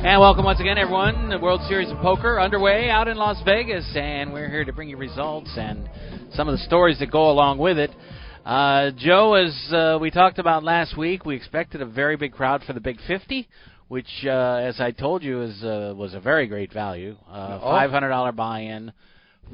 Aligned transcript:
And 0.00 0.20
welcome 0.20 0.44
once 0.44 0.60
again, 0.60 0.78
everyone. 0.78 1.28
The 1.28 1.38
World 1.38 1.60
Series 1.68 1.90
of 1.90 1.98
Poker 1.98 2.40
underway 2.40 2.88
out 2.88 3.08
in 3.08 3.16
Las 3.16 3.40
Vegas, 3.44 3.84
and 3.96 4.32
we're 4.32 4.48
here 4.48 4.64
to 4.64 4.72
bring 4.72 4.88
you 4.88 4.96
results 4.96 5.50
and 5.56 5.88
some 6.34 6.48
of 6.48 6.52
the 6.56 6.64
stories 6.64 6.98
that 7.00 7.10
go 7.10 7.30
along 7.30 7.58
with 7.58 7.78
it. 7.78 7.90
Uh, 8.46 8.90
Joe, 8.96 9.34
as 9.34 9.72
uh, 9.72 9.98
we 10.00 10.10
talked 10.10 10.38
about 10.38 10.62
last 10.62 10.96
week, 10.96 11.26
we 11.26 11.34
expected 11.34 11.82
a 11.82 11.86
very 11.86 12.16
big 12.16 12.32
crowd 12.32 12.62
for 12.64 12.72
the 12.72 12.80
Big 12.80 12.98
50, 13.06 13.48
which, 13.88 14.06
uh, 14.24 14.28
as 14.30 14.80
I 14.80 14.92
told 14.92 15.22
you, 15.22 15.42
is 15.42 15.62
uh, 15.64 15.92
was 15.96 16.14
a 16.14 16.20
very 16.20 16.46
great 16.46 16.72
value. 16.72 17.16
Uh, 17.28 17.58
Oh. 17.60 17.70
$500 17.72 18.36
buy-in, 18.36 18.92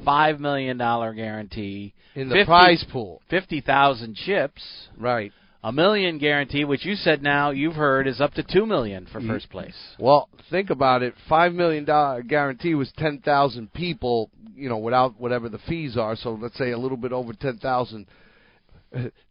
$5 0.05 0.39
million 0.39 0.77
guarantee. 0.77 1.93
in 2.13 2.29
the 2.29 2.35
50 2.35 2.45
prize 2.45 2.85
pool. 2.91 3.21
50,000 3.29 4.15
chips. 4.15 4.61
Right. 4.97 5.31
A 5.65 5.71
million 5.71 6.19
guarantee, 6.19 6.63
which 6.63 6.85
you 6.85 6.93
said 6.93 7.23
now 7.23 7.49
you've 7.49 7.73
heard 7.73 8.05
is 8.07 8.21
up 8.21 8.35
to 8.35 8.43
two 8.43 8.67
million 8.67 9.07
for 9.11 9.19
first 9.19 9.49
place. 9.49 9.73
Well, 9.97 10.29
think 10.51 10.69
about 10.69 11.01
it. 11.01 11.15
Five 11.27 11.53
million 11.53 11.85
dollar 11.85 12.21
guarantee 12.21 12.75
was 12.75 12.91
ten 12.99 13.19
thousand 13.19 13.73
people, 13.73 14.29
you 14.55 14.69
know, 14.69 14.77
without 14.77 15.19
whatever 15.19 15.49
the 15.49 15.57
fees 15.57 15.97
are. 15.97 16.15
So 16.15 16.37
let's 16.39 16.55
say 16.55 16.69
a 16.69 16.77
little 16.77 16.97
bit 16.97 17.11
over 17.11 17.33
ten 17.33 17.57
thousand. 17.57 18.05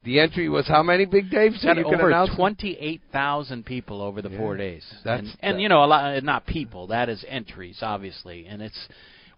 The 0.02 0.18
entry 0.18 0.48
was 0.48 0.66
how 0.66 0.82
many, 0.82 1.04
Big 1.04 1.30
Dave? 1.30 1.52
So 1.56 1.72
you 1.72 1.84
over 1.84 2.26
twenty-eight 2.34 3.02
thousand 3.12 3.64
people 3.64 4.02
over 4.02 4.20
the 4.20 4.28
Yeah. 4.28 4.38
four 4.38 4.56
days. 4.56 4.84
That's- 5.04 5.36
and, 5.40 5.52
and 5.52 5.62
you 5.62 5.68
know 5.68 5.84
a 5.84 5.86
lot, 5.86 6.16
uh, 6.16 6.20
not 6.20 6.46
people. 6.46 6.88
That 6.88 7.08
is 7.08 7.24
entries, 7.28 7.78
obviously, 7.80 8.46
and 8.46 8.60
it's 8.60 8.88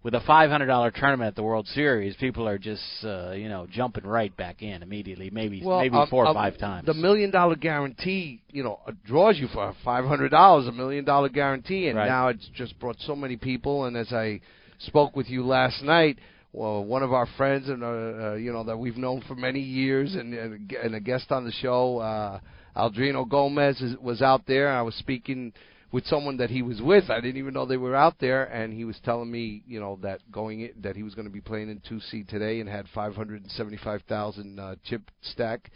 with 0.07 0.15
a 0.15 0.21
five 0.21 0.51
hundred 0.51 0.67
dollar 0.67 0.93
tournament 0.93 1.27
at 1.27 1.35
the 1.35 1.43
World 1.43 1.67
Series. 1.67 2.15
People 2.15 2.47
are 2.47 2.59
just 2.59 2.81
uh, 3.03 3.33
you 3.33 3.49
know 3.49 3.67
jumping 3.69 4.07
right 4.07 4.35
back 4.37 4.63
in 4.63 4.85
immediately. 4.85 5.31
Maybe 5.31 5.61
Well, 5.65 5.81
maybe 5.81 5.97
um, 5.97 6.07
four 6.09 6.27
or 6.27 6.29
um, 6.29 6.35
five 6.35 6.57
times. 6.59 6.87
The 6.87 6.95
million 6.95 7.33
dollar 7.33 7.57
guarantee, 7.57 8.41
you 8.53 8.63
know, 8.63 8.79
uh, 8.87 8.93
draws 9.05 9.37
you 9.37 9.49
for 9.49 9.75
five 9.85 10.05
hundred 10.05 10.29
dollars, 10.29 10.69
a 10.69 10.73
million 10.73 11.05
dollar 11.05 11.29
guarantee, 11.29 11.89
and 11.89 11.99
Right. 11.99 12.07
now 12.07 12.29
it's 12.29 12.49
just 12.55 12.79
brought 12.79 12.95
so 13.01 13.17
many 13.17 13.37
people. 13.37 13.87
And 13.87 13.97
as 13.97 14.13
I 14.13 14.41
spoke 14.79 15.17
with 15.17 15.29
you 15.29 15.45
last 15.45 15.83
night, 15.83 16.19
well, 16.53 16.85
one 16.85 17.03
of 17.03 17.13
our 17.13 17.27
friends, 17.37 17.69
and 17.69 17.83
uh, 17.83 17.87
uh, 17.87 18.35
you 18.35 18.53
know 18.53 18.63
that 18.63 18.79
we've 18.79 18.97
known 18.97 19.25
for 19.27 19.35
many 19.35 19.61
years, 19.61 20.15
and, 20.15 20.33
and, 20.33 20.71
a 20.73 20.85
and 20.85 20.95
a 20.95 21.01
guest 21.01 21.33
on 21.33 21.45
the 21.45 21.51
show, 21.51 21.99
uh, 21.99 22.39
Aldrino 22.77 23.29
Gomez, 23.29 23.81
is, 23.81 23.97
was 23.99 24.23
out 24.23 24.47
there. 24.47 24.69
I 24.71 24.83
was 24.83 24.95
speaking 24.95 25.53
with 25.97 26.05
someone 26.09 26.37
that 26.37 26.51
he 26.51 26.61
was 26.61 26.83
with. 26.83 27.09
I 27.09 27.23
didn't 27.23 27.39
even 27.39 27.55
know 27.55 27.65
they 27.65 27.79
were 27.79 27.97
out 27.97 28.17
there, 28.21 28.45
and 28.45 28.71
he 28.71 28.85
was 28.85 29.01
telling 29.03 29.31
me, 29.31 29.63
you 29.67 29.81
know, 29.81 29.99
that 30.03 30.21
going 30.31 30.61
in, 30.61 30.73
that 30.83 30.95
he 30.95 31.03
was 31.03 31.15
going 31.15 31.27
to 31.27 31.33
be 31.33 31.41
playing 31.41 31.71
in 31.71 31.81
two 31.89 32.01
C 32.01 32.23
today 32.23 32.61
and 32.61 32.69
had 32.69 32.85
five 32.95 33.17
hundred 33.17 33.41
and 33.41 33.51
seventy 33.53 33.79
five 33.79 34.03
thousand 34.07 34.61
uh, 34.61 34.75
chip 34.85 35.11
stack, 35.23 35.71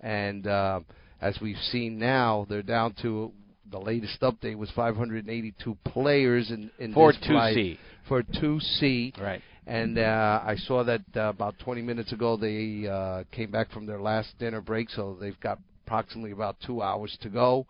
and 0.00 0.48
uh, 0.48 0.80
as 1.20 1.38
we've 1.40 1.56
seen 1.70 2.00
now, 2.00 2.46
they're 2.48 2.64
down 2.64 2.96
to 3.02 3.30
the 3.70 3.78
latest 3.78 4.20
update 4.22 4.58
was 4.58 4.72
582 4.74 5.76
players 5.84 6.50
in 6.50 6.72
in 6.80 6.92
for 6.92 7.12
this 7.12 7.20
two 7.24 7.32
flight 7.32 7.54
C, 7.54 7.78
for 8.08 8.24
2C. 8.24 9.20
right? 9.20 9.40
And 9.68 9.98
uh, 10.00 10.40
I 10.44 10.56
saw 10.56 10.82
that 10.82 11.02
uh, 11.14 11.28
about 11.28 11.60
20 11.60 11.80
minutes 11.80 12.12
ago 12.12 12.36
they 12.36 12.88
uh, 12.88 13.22
came 13.30 13.52
back 13.52 13.70
from 13.70 13.86
their 13.86 14.00
last 14.00 14.36
dinner 14.40 14.60
break, 14.60 14.90
so 14.90 15.16
they've 15.20 15.38
got 15.38 15.60
approximately 15.86 16.32
about 16.32 16.56
two 16.66 16.82
hours 16.82 17.16
to 17.22 17.28
go. 17.28 17.66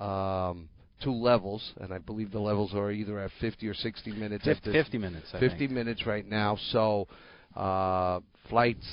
Um, 0.00 0.70
two 1.04 1.12
levels, 1.12 1.72
and 1.80 1.92
I 1.92 1.98
believe 1.98 2.32
the 2.32 2.40
levels 2.40 2.74
are 2.74 2.90
either 2.90 3.18
at 3.20 3.30
50 3.40 3.68
or 3.68 3.74
60 3.74 4.12
minutes. 4.12 4.44
Fifty, 4.44 4.72
50 4.72 4.98
minutes. 4.98 5.26
I 5.32 5.40
50 5.40 5.58
think. 5.58 5.70
minutes 5.70 6.06
right 6.06 6.26
now. 6.26 6.56
So 6.70 7.06
uh, 7.54 8.20
flights 8.48 8.86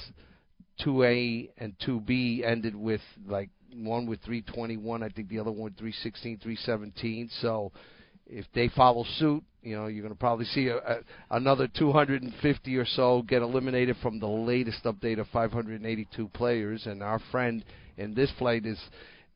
2A 0.85 1.49
and 1.57 1.73
2B 1.79 2.45
ended 2.45 2.75
with 2.75 3.01
like 3.27 3.49
one 3.73 4.05
with 4.05 4.19
321. 4.21 5.03
I 5.03 5.09
think 5.09 5.29
the 5.29 5.39
other 5.39 5.51
one 5.51 5.63
with 5.63 5.77
316, 5.77 6.39
317. 6.39 7.29
So 7.41 7.71
if 8.27 8.45
they 8.53 8.69
follow 8.69 9.05
suit, 9.17 9.43
you 9.63 9.75
know, 9.75 9.87
you're 9.87 10.01
going 10.01 10.13
to 10.13 10.19
probably 10.19 10.45
see 10.45 10.67
a, 10.67 10.77
a, 10.77 10.99
another 11.29 11.67
250 11.67 12.77
or 12.77 12.85
so 12.85 13.21
get 13.27 13.41
eliminated 13.41 13.95
from 14.01 14.19
the 14.19 14.27
latest 14.27 14.83
update 14.85 15.19
of 15.19 15.27
582 15.27 16.27
players. 16.29 16.85
And 16.85 17.03
our 17.03 17.19
friend 17.31 17.63
in 17.97 18.13
this 18.13 18.31
flight 18.37 18.65
is 18.65 18.79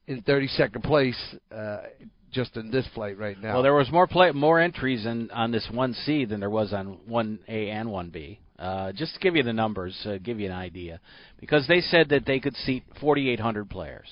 in 0.07 0.21
32nd 0.23 0.83
place. 0.83 1.35
Uh, 1.51 1.77
just 2.35 2.55
in 2.57 2.69
this 2.69 2.85
flight 2.93 3.17
right 3.17 3.41
now. 3.41 3.53
Well, 3.53 3.63
there 3.63 3.73
was 3.73 3.89
more 3.91 4.05
play, 4.05 4.31
more 4.31 4.59
entries 4.59 5.05
in, 5.05 5.31
on 5.31 5.51
this 5.51 5.67
one 5.71 5.93
C 5.93 6.25
than 6.25 6.39
there 6.39 6.49
was 6.49 6.73
on 6.73 6.99
one 7.07 7.39
A 7.47 7.69
and 7.69 7.89
one 7.89 8.09
B. 8.09 8.39
Uh, 8.59 8.91
just 8.91 9.15
to 9.15 9.19
give 9.19 9.35
you 9.35 9.43
the 9.43 9.53
numbers, 9.53 9.97
uh, 10.05 10.17
give 10.21 10.39
you 10.39 10.45
an 10.45 10.51
idea, 10.51 10.99
because 11.39 11.67
they 11.67 11.81
said 11.81 12.09
that 12.09 12.25
they 12.25 12.39
could 12.39 12.55
seat 12.57 12.83
4,800 13.01 13.69
players. 13.69 14.07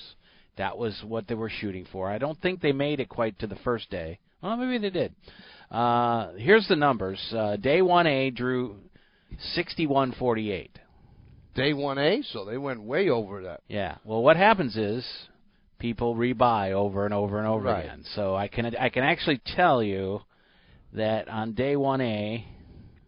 That 0.56 0.76
was 0.76 1.00
what 1.06 1.26
they 1.28 1.34
were 1.34 1.50
shooting 1.50 1.86
for. 1.90 2.10
I 2.10 2.18
don't 2.18 2.40
think 2.40 2.60
they 2.60 2.72
made 2.72 3.00
it 3.00 3.08
quite 3.08 3.38
to 3.38 3.46
the 3.46 3.56
first 3.56 3.90
day. 3.90 4.18
Well, 4.42 4.56
maybe 4.56 4.78
they 4.78 4.90
did. 4.90 5.14
Uh, 5.70 6.32
here's 6.36 6.68
the 6.68 6.76
numbers. 6.76 7.18
Uh, 7.34 7.56
day 7.56 7.80
one 7.82 8.06
A 8.06 8.30
drew 8.30 8.76
6148. 9.54 10.78
Day 11.54 11.72
1A, 11.72 12.32
so 12.32 12.44
they 12.44 12.58
went 12.58 12.82
way 12.82 13.08
over 13.08 13.44
that. 13.44 13.62
Yeah. 13.68 13.96
Well, 14.04 14.22
what 14.22 14.36
happens 14.36 14.76
is 14.76 15.06
people 15.78 16.14
rebuy 16.14 16.72
over 16.72 17.04
and 17.04 17.12
over 17.14 17.38
and 17.38 17.46
over 17.46 17.64
Right. 17.64 17.84
again. 17.84 18.04
So 18.14 18.34
I 18.34 18.48
can 18.48 18.74
I 18.76 18.88
can 18.88 19.04
actually 19.04 19.40
tell 19.56 19.82
you 19.82 20.20
that 20.92 21.28
on 21.28 21.54
day 21.54 21.76
one 21.76 22.00
A, 22.00 22.44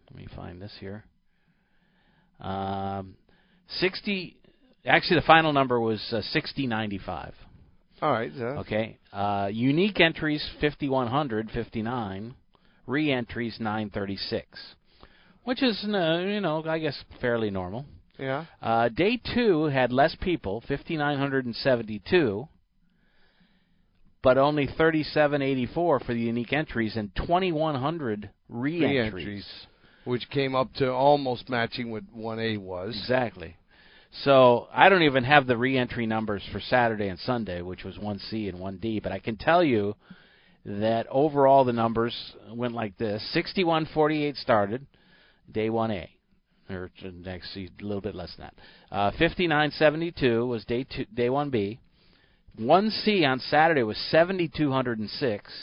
let 0.09 0.17
me 0.17 0.27
find 0.35 0.61
this 0.61 0.73
here. 0.79 1.03
Um, 2.39 3.15
sixty. 3.79 4.37
Actually, 4.85 5.19
the 5.19 5.25
final 5.25 5.51
number 5.53 5.79
was 5.79 6.01
uh, 6.13 6.21
sixty 6.31 6.67
ninety 6.67 6.97
five. 6.97 7.33
All 8.01 8.11
right. 8.11 8.31
Yeah. 8.33 8.59
Okay. 8.59 8.97
Uh, 9.11 9.49
unique 9.51 9.99
entries 9.99 10.47
5100, 10.61 11.49
59. 11.51 12.35
Re-entries 12.85 13.57
936, 13.59 14.47
which 15.43 15.61
is 15.61 15.83
uh, 15.83 16.19
you 16.19 16.39
know 16.39 16.63
I 16.65 16.79
guess 16.79 16.95
fairly 17.19 17.49
normal. 17.49 17.85
Yeah. 18.17 18.45
Uh, 18.61 18.87
day 18.87 19.19
two 19.35 19.65
had 19.65 19.91
less 19.91 20.15
people, 20.21 20.63
5,972, 20.69 22.47
but 24.27 24.37
only 24.37 24.67
3,784 24.67 26.01
for 26.01 26.13
the 26.13 26.19
unique 26.19 26.51
entries 26.51 26.97
and 26.97 27.15
2,100 27.15 28.29
re-entries. 28.49 29.13
Re-entries. 29.13 29.47
Which 30.03 30.29
came 30.29 30.53
up 30.53 30.73
to 30.73 30.91
almost 30.91 31.47
matching 31.47 31.91
what 31.91 32.03
1A 32.13 32.57
was. 32.57 32.93
Exactly. 32.99 33.55
So 34.25 34.67
I 34.73 34.89
don't 34.89 35.03
even 35.03 35.23
have 35.23 35.47
the 35.47 35.55
re-entry 35.55 36.05
numbers 36.05 36.43
for 36.51 36.59
Saturday 36.59 37.07
and 37.07 37.17
Sunday, 37.19 37.61
which 37.61 37.85
was 37.85 37.95
1C 37.95 38.49
and 38.49 38.59
1D, 38.59 39.01
but 39.01 39.13
I 39.13 39.19
can 39.19 39.37
tell 39.37 39.63
you 39.63 39.95
that 40.65 41.07
overall 41.09 41.63
the 41.63 41.71
numbers 41.71 42.13
went 42.51 42.73
like 42.73 42.97
this: 42.97 43.23
61.48 43.33 44.35
started 44.35 44.85
day 45.49 45.69
1A, 45.69 46.09
or 46.69 46.91
t- 46.99 47.23
actually 47.25 47.69
a 47.79 47.85
little 47.85 48.01
bit 48.01 48.13
less 48.13 48.35
than 48.35 48.49
that. 48.91 48.93
Uh, 48.93 49.11
59.72 49.11 50.45
was 50.45 50.65
day 50.65 50.83
two, 50.83 51.05
day 51.13 51.29
1B. 51.29 51.79
1C 52.59 53.25
on 53.27 53.39
Saturday 53.39 53.83
was 53.83 53.97
7,206. 54.09 55.53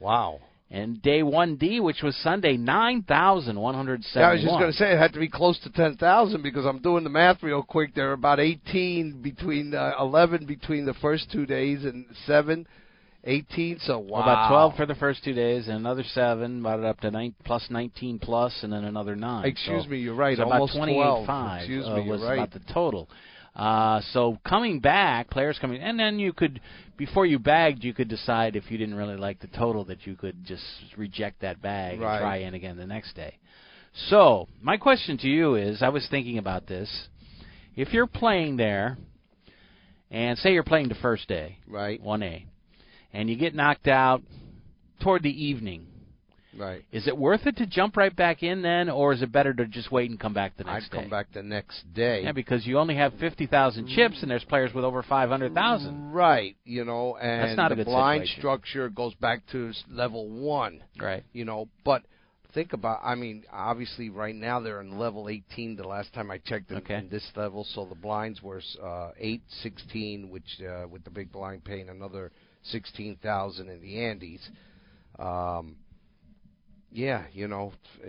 Wow. 0.00 0.40
And 0.70 1.00
day 1.02 1.20
1D, 1.22 1.80
which 1.82 2.02
was 2.02 2.16
Sunday, 2.16 2.56
9,171. 2.56 4.02
Yeah, 4.14 4.28
I 4.28 4.32
was 4.32 4.42
just 4.42 4.58
going 4.58 4.72
to 4.72 4.76
say 4.76 4.92
it 4.92 4.98
had 4.98 5.12
to 5.12 5.20
be 5.20 5.28
close 5.28 5.58
to 5.60 5.70
10,000 5.70 6.42
because 6.42 6.64
I'm 6.66 6.80
doing 6.80 7.04
the 7.04 7.10
math 7.10 7.42
real 7.42 7.62
quick. 7.62 7.94
There 7.94 8.10
are 8.10 8.14
about 8.14 8.40
18 8.40 9.20
between 9.22 9.74
uh, 9.74 9.92
11 10.00 10.46
between 10.46 10.84
the 10.84 10.94
first 10.94 11.30
two 11.30 11.46
days 11.46 11.84
and 11.84 12.06
7, 12.26 12.66
18. 13.24 13.78
So 13.80 13.98
wow. 13.98 14.06
Well, 14.10 14.22
about 14.22 14.48
12 14.48 14.76
for 14.76 14.86
the 14.86 14.94
first 14.96 15.22
two 15.22 15.34
days, 15.34 15.68
and 15.68 15.76
another 15.76 16.02
seven, 16.12 16.60
about 16.60 16.82
up 16.82 17.00
to 17.00 17.10
nine, 17.10 17.34
plus 17.44 17.66
19 17.70 18.18
plus, 18.18 18.52
and 18.62 18.72
then 18.72 18.84
another 18.84 19.14
nine. 19.16 19.44
Excuse 19.46 19.84
So- 19.84 19.90
me, 19.90 19.98
you're 19.98 20.14
right. 20.14 20.36
so 20.36 20.44
almost 20.44 20.74
about 20.74 20.86
12. 20.86 21.26
28.5 21.28 21.58
Excuse 21.58 21.86
uh, 21.86 21.94
me, 21.96 22.02
you're 22.02 22.12
was 22.12 22.22
right. 22.22 22.34
about 22.38 22.50
the 22.52 22.72
total. 22.72 23.08
Uh, 23.56 24.00
so 24.12 24.38
coming 24.44 24.80
back, 24.80 25.30
players 25.30 25.58
coming, 25.60 25.80
and 25.80 25.98
then 25.98 26.18
you 26.18 26.32
could, 26.32 26.60
before 26.96 27.24
you 27.24 27.38
bagged, 27.38 27.84
you 27.84 27.94
could 27.94 28.08
decide 28.08 28.56
if 28.56 28.68
you 28.70 28.76
didn't 28.78 28.96
really 28.96 29.16
like 29.16 29.38
the 29.40 29.46
total 29.46 29.84
that 29.84 30.06
you 30.06 30.16
could 30.16 30.44
just 30.44 30.64
reject 30.96 31.40
that 31.42 31.62
bag 31.62 32.00
Right. 32.00 32.14
and 32.14 32.20
try 32.20 32.36
in 32.38 32.54
again 32.54 32.76
the 32.76 32.86
next 32.86 33.14
day. 33.14 33.38
So 34.08 34.48
my 34.60 34.76
question 34.76 35.18
to 35.18 35.28
you 35.28 35.54
is, 35.54 35.82
I 35.82 35.90
was 35.90 36.06
thinking 36.10 36.38
about 36.38 36.66
this. 36.66 37.08
If 37.76 37.92
you're 37.92 38.08
playing 38.08 38.56
there, 38.56 38.98
and 40.10 40.36
say 40.38 40.52
you're 40.52 40.62
playing 40.64 40.88
the 40.88 40.94
first 40.96 41.28
day, 41.28 41.58
Right. 41.68 42.00
one 42.00 42.22
A, 42.24 42.46
and 43.12 43.30
you 43.30 43.36
get 43.36 43.54
knocked 43.54 43.86
out 43.86 44.22
toward 45.00 45.22
the 45.22 45.44
evening, 45.44 45.86
Right. 46.58 46.84
Is 46.92 47.06
it 47.08 47.16
worth 47.16 47.46
it 47.46 47.56
to 47.58 47.66
jump 47.66 47.96
right 47.96 48.14
back 48.14 48.42
in 48.42 48.62
then, 48.62 48.88
or 48.88 49.12
is 49.12 49.22
it 49.22 49.32
better 49.32 49.52
to 49.54 49.66
just 49.66 49.90
wait 49.90 50.10
and 50.10 50.18
come 50.20 50.34
back 50.34 50.56
the 50.56 50.64
next 50.64 50.86
I'd 50.86 50.90
day? 50.90 51.00
come 51.02 51.10
back 51.10 51.26
the 51.32 51.42
next 51.42 51.92
day. 51.94 52.22
Yeah, 52.22 52.32
because 52.32 52.66
you 52.66 52.78
only 52.78 52.96
have 52.96 53.12
fifty 53.20 53.46
thousand 53.46 53.88
chips, 53.88 54.18
and 54.22 54.30
there's 54.30 54.44
players 54.44 54.72
with 54.74 54.84
over 54.84 55.02
five 55.02 55.28
hundred 55.28 55.54
thousand. 55.54 56.12
Right, 56.12 56.56
you 56.64 56.84
know, 56.84 57.16
and 57.16 57.42
That's 57.50 57.56
not 57.56 57.72
a 57.72 57.74
the 57.76 57.84
blind 57.84 58.22
situation. 58.24 58.40
structure 58.40 58.88
goes 58.88 59.14
back 59.14 59.42
to 59.52 59.72
level 59.90 60.28
one. 60.28 60.82
Right. 61.00 61.24
you 61.32 61.44
know. 61.44 61.68
But 61.84 62.02
think 62.54 62.72
about, 62.72 63.00
I 63.02 63.16
mean, 63.16 63.42
obviously 63.52 64.10
right 64.10 64.34
now 64.34 64.60
they're 64.60 64.80
in 64.80 64.96
level 64.96 65.28
18. 65.28 65.74
The 65.74 65.82
last 65.88 66.12
time 66.14 66.30
I 66.30 66.38
checked 66.38 66.70
in, 66.70 66.76
Okay. 66.76 66.94
in 66.98 67.08
this 67.08 67.28
level, 67.34 67.64
so 67.74 67.84
the 67.84 67.96
blinds 67.96 68.42
were 68.42 68.62
uh, 68.80 69.10
8, 69.18 69.42
16, 69.62 70.30
which 70.30 70.44
uh, 70.60 70.86
with 70.88 71.02
the 71.02 71.10
big 71.10 71.32
blind 71.32 71.64
paying 71.64 71.88
another 71.88 72.30
16,000 72.62 73.68
in 73.68 73.80
the 73.80 74.04
antes. 74.04 74.48
Um, 75.18 75.76
yeah, 76.94 77.24
you 77.32 77.48
know, 77.48 77.72
uh, 78.06 78.08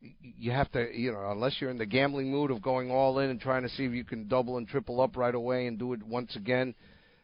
you 0.00 0.52
have 0.52 0.70
to, 0.72 0.86
you 0.96 1.10
know, 1.12 1.30
unless 1.32 1.56
you're 1.60 1.70
in 1.70 1.78
the 1.78 1.84
gambling 1.86 2.30
mood 2.30 2.52
of 2.52 2.62
going 2.62 2.90
all 2.90 3.18
in 3.18 3.30
and 3.30 3.40
trying 3.40 3.62
to 3.62 3.68
see 3.68 3.84
if 3.84 3.92
you 3.92 4.04
can 4.04 4.28
double 4.28 4.58
and 4.58 4.68
triple 4.68 5.00
up 5.00 5.16
right 5.16 5.34
away 5.34 5.66
and 5.66 5.76
do 5.78 5.92
it 5.92 6.02
once 6.04 6.36
again. 6.36 6.74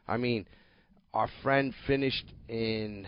I 0.08 0.16
mean, 0.16 0.46
our 1.14 1.28
friend 1.42 1.72
finished 1.86 2.34
in 2.48 3.06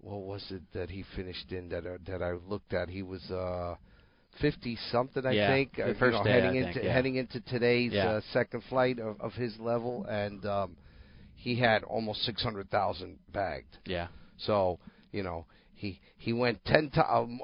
what 0.00 0.20
was 0.22 0.44
it 0.50 0.62
that 0.72 0.88
he 0.90 1.04
finished 1.14 1.52
in 1.52 1.68
that 1.68 1.84
uh, 1.84 1.98
that 2.06 2.22
I 2.22 2.32
looked 2.48 2.72
at? 2.72 2.88
He 2.88 3.02
was 3.02 3.22
uh 3.30 3.74
fifty 4.40 4.78
something, 4.90 5.26
I 5.26 5.34
Yeah, 5.34 5.48
think. 5.48 5.76
the 5.76 5.82
uh, 5.82 5.86
you 5.88 5.94
first 5.96 6.18
know, 6.18 6.24
day, 6.24 6.30
heading 6.32 6.50
I 6.50 6.60
into 6.60 6.72
think, 6.74 6.84
yeah. 6.84 6.92
heading 6.94 7.14
into 7.16 7.40
today's 7.42 7.92
Yeah. 7.92 8.08
uh, 8.08 8.20
second 8.32 8.62
flight 8.70 8.98
of, 9.00 9.20
of 9.20 9.34
his 9.34 9.58
level, 9.58 10.06
and 10.08 10.44
um 10.46 10.76
he 11.34 11.56
had 11.56 11.82
almost 11.84 12.22
six 12.22 12.42
hundred 12.42 12.70
thousand 12.70 13.18
bagged. 13.32 13.76
Yeah. 13.84 14.08
So 14.38 14.78
you 15.12 15.22
know 15.22 15.44
he 15.78 16.00
he 16.16 16.32
went 16.32 16.64
ten 16.64 16.90
to, 16.90 17.14
um, 17.14 17.40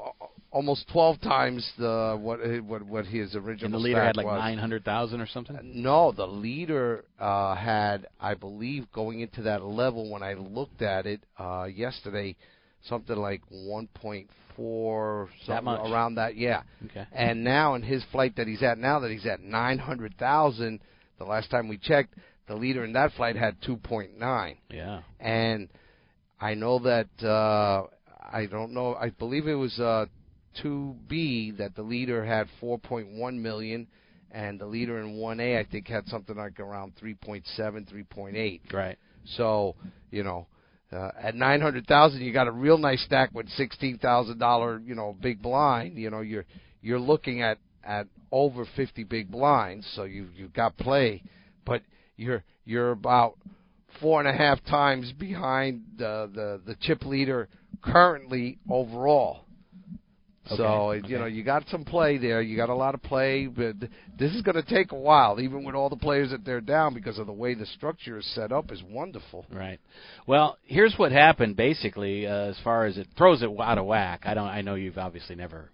almost 0.51 0.89
twelve 0.93 1.21
times 1.21 1.69
the 1.79 2.19
what 2.21 2.41
what 2.65 2.83
what 2.83 3.07
his 3.07 3.35
original. 3.37 3.67
And 3.67 3.75
the 3.75 3.79
leader 3.79 4.03
had 4.05 4.17
like 4.17 4.27
nine 4.27 4.59
hundred 4.59 4.85
thousand 4.85 5.21
or 5.21 5.27
something. 5.27 5.57
No, 5.63 6.11
the 6.11 6.27
leader 6.27 7.05
uh, 7.21 7.55
had, 7.55 8.09
I 8.21 8.35
believe, 8.35 8.91
going 8.93 9.21
into 9.21 9.43
that 9.43 9.65
level 9.65 10.11
when 10.11 10.23
I 10.23 10.35
looked 10.35 10.83
at 10.83 11.07
it 11.07 11.21
uh, 11.39 11.69
yesterday, 11.73 12.35
something 12.89 13.17
like 13.17 13.43
1.4, 13.53 15.29
something 15.47 15.65
much? 15.65 15.91
around 15.91 16.17
that. 16.17 16.37
Yeah. 16.37 16.63
Okay. 16.87 17.07
And 17.13 17.45
now 17.45 17.75
in 17.77 17.83
his 17.83 18.03
flight 18.11 18.35
that 18.37 18.49
he's 18.49 18.63
at 18.63 18.79
now, 18.79 18.99
that 18.99 19.11
he's 19.13 19.27
at 19.27 19.41
900,000. 19.41 20.81
The 21.19 21.25
last 21.25 21.51
time 21.51 21.69
we 21.69 21.79
checked, 21.79 22.15
the 22.49 22.57
leader 22.57 22.85
in 22.85 22.93
that 22.95 23.13
flight 23.13 23.37
had 23.37 23.61
2.9, 23.63 24.57
Yeah. 24.71 25.03
and 25.21 25.69
I 26.41 26.55
know 26.55 26.79
that 26.81 27.09
uh, 27.27 27.87
I 28.25 28.47
don't 28.47 28.73
know. 28.73 28.95
I 28.95 29.11
believe 29.11 29.47
it 29.47 29.55
was 29.55 29.79
uh, 29.79 30.07
2B 30.63 31.59
that 31.59 31.75
the 31.75 31.83
leader 31.83 32.25
had 32.25 32.49
4.1 32.63 33.35
million, 33.39 33.87
and 34.31 34.59
the 34.59 34.67
leader 34.67 35.01
in 35.01 35.15
1A 35.17 35.59
I 35.59 35.65
think 35.71 35.89
had 35.89 36.07
something 36.09 36.37
like 36.37 36.59
around 36.61 36.95
3.7, 37.03 37.43
3.8. 37.59 38.73
Right. 38.73 38.99
So 39.37 39.77
you 40.11 40.23
know, 40.23 40.47
uh, 40.93 41.11
at 41.21 41.35
900,000 41.35 42.21
you 42.21 42.33
got 42.33 42.47
a 42.47 42.53
real 42.53 42.79
nice 42.79 43.05
stack 43.05 43.31
with 43.33 43.49
16,000 43.51 44.39
dollar 44.39 44.81
you 44.85 44.95
know 44.95 45.17
big 45.21 45.43
blind. 45.43 45.99
You 45.99 46.11
know 46.11 46.21
you're 46.21 46.45
you're 46.83 47.01
looking 47.01 47.43
at 47.43 47.59
at 47.83 48.07
over 48.33 48.67
50 48.77 49.05
big 49.05 49.31
blinds, 49.31 49.87
so 49.95 50.05
you 50.05 50.29
you've 50.35 50.53
got 50.53 50.77
play, 50.77 51.23
but 51.65 51.83
you're 52.17 52.43
you're 52.65 52.93
about 52.93 53.37
four 54.01 54.21
and 54.21 54.29
a 54.29 54.33
half 54.33 54.65
times 54.65 55.13
behind 55.13 55.83
the 55.99 56.31
the, 56.35 56.61
the 56.67 56.77
chip 56.81 57.05
leader 57.05 57.49
currently 57.83 58.59
overall. 58.69 59.45
So 60.47 60.91
Okay, 60.91 61.09
you 61.09 61.19
know 61.19 61.25
you 61.25 61.43
got 61.43 61.67
some 61.69 61.85
play 61.85 62.19
there. 62.19 62.43
You 62.43 62.55
got 62.55 62.69
a 62.69 62.75
lot 62.75 62.95
of 62.95 63.03
play, 63.03 63.47
but 63.47 63.77
this 64.19 64.35
is 64.35 64.43
going 64.43 64.57
to 64.57 64.63
take 64.63 64.93
a 64.93 64.97
while, 64.97 65.41
even 65.41 65.65
with 65.65 65.75
all 65.75 65.89
the 65.89 65.97
players 65.97 66.33
that 66.33 66.45
they're 66.45 66.61
down, 66.61 66.93
because 66.93 67.19
of 67.19 67.27
the 67.27 67.33
way 67.33 67.55
the 67.55 67.65
structure 67.65 68.19
is 68.19 68.35
set 68.35 68.53
up 68.53 68.71
is 68.71 68.83
wonderful. 68.83 69.47
Right. 69.51 69.81
Well, 70.27 70.59
here's 70.65 70.95
what 70.99 71.13
happened 71.13 71.57
basically 71.57 72.27
uh, 72.27 72.51
as 72.51 72.59
far 72.63 72.85
as 72.85 72.99
it 72.99 73.09
throws 73.17 73.43
it 73.43 73.51
out 73.59 73.79
of 73.79 73.87
whack. 73.87 74.23
I 74.25 74.35
don't 74.35 74.49
I 74.49 74.61
know 74.61 74.75
you've 74.75 74.99
obviously 74.99 75.35
never 75.35 75.71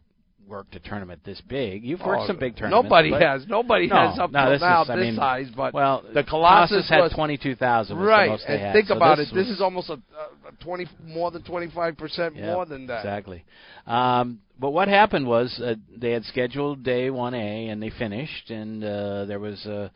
worked 0.51 0.75
a 0.75 0.81
tournament 0.81 1.21
this 1.25 1.41
big. 1.49 1.85
You've 1.85 2.01
worked 2.01 2.23
Oh, 2.25 2.27
some 2.27 2.39
big 2.39 2.57
tournaments. 2.57 2.85
Nobody 2.91 3.13
has. 3.13 3.47
Nobody 3.47 3.87
No, 3.87 4.09
has 4.09 4.19
up 4.19 4.33
no, 4.33 4.51
this 4.51 4.61
now 4.61 4.83
is- 4.83 4.91
I 4.91 4.97
this 4.97 5.05
mean, 5.05 5.17
size, 5.17 5.49
but 5.57 5.73
well, 5.73 6.03
the 6.13 6.25
Colossus, 6.25 6.89
had 6.89 7.11
22,000 7.13 7.97
was 7.97 8.05
right. 8.07 8.27
the 8.27 8.31
most 8.33 8.45
and 8.47 8.61
had. 8.61 8.73
think 8.75 8.89
So 8.89 8.97
about 8.97 9.19
this 9.19 9.31
it. 9.31 9.35
This 9.35 9.49
is 9.49 9.61
almost 9.61 9.89
a, 9.89 9.95
a 9.95 10.53
twenty 10.63 10.87
more 11.07 11.31
than 11.31 11.43
twenty 11.45 11.69
five 11.71 11.97
percent 11.97 12.37
more 12.37 12.67
than 12.67 12.87
that. 12.89 12.99
Exactly. 12.99 13.45
Um, 13.87 14.41
but 14.59 14.71
what 14.73 14.89
happened 14.89 15.27
was 15.27 15.59
uh, 15.65 15.77
they 15.97 16.11
had 16.11 16.25
scheduled 16.25 16.83
day 16.83 17.09
1A 17.09 17.71
and 17.73 17.83
they 17.83 17.91
finished, 17.91 18.51
and 18.51 18.85
uh, 18.85 19.25
there 19.25 19.39
was 19.41 19.65
uh, 19.65 19.89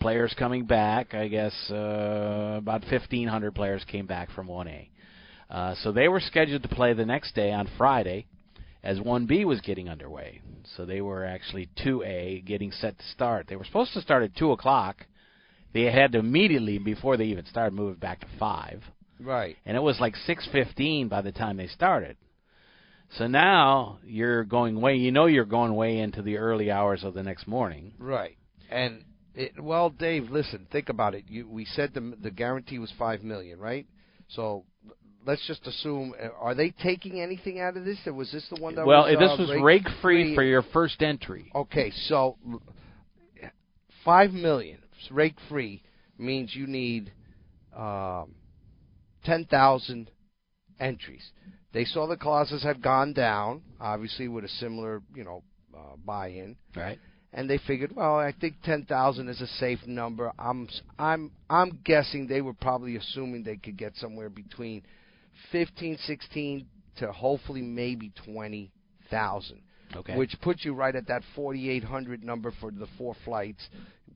players 0.00 0.32
coming 0.38 0.66
back. 0.66 1.14
I 1.14 1.26
guess 1.28 1.52
uh, 1.70 2.54
about 2.58 2.82
1,500 2.82 3.54
players 3.54 3.82
came 3.84 4.06
back 4.06 4.30
from 4.30 4.46
1A. 4.48 4.88
Uh, 5.50 5.74
so 5.82 5.92
they 5.92 6.08
were 6.08 6.20
scheduled 6.20 6.62
to 6.62 6.68
play 6.68 6.92
the 6.92 7.06
next 7.06 7.34
day 7.34 7.50
on 7.52 7.68
Friday 7.78 8.26
as 8.88 8.98
1B 9.00 9.44
was 9.44 9.60
getting 9.60 9.86
underway. 9.90 10.40
So 10.74 10.86
they 10.86 11.02
were 11.02 11.22
actually 11.22 11.68
2A 11.84 12.46
getting 12.46 12.72
set 12.72 12.96
to 12.96 13.04
start. 13.12 13.46
They 13.46 13.56
were 13.56 13.66
supposed 13.66 13.92
to 13.92 14.00
start 14.00 14.22
at 14.22 14.34
2 14.34 14.52
o'clock. 14.52 15.06
They 15.74 15.82
had 15.92 16.12
to 16.12 16.20
immediately, 16.20 16.78
before 16.78 17.18
they 17.18 17.26
even 17.26 17.44
started, 17.44 17.74
move 17.74 17.92
it 17.94 18.00
back 18.00 18.20
to 18.20 18.26
5 18.38 18.82
Right. 19.20 19.56
and 19.66 19.76
it 19.76 19.80
was 19.80 20.00
like 20.00 20.14
6:15 20.26 21.08
by 21.08 21.20
the 21.20 21.32
time 21.32 21.58
they 21.58 21.66
started. 21.66 22.16
So 23.10 23.26
now 23.26 23.98
you're 24.04 24.44
going 24.44 24.80
way 24.80 24.96
you 24.96 25.10
know 25.12 25.26
you're 25.26 25.44
going 25.44 25.74
way 25.74 25.98
into 25.98 26.22
the 26.22 26.38
early 26.38 26.70
hours 26.70 27.04
of 27.04 27.12
the 27.14 27.22
next 27.22 27.46
morning. 27.46 27.92
Right. 27.98 28.38
And 28.70 29.04
it, 29.34 29.60
well, 29.60 29.90
Dave, 29.90 30.30
listen, 30.30 30.66
think 30.70 30.88
about 30.88 31.14
it. 31.14 31.24
You, 31.28 31.48
we 31.48 31.64
said 31.64 31.92
the 31.94 32.16
the 32.22 32.30
guarantee 32.30 32.78
was 32.78 32.92
five 32.98 33.22
million, 33.22 33.58
right? 33.58 33.86
So 34.28 34.64
let's 35.28 35.46
just 35.46 35.66
assume. 35.66 36.14
uh, 36.20 36.28
Are 36.40 36.54
they 36.54 36.70
taking 36.70 37.20
anything 37.20 37.60
out 37.60 37.76
of 37.76 37.84
this? 37.84 37.98
Or 38.06 38.14
was 38.14 38.32
this 38.32 38.46
the 38.52 38.60
one 38.60 38.74
that 38.74 38.86
well, 38.86 39.04
was? 39.04 39.16
this 39.18 39.30
uh, 39.30 39.36
was 39.38 39.50
rake 39.62 39.84
rake 39.84 39.94
free 40.02 40.34
for 40.34 40.42
your 40.42 40.62
first 40.72 41.02
entry. 41.02 41.52
Okay, 41.54 41.92
so 42.06 42.36
five 44.04 44.32
million 44.32 44.78
rake 45.10 45.36
free 45.48 45.82
means 46.18 46.54
you 46.54 46.66
need 46.66 47.12
um, 47.76 48.34
ten 49.24 49.44
thousand 49.44 50.10
entries. 50.80 51.30
They 51.72 51.84
saw 51.84 52.06
the 52.06 52.16
Colossus 52.16 52.62
had 52.62 52.82
gone 52.82 53.12
down, 53.12 53.62
obviously 53.78 54.26
with 54.26 54.44
a 54.44 54.48
similar, 54.48 55.02
you 55.14 55.22
know, 55.22 55.42
uh, 55.76 55.96
buy-in, 56.02 56.56
Right. 56.74 56.98
and 57.34 57.48
they 57.48 57.58
figured, 57.66 57.94
well, 57.94 58.16
I 58.16 58.32
think 58.32 58.54
ten 58.64 58.86
thousand 58.86 59.28
is 59.28 59.40
a 59.42 59.46
safe 59.46 59.80
number. 59.86 60.32
I'm, 60.38 60.66
I'm, 60.98 61.30
I'm 61.50 61.78
guessing 61.84 62.26
they 62.26 62.40
were 62.40 62.54
probably 62.54 62.96
assuming 62.96 63.42
they 63.42 63.58
could 63.58 63.76
get 63.76 63.94
somewhere 63.96 64.30
between 64.30 64.82
fifteen, 65.52 65.96
sixteen 66.06 66.66
to 66.96 67.12
hopefully 67.12 67.62
maybe 67.62 68.12
twenty 68.24 68.72
thousand 69.10 69.62
Okay. 69.96 70.16
which 70.16 70.34
puts 70.42 70.66
you 70.66 70.74
right 70.74 70.94
at 70.94 71.06
that 71.08 71.22
4,800 71.34 72.22
number 72.22 72.52
for 72.60 72.70
the 72.70 72.86
four 72.98 73.14
flights, 73.24 73.66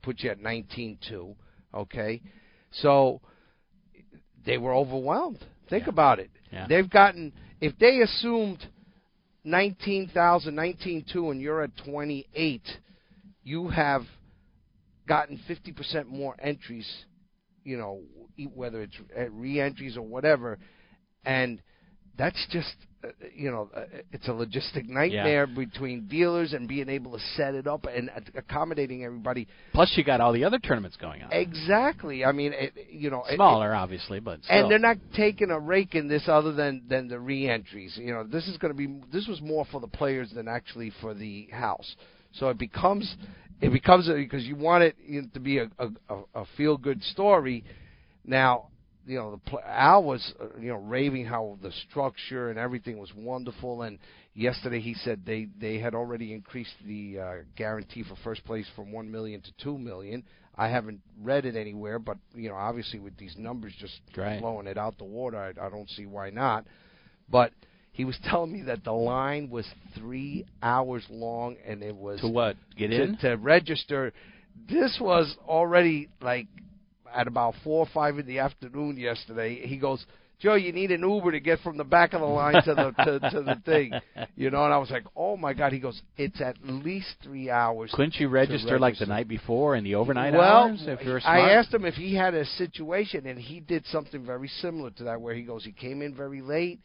puts 0.03 0.23
you 0.23 0.29
at 0.29 0.39
19.2. 0.39 1.35
Okay, 1.73 2.21
so 2.73 3.23
they 4.45 4.59
were 4.59 4.75
overwhelmed. 4.75 5.39
Think 5.71 5.85
Yeah. 5.85 5.89
about 5.91 6.19
it. 6.19 6.31
Yeah. 6.53 6.67
They've 6.69 6.91
gotten 6.91 7.33
if 7.63 7.79
they 7.79 8.03
assumed 8.03 8.67
19,000, 9.45 10.55
19.2, 10.55 11.31
and 11.31 11.41
you're 11.41 11.63
at 11.63 11.75
28, 11.79 12.79
you 13.43 13.69
have 13.69 14.03
gotten 15.07 15.39
50% 15.49 16.09
more 16.09 16.35
entries. 16.39 17.07
You 17.65 17.79
know, 17.79 18.03
whether 18.55 18.83
it's 18.83 18.97
uh, 19.17 19.31
re-entries 19.31 19.97
or 19.97 20.03
whatever, 20.03 20.59
and 21.25 21.61
that's 22.19 22.47
just 22.51 22.75
uh, 23.05 23.09
you 23.35 23.51
know 23.51 23.69
uh, 23.75 23.83
it's 24.13 24.29
a 24.29 24.31
logistic 24.31 24.89
nightmare 24.89 25.47
between 25.47 26.07
dealers 26.09 26.53
and 26.53 26.69
being 26.69 26.89
able 26.89 27.13
to 27.13 27.19
set 27.37 27.55
it 27.55 27.67
up 27.67 27.87
and 27.87 28.11
uh, 28.11 28.21
accommodating 28.37 29.03
everybody 29.05 29.49
Plus 29.73 29.93
you 29.97 30.05
got 30.05 30.21
all 30.21 30.33
the 30.33 30.45
other 30.45 30.59
tournaments 30.59 30.97
going 30.97 31.23
on. 31.23 31.33
exactly 31.33 32.25
i 32.25 32.33
mean 32.33 32.53
it, 32.55 32.73
you 32.91 33.11
know 33.11 33.25
it- 33.29 33.37
Smaller, 33.37 33.75
obviously, 33.75 34.21
but 34.21 34.43
still. 34.45 34.63
and 34.63 34.71
they're 34.71 34.79
not 34.79 34.99
taking 35.17 35.51
a 35.51 35.59
rake 35.59 35.95
in 35.95 36.07
this 36.09 36.25
other 36.29 36.53
than 36.53 36.83
than 36.89 37.09
the 37.09 37.19
re-entries. 37.19 37.97
You 37.97 38.13
know, 38.13 38.25
this 38.25 38.47
is 38.47 38.57
going 38.59 38.73
to 38.73 38.77
be 38.77 39.01
this 39.13 39.27
was 39.27 39.41
more 39.41 39.65
for 39.73 39.81
the 39.81 39.89
players 39.89 40.31
than 40.35 40.47
actually 40.49 40.93
for 41.01 41.15
the 41.15 41.49
house. 41.53 41.97
So 42.33 42.49
it 42.51 42.59
becomes 42.59 43.17
it 43.61 43.73
becomes 43.73 44.09
because 44.09 44.45
you 44.45 44.57
want 44.57 44.85
it 44.85 44.97
to 45.35 45.41
be 45.41 45.59
a 45.59 45.69
a, 45.79 45.89
a 46.35 46.45
feel 46.57 46.77
good 46.77 47.03
story. 47.05 47.65
Now, 48.25 48.69
you 49.07 49.17
know, 49.19 49.41
the 49.45 49.69
Al 49.69 50.05
was 50.05 50.33
uh, 50.41 50.47
you 50.61 50.69
know 50.69 50.77
raving 50.77 51.25
how 51.27 51.59
the 51.63 51.73
structure 51.89 52.51
and 52.51 52.59
everything 52.59 52.99
was 52.99 53.11
wonderful. 53.17 53.83
And 53.83 53.99
yesterday 54.35 54.81
he 54.81 54.95
said 54.95 55.23
they 55.27 55.49
they 55.61 55.79
had 55.79 55.95
already 55.95 56.33
increased 56.33 56.75
the 56.87 57.19
uh, 57.19 57.33
guarantee 57.57 58.03
for 58.05 58.17
first 58.23 58.45
place 58.45 58.67
from 58.77 58.93
one 58.93 59.11
million 59.11 59.41
to 59.43 59.53
two 59.63 59.79
million. 59.79 60.23
I 60.57 60.69
haven't 60.69 61.01
read 61.23 61.47
it 61.47 61.57
anywhere, 61.57 61.99
but 61.99 62.19
you 62.35 62.49
know, 62.49 62.57
obviously 62.57 62.99
with 62.99 63.17
these 63.17 63.35
numbers 63.39 63.73
just 63.79 64.01
blowing 64.41 64.67
it 64.67 64.77
out 64.77 64.99
the 64.99 65.05
water, 65.05 65.39
I, 65.39 65.67
I 65.67 65.71
don't 65.71 65.89
see 65.91 66.05
why 66.07 66.31
not. 66.31 66.67
But 67.31 67.53
he 67.93 68.05
was 68.05 68.19
telling 68.25 68.53
me 68.53 68.63
that 68.63 68.85
the 68.85 68.93
line 68.93 69.49
was 69.51 69.67
three 69.97 70.45
hours 70.63 71.05
long, 71.11 71.57
and 71.67 71.83
it 71.83 71.97
was 71.97 72.21
To 72.21 72.29
what? 72.29 72.57
Get 72.77 72.89
to, 72.89 73.03
in? 73.03 73.17
to 73.19 73.35
register. 73.37 74.13
This 74.69 74.99
was 75.01 75.35
already 75.47 76.11
like 76.21 76.47
at 77.15 77.27
about 77.27 77.55
four 77.63 77.81
or 77.81 77.89
five 77.93 78.19
in 78.19 78.27
the 78.27 78.39
afternoon 78.39 78.97
yesterday. 78.97 79.67
He 79.67 79.77
goes, 79.77 80.05
Joe, 80.43 80.55
you 80.55 80.73
need 80.73 80.91
an 80.91 81.09
Uber 81.09 81.31
to 81.31 81.41
get 81.41 81.61
from 81.61 81.77
the 81.77 81.85
back 81.85 82.15
of 82.15 82.21
the 82.21 82.27
line 82.27 82.55
to 82.65 82.75
the 82.75 82.91
to, 83.05 83.31
to 83.31 83.43
the 83.43 83.57
thing, 83.65 83.93
you 84.35 84.51
know. 84.51 84.65
And 84.65 84.75
I 84.75 84.79
was 84.79 84.91
like, 84.91 85.05
oh 85.15 85.37
my 85.37 85.53
god. 85.53 85.73
He 85.73 85.79
goes, 85.79 86.03
it's 86.17 86.41
at 86.41 86.57
least 86.65 87.15
three 87.23 87.49
hours. 87.49 87.93
Couldn't 87.95 88.17
you 88.17 88.29
register, 88.29 88.79
like 88.81 88.99
the 88.99 89.07
night 89.07 89.29
before 89.29 89.77
and 89.77 89.87
the 89.87 89.95
overnight 89.95 90.33
well, 90.33 90.65
hours 90.65 90.83
if 90.85 91.01
you 91.05 91.13
were 91.13 91.21
smart? 91.21 91.39
I 91.39 91.53
asked 91.53 91.73
him 91.73 91.85
if 91.85 91.95
he 91.95 92.17
had 92.17 92.35
a 92.35 92.45
situation, 92.45 93.27
and 93.29 93.39
he 93.39 93.61
did 93.61 93.87
something 93.87 94.27
very 94.27 94.49
similar 94.49 94.91
to 94.91 95.05
that, 95.05 95.21
where 95.21 95.35
he 95.35 95.43
goes, 95.43 95.65
he 95.65 95.71
came 95.71 96.03
in 96.03 96.13
very 96.13 96.43
late 96.43 96.81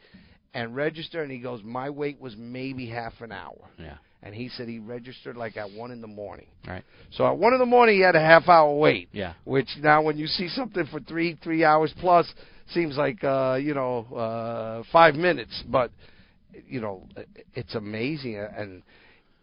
and 0.53 0.75
registered, 0.75 1.23
and 1.23 1.31
he 1.31 1.39
goes, 1.39 1.61
my 1.63 1.89
wait 1.89 2.19
was 2.21 2.35
maybe 2.37 2.87
half 2.87 3.13
an 3.21 3.31
hour, 3.31 3.69
Yeah. 3.79 3.97
And 4.23 4.33
he 4.33 4.49
said 4.49 4.67
he 4.67 4.79
registered 4.79 5.37
like 5.37 5.57
at 5.57 5.71
one 5.71 5.91
in 5.91 6.01
the 6.01 6.07
morning. 6.07 6.47
Right. 6.67 6.83
So 7.11 7.25
at 7.25 7.37
one 7.37 7.53
in 7.53 7.59
the 7.59 7.65
morning, 7.65 7.95
he 7.95 8.01
had 8.01 8.15
a 8.15 8.19
half 8.19 8.47
hour 8.47 8.75
wait. 8.75 9.09
Yeah. 9.11 9.33
Which 9.45 9.69
now, 9.79 10.01
when 10.01 10.17
you 10.17 10.27
see 10.27 10.47
something 10.49 10.85
for 10.91 10.99
three 11.01 11.37
three 11.43 11.63
hours 11.63 11.93
plus, 11.99 12.31
seems 12.73 12.97
like 12.97 13.23
uh, 13.23 13.57
you 13.61 13.73
know 13.73 14.05
uh, 14.15 14.83
five 14.91 15.15
minutes, 15.15 15.63
but 15.69 15.91
you 16.67 16.81
know 16.81 17.07
it's 17.53 17.75
amazing, 17.75 18.37
and 18.37 18.83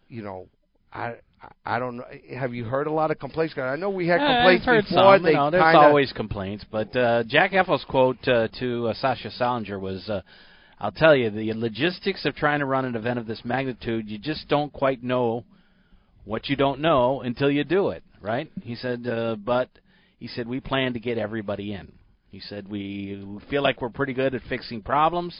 you 0.09 0.21
know 0.21 0.47
I. 0.91 1.15
I 1.63 1.77
don't 1.77 1.97
know. 1.97 2.05
Have 2.39 2.55
you 2.55 2.63
heard 2.63 2.87
a 2.87 2.91
lot 2.91 3.11
of 3.11 3.19
complaints? 3.19 3.53
I 3.55 3.75
know 3.75 3.91
we 3.91 4.07
had 4.07 4.19
Yeah, 4.19 4.37
complaints 4.37 4.63
I've 4.63 4.73
heard 4.73 4.83
before. 4.85 5.15
some. 5.17 5.23
They 5.23 5.31
you 5.31 5.35
know, 5.35 5.51
there's 5.51 5.75
always 5.75 6.11
complaints, 6.11 6.65
but 6.71 6.95
uh, 6.95 7.23
Jack 7.27 7.51
Effel's 7.51 7.85
quote 7.87 8.17
uh, 8.27 8.47
to 8.59 8.87
uh, 8.87 8.93
Sasha 8.95 9.29
Salinger 9.29 9.77
was, 9.77 10.09
uh, 10.09 10.21
"I'll 10.79 10.91
tell 10.91 11.15
you, 11.15 11.29
the 11.29 11.53
logistics 11.53 12.25
of 12.25 12.35
trying 12.35 12.59
to 12.59 12.65
run 12.65 12.85
an 12.85 12.95
event 12.95 13.19
of 13.19 13.27
this 13.27 13.41
magnitude, 13.43 14.09
you 14.09 14.17
just 14.17 14.47
don't 14.47 14.71
quite 14.71 15.03
know 15.03 15.45
what 16.23 16.49
you 16.49 16.55
don't 16.55 16.79
know 16.79 17.21
until 17.21 17.49
you 17.49 17.63
do 17.63 17.89
it." 17.89 18.03
Right? 18.21 18.51
He 18.63 18.75
said, 18.75 19.07
uh, 19.07 19.35
but 19.35 19.69
he 20.19 20.27
said 20.27 20.47
we 20.47 20.59
plan 20.59 20.93
to 20.93 20.99
get 20.99 21.17
everybody 21.17 21.73
in. 21.73 21.91
He 22.29 22.39
said 22.39 22.67
we 22.67 23.39
feel 23.49 23.61
like 23.61 23.81
we're 23.81 23.89
pretty 23.89 24.13
good 24.13 24.33
at 24.33 24.41
fixing 24.49 24.81
problems. 24.81 25.39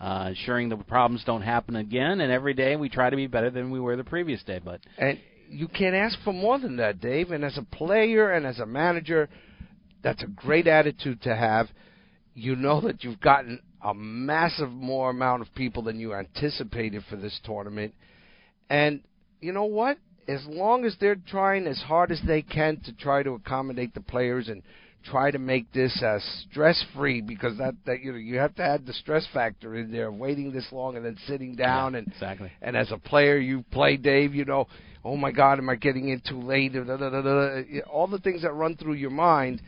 Uh, 0.00 0.26
ensuring 0.30 0.68
the 0.68 0.76
problems 0.76 1.22
don't 1.24 1.42
happen 1.42 1.76
again, 1.76 2.20
and 2.20 2.32
every 2.32 2.54
day 2.54 2.76
we 2.76 2.88
try 2.88 3.10
to 3.10 3.16
be 3.16 3.26
better 3.26 3.50
than 3.50 3.70
we 3.70 3.78
were 3.78 3.96
the 3.96 4.04
previous 4.04 4.42
day. 4.42 4.60
But 4.62 4.80
And 4.98 5.18
you 5.48 5.68
can't 5.68 5.94
ask 5.94 6.18
for 6.24 6.32
more 6.32 6.58
than 6.58 6.76
that, 6.76 7.00
Dave. 7.00 7.30
And 7.30 7.44
as 7.44 7.56
a 7.58 7.62
player 7.62 8.32
and 8.32 8.44
as 8.44 8.58
a 8.58 8.66
manager, 8.66 9.28
that's 10.02 10.22
a 10.22 10.26
great 10.26 10.66
attitude 10.66 11.22
to 11.22 11.34
have. 11.34 11.68
You 12.34 12.56
know 12.56 12.80
that 12.80 13.04
you've 13.04 13.20
gotten 13.20 13.60
a 13.84 13.94
massive 13.94 14.70
more 14.70 15.10
amount 15.10 15.42
of 15.42 15.54
people 15.54 15.82
than 15.82 16.00
you 16.00 16.14
anticipated 16.14 17.02
for 17.08 17.16
this 17.16 17.38
tournament. 17.44 17.94
And 18.70 19.00
you 19.40 19.52
know 19.52 19.66
what? 19.66 19.98
As 20.26 20.44
long 20.48 20.86
as 20.86 20.96
they're 20.98 21.16
trying 21.16 21.66
as 21.66 21.78
hard 21.82 22.10
as 22.10 22.20
they 22.26 22.40
can 22.40 22.80
to 22.86 22.92
try 22.94 23.22
to 23.22 23.32
accommodate 23.32 23.92
the 23.92 24.00
players 24.00 24.48
and 24.48 24.62
try 25.04 25.30
to 25.30 25.38
make 25.38 25.70
this 25.72 26.02
as 26.02 26.24
stress 26.50 26.82
free 26.96 27.20
because 27.20 27.58
that 27.58 27.74
that 27.84 28.00
you 28.00 28.10
know 28.12 28.16
you 28.16 28.38
have 28.38 28.54
to 28.54 28.62
add 28.62 28.86
the 28.86 28.92
stress 28.94 29.26
factor 29.34 29.76
in 29.76 29.92
there 29.92 30.10
waiting 30.10 30.50
this 30.50 30.66
long 30.72 30.96
and 30.96 31.04
then 31.04 31.18
sitting 31.26 31.54
down 31.54 31.92
Yeah, 31.92 31.98
and 31.98 32.08
exactly. 32.08 32.50
and 32.62 32.74
as 32.74 32.90
a 32.90 32.96
player, 32.96 33.36
you 33.36 33.62
play 33.70 33.98
Dave. 33.98 34.34
You 34.34 34.46
know, 34.46 34.66
oh 35.04 35.16
my 35.18 35.30
God, 35.30 35.58
am 35.58 35.68
I 35.68 35.74
getting 35.74 36.08
in 36.08 36.22
too 36.26 36.40
late? 36.40 36.74
All 36.74 38.06
the 38.06 38.18
things 38.22 38.40
that 38.42 38.52
run 38.54 38.76
through 38.76 38.94
your 38.94 39.10
mind. 39.10 39.60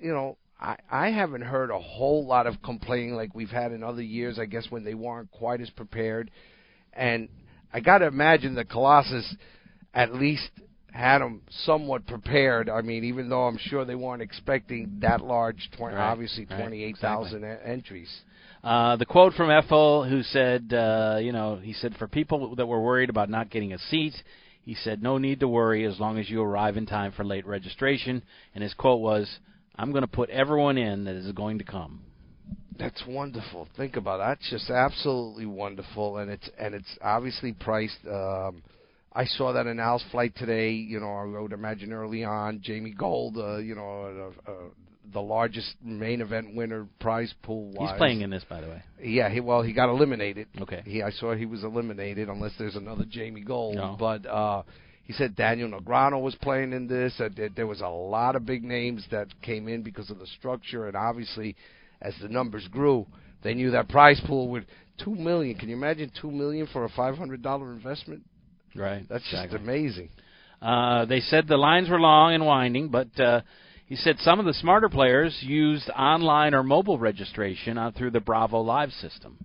You 0.00 0.12
know, 0.12 0.36
I 0.64 0.76
I 0.90 1.10
haven't 1.10 1.42
heard 1.42 1.70
a 1.70 1.78
whole 1.78 2.26
lot 2.26 2.46
of 2.46 2.62
complaining 2.62 3.14
like 3.14 3.34
we've 3.34 3.50
had 3.50 3.72
in 3.72 3.82
other 3.82 4.02
years. 4.02 4.38
I 4.38 4.46
guess 4.46 4.66
when 4.70 4.84
they 4.84 4.94
weren't 4.94 5.30
quite 5.30 5.60
as 5.60 5.70
prepared, 5.70 6.30
and 6.92 7.28
I 7.72 7.80
got 7.80 7.98
to 7.98 8.06
imagine 8.06 8.54
the 8.54 8.64
Colossus 8.64 9.36
at 9.92 10.14
least 10.14 10.50
had 10.92 11.18
them 11.18 11.42
somewhat 11.64 12.06
prepared. 12.06 12.70
I 12.70 12.80
mean, 12.80 13.04
even 13.04 13.28
though 13.28 13.46
I'm 13.46 13.58
sure 13.58 13.84
they 13.84 13.96
weren't 13.96 14.22
expecting 14.22 14.98
that 15.00 15.20
large, 15.20 15.68
20, 15.76 15.96
Right, 15.96 16.02
obviously 16.02 16.46
right, 16.48 16.60
28,000 16.60 17.42
e- 17.42 17.46
entries. 17.64 18.08
Uh, 18.62 18.94
the 18.94 19.04
quote 19.04 19.34
from 19.34 19.48
Effel, 19.48 20.08
who 20.08 20.22
said, 20.22 20.72
uh, 20.72 21.18
you 21.20 21.32
know, 21.32 21.56
he 21.56 21.72
said, 21.72 21.96
for 21.98 22.06
people 22.06 22.54
that 22.54 22.66
were 22.66 22.80
worried 22.80 23.10
about 23.10 23.28
not 23.28 23.50
getting 23.50 23.72
a 23.72 23.78
seat, 23.78 24.14
he 24.62 24.74
said, 24.74 25.02
no 25.02 25.18
need 25.18 25.40
to 25.40 25.48
worry 25.48 25.84
as 25.84 25.98
long 25.98 26.16
as 26.16 26.30
you 26.30 26.40
arrive 26.40 26.76
in 26.76 26.86
time 26.86 27.10
for 27.10 27.24
late 27.24 27.44
registration. 27.44 28.22
And 28.54 28.62
his 28.62 28.72
quote 28.72 29.00
was, 29.00 29.28
I'm 29.76 29.90
going 29.90 30.02
to 30.02 30.08
put 30.08 30.30
everyone 30.30 30.78
in 30.78 31.04
that 31.04 31.14
is 31.16 31.30
going 31.32 31.58
to 31.58 31.64
come. 31.64 32.00
That's 32.78 33.02
wonderful. 33.06 33.68
Think 33.76 33.96
about 33.96 34.20
it. 34.20 34.24
That's 34.24 34.50
just 34.50 34.70
absolutely 34.70 35.46
wonderful, 35.46 36.18
and 36.18 36.30
it's 36.30 36.48
and 36.58 36.74
it's 36.74 36.98
obviously 37.02 37.52
priced. 37.52 37.98
Um, 38.06 38.62
I 39.12 39.26
saw 39.26 39.52
that 39.52 39.66
in 39.66 39.78
Al's 39.78 40.04
flight 40.10 40.34
today. 40.36 40.72
You 40.72 40.98
know, 40.98 41.12
I 41.12 41.40
would 41.40 41.52
imagine 41.52 41.92
early 41.92 42.24
on, 42.24 42.60
Jamie 42.62 42.90
Gold. 42.90 43.36
Uh, 43.36 43.58
you 43.58 43.76
know, 43.76 44.32
uh, 44.46 44.50
uh, 44.50 44.54
the 45.12 45.20
largest 45.20 45.74
main 45.82 46.20
event 46.20 46.54
winner 46.54 46.88
prize 46.98 47.32
pool. 47.42 47.72
He's 47.78 47.96
playing 47.96 48.22
in 48.22 48.30
this, 48.30 48.44
by 48.48 48.60
the 48.60 48.68
way. 48.68 48.82
Yeah, 49.00 49.30
he 49.30 49.40
well, 49.40 49.62
he 49.62 49.72
got 49.72 49.88
eliminated. 49.88 50.48
Okay. 50.60 50.82
He 50.84 51.02
I 51.02 51.10
saw 51.10 51.34
he 51.34 51.46
was 51.46 51.62
eliminated 51.62 52.28
unless 52.28 52.52
there's 52.58 52.76
another 52.76 53.04
Jamie 53.08 53.42
Gold. 53.42 53.76
No. 53.76 53.96
But 53.98 54.26
uh 54.26 54.62
he 55.04 55.12
said 55.12 55.36
Daniel 55.36 55.68
Negreanu 55.68 56.20
was 56.20 56.34
playing 56.36 56.72
in 56.72 56.86
this. 56.86 57.12
Uh, 57.20 57.28
there, 57.54 57.66
was 57.66 57.82
a 57.82 57.88
lot 57.88 58.36
of 58.36 58.46
big 58.46 58.64
names 58.64 59.04
that 59.10 59.28
came 59.42 59.68
in 59.68 59.82
because 59.82 60.10
of 60.10 60.18
the 60.18 60.26
structure, 60.26 60.88
and 60.88 60.96
obviously, 60.96 61.56
as 62.00 62.14
the 62.22 62.28
numbers 62.28 62.66
grew, 62.68 63.06
they 63.42 63.54
knew 63.54 63.70
that 63.72 63.88
prize 63.90 64.20
pool 64.26 64.48
would 64.48 64.66
two 65.02 65.14
million. 65.14 65.56
Can 65.56 65.68
you 65.68 65.76
imagine 65.76 66.10
two 66.20 66.30
million 66.30 66.66
for 66.72 66.84
a 66.84 66.88
five 66.90 67.16
hundred 67.16 67.42
dollar 67.42 67.72
investment? 67.72 68.22
Right. 68.74 69.06
That's 69.08 69.24
exactly. 69.24 69.58
just 69.58 69.62
amazing. 69.62 70.08
Uh, 70.62 71.04
they 71.04 71.20
said 71.20 71.46
the 71.46 71.58
lines 71.58 71.90
were 71.90 72.00
long 72.00 72.32
and 72.32 72.46
winding, 72.46 72.88
but 72.88 73.20
uh, 73.20 73.42
he 73.84 73.96
said 73.96 74.16
some 74.20 74.40
of 74.40 74.46
the 74.46 74.54
smarter 74.54 74.88
players 74.88 75.36
used 75.42 75.90
online 75.90 76.54
or 76.54 76.62
mobile 76.62 76.98
registration 76.98 77.76
uh, 77.76 77.90
through 77.96 78.10
the 78.12 78.20
Bravo 78.20 78.60
Live 78.60 78.90
system. 78.92 79.38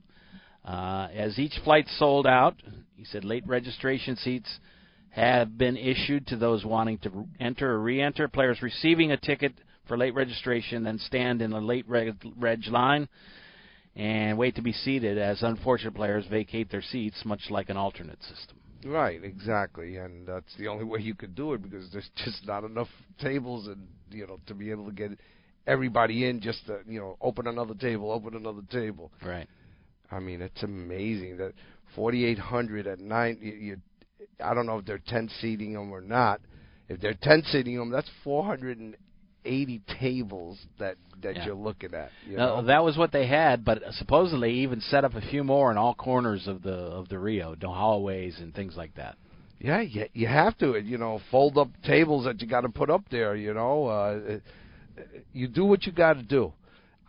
Uh, 0.63 1.09
as 1.13 1.37
each 1.37 1.59
flight 1.65 1.85
sold 1.97 2.25
out, 2.25 2.55
he 2.95 3.03
said 3.03 3.25
late 3.25 3.45
registration 3.45 4.15
seats 4.15 4.49
have 5.11 5.57
been 5.57 5.75
issued 5.77 6.27
to 6.27 6.37
those 6.37 6.63
wanting 6.63 6.97
to 6.99 7.25
enter 7.39 7.71
or 7.71 7.79
re-enter. 7.79 8.27
Players 8.27 8.61
receiving 8.61 9.11
a 9.11 9.17
ticket 9.17 9.53
for 9.87 9.97
late 9.97 10.13
registration 10.13 10.83
then 10.83 10.99
stand 10.99 11.41
in 11.41 11.51
a 11.51 11.59
late 11.59 11.87
reg, 11.87 12.15
reg 12.37 12.65
line 12.67 13.09
and 13.95 14.37
wait 14.37 14.55
to 14.55 14.61
be 14.61 14.71
seated 14.71 15.17
as 15.17 15.41
unfortunate 15.41 15.93
players 15.93 16.25
vacate 16.29 16.71
their 16.71 16.81
seats, 16.81 17.21
much 17.25 17.41
like 17.49 17.69
an 17.69 17.77
alternate 17.77 18.21
system. 18.21 18.57
Right, 18.85 19.21
exactly, 19.21 19.97
and 19.97 20.25
that's 20.25 20.55
the 20.57 20.67
only 20.67 20.85
way 20.85 20.99
you 20.99 21.13
could 21.13 21.35
do 21.35 21.53
it 21.53 21.61
because 21.61 21.91
there's 21.91 22.09
just 22.23 22.45
not 22.47 22.63
enough 22.63 22.87
tables, 23.19 23.67
and 23.67 23.87
you 24.09 24.25
know, 24.25 24.39
to 24.47 24.53
be 24.53 24.71
able 24.71 24.85
to 24.85 24.93
get 24.93 25.11
everybody 25.67 26.29
in, 26.29 26.39
just 26.39 26.65
to 26.67 26.79
you 26.87 26.99
know, 26.99 27.17
open 27.19 27.47
another 27.47 27.73
table, 27.73 28.11
open 28.11 28.35
another 28.35 28.61
table. 28.71 29.11
Right. 29.25 29.47
I 30.11 30.19
mean, 30.19 30.41
it's 30.41 30.63
amazing 30.63 31.37
that 31.37 31.53
4,800 31.95 32.87
at 32.87 32.99
nine. 32.99 33.37
You, 33.41 33.51
you, 33.51 33.77
I 34.43 34.53
don't 34.53 34.65
know 34.65 34.77
if 34.77 34.85
they're 34.85 35.01
tent 35.07 35.31
seating 35.41 35.73
them 35.73 35.91
or 35.91 36.01
not. 36.01 36.41
If 36.87 36.99
they're 37.01 37.13
tent 37.13 37.45
seating 37.51 37.77
them, 37.77 37.91
that's 37.91 38.09
480 38.23 39.81
tables 39.99 40.59
that 40.79 40.95
that 41.21 41.35
Yeah. 41.35 41.47
you're 41.47 41.55
looking 41.55 41.93
at. 41.93 42.11
You 42.27 42.37
know? 42.37 42.61
that 42.63 42.83
was 42.83 42.97
what 42.97 43.11
they 43.11 43.27
had, 43.27 43.65
but 43.65 43.83
supposedly 43.93 44.53
even 44.59 44.79
set 44.79 45.03
up 45.03 45.15
a 45.15 45.21
few 45.21 45.43
more 45.43 45.69
in 45.69 45.77
all 45.77 45.93
corners 45.93 46.47
of 46.47 46.61
the 46.61 46.73
of 46.73 47.09
the 47.09 47.19
Rio, 47.19 47.55
the 47.55 47.67
hallways 47.67 48.39
and 48.39 48.53
things 48.53 48.77
like 48.77 48.95
that. 48.95 49.15
Yeah, 49.59 49.81
you, 49.81 50.05
you 50.13 50.27
have 50.27 50.57
to. 50.59 50.79
You 50.79 50.97
know, 50.97 51.19
fold 51.29 51.57
up 51.57 51.69
tables 51.83 52.25
that 52.25 52.41
you 52.41 52.47
got 52.47 52.61
to 52.61 52.69
put 52.69 52.89
up 52.89 53.03
there. 53.11 53.35
You 53.35 53.53
know, 53.53 53.87
uh, 53.87 54.39
you 55.33 55.47
do 55.47 55.65
what 55.65 55.85
you 55.85 55.91
got 55.91 56.13
to 56.13 56.23
do. 56.23 56.53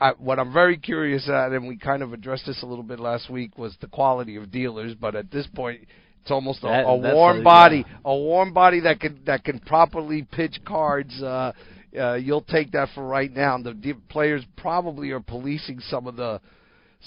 I, 0.01 0.13
what 0.13 0.39
I'm 0.39 0.53
very 0.53 0.79
curious 0.79 1.29
at, 1.29 1.53
and 1.53 1.69
we 1.69 1.77
kind 1.77 2.03
of 2.03 2.13
addressed 2.13 2.47
this 2.47 2.63
a 2.63 2.67
little 2.67 2.83
bit 2.83 2.99
last 2.99 3.29
week, 3.31 3.59
was 3.59 3.77
the 3.81 3.87
quality 3.87 4.37
of 4.37 4.51
dealers. 4.51 4.95
But 4.95 5.15
at 5.15 5.31
this 5.31 5.47
point, 5.55 5.83
it's 6.23 6.31
almost 6.31 6.61
a, 6.63 6.67
That- 6.67 6.87
a 6.87 7.01
that's 7.01 7.15
warm 7.15 7.41
a- 7.41 7.45
body, 7.45 7.85
a 8.05 8.15
warm 8.15 8.53
body 8.53 8.81
that 8.81 9.01
can 9.01 9.21
that 9.27 9.45
can 9.45 9.59
properly 9.61 10.27
pitch 10.31 10.59
cards. 10.65 11.21
Uh, 11.23 11.53
uh, 11.99 12.15
you'll 12.15 12.43
take 12.43 12.71
that 12.73 12.89
for 12.95 13.05
right 13.07 13.33
now. 13.33 13.59
The 13.59 13.75
de- 13.75 13.95
players 13.95 14.45
probably 14.57 15.11
are 15.11 15.21
policing 15.21 15.81
some 15.81 16.07
of 16.07 16.17
the 16.17 16.41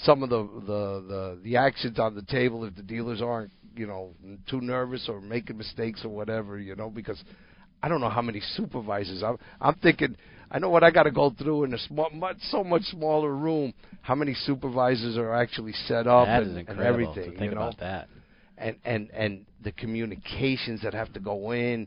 some 0.02 0.22
of 0.22 0.30
the, 0.30 0.42
the 0.66 1.04
the 1.08 1.38
the 1.42 1.56
actions 1.56 1.98
on 1.98 2.14
the 2.14 2.22
table 2.22 2.64
if 2.64 2.74
the 2.74 2.82
dealers 2.82 3.22
aren't 3.22 3.50
you 3.76 3.86
know 3.86 4.10
too 4.48 4.60
nervous 4.60 5.08
or 5.08 5.20
making 5.20 5.56
mistakes 5.56 6.04
or 6.04 6.08
whatever 6.10 6.58
you 6.58 6.74
know 6.76 6.90
because 6.90 7.22
I 7.82 7.88
don't 7.88 8.00
know 8.00 8.08
how 8.10 8.22
many 8.22 8.40
supervisors 8.56 9.22
I'm 9.22 9.38
I'm 9.60 9.74
thinking 9.76 10.16
I 10.50 10.58
know 10.58 10.68
what 10.68 10.84
I 10.84 10.90
got 10.90 11.04
to 11.04 11.10
go 11.10 11.30
through 11.30 11.64
in 11.64 11.74
a 11.74 11.78
small 11.78 12.10
much 12.10 12.36
so 12.50 12.62
much 12.64 12.82
smaller 12.82 13.34
room 13.34 13.72
how 14.02 14.14
many 14.14 14.34
supervisors 14.34 15.16
are 15.16 15.32
actually 15.34 15.72
set 15.86 16.06
up 16.06 16.26
that 16.26 16.42
and, 16.42 16.50
is 16.50 16.56
and 16.56 16.68
incredible 16.68 17.10
everything 17.10 17.32
to 17.32 17.38
think 17.38 17.50
you 17.50 17.56
know 17.56 17.62
about 17.68 17.78
that. 17.78 18.08
And 18.64 18.76
and 18.84 19.10
and 19.10 19.46
the 19.62 19.72
communications 19.72 20.82
that 20.82 20.94
have 20.94 21.12
to 21.12 21.20
go 21.20 21.52
in 21.52 21.86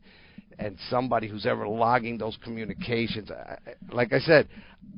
and 0.60 0.78
somebody 0.90 1.28
who's 1.28 1.46
ever 1.46 1.68
logging 1.68 2.18
those 2.18 2.38
communications 2.44 3.30
I, 3.30 3.58
like 3.92 4.14
i 4.14 4.20
said 4.20 4.48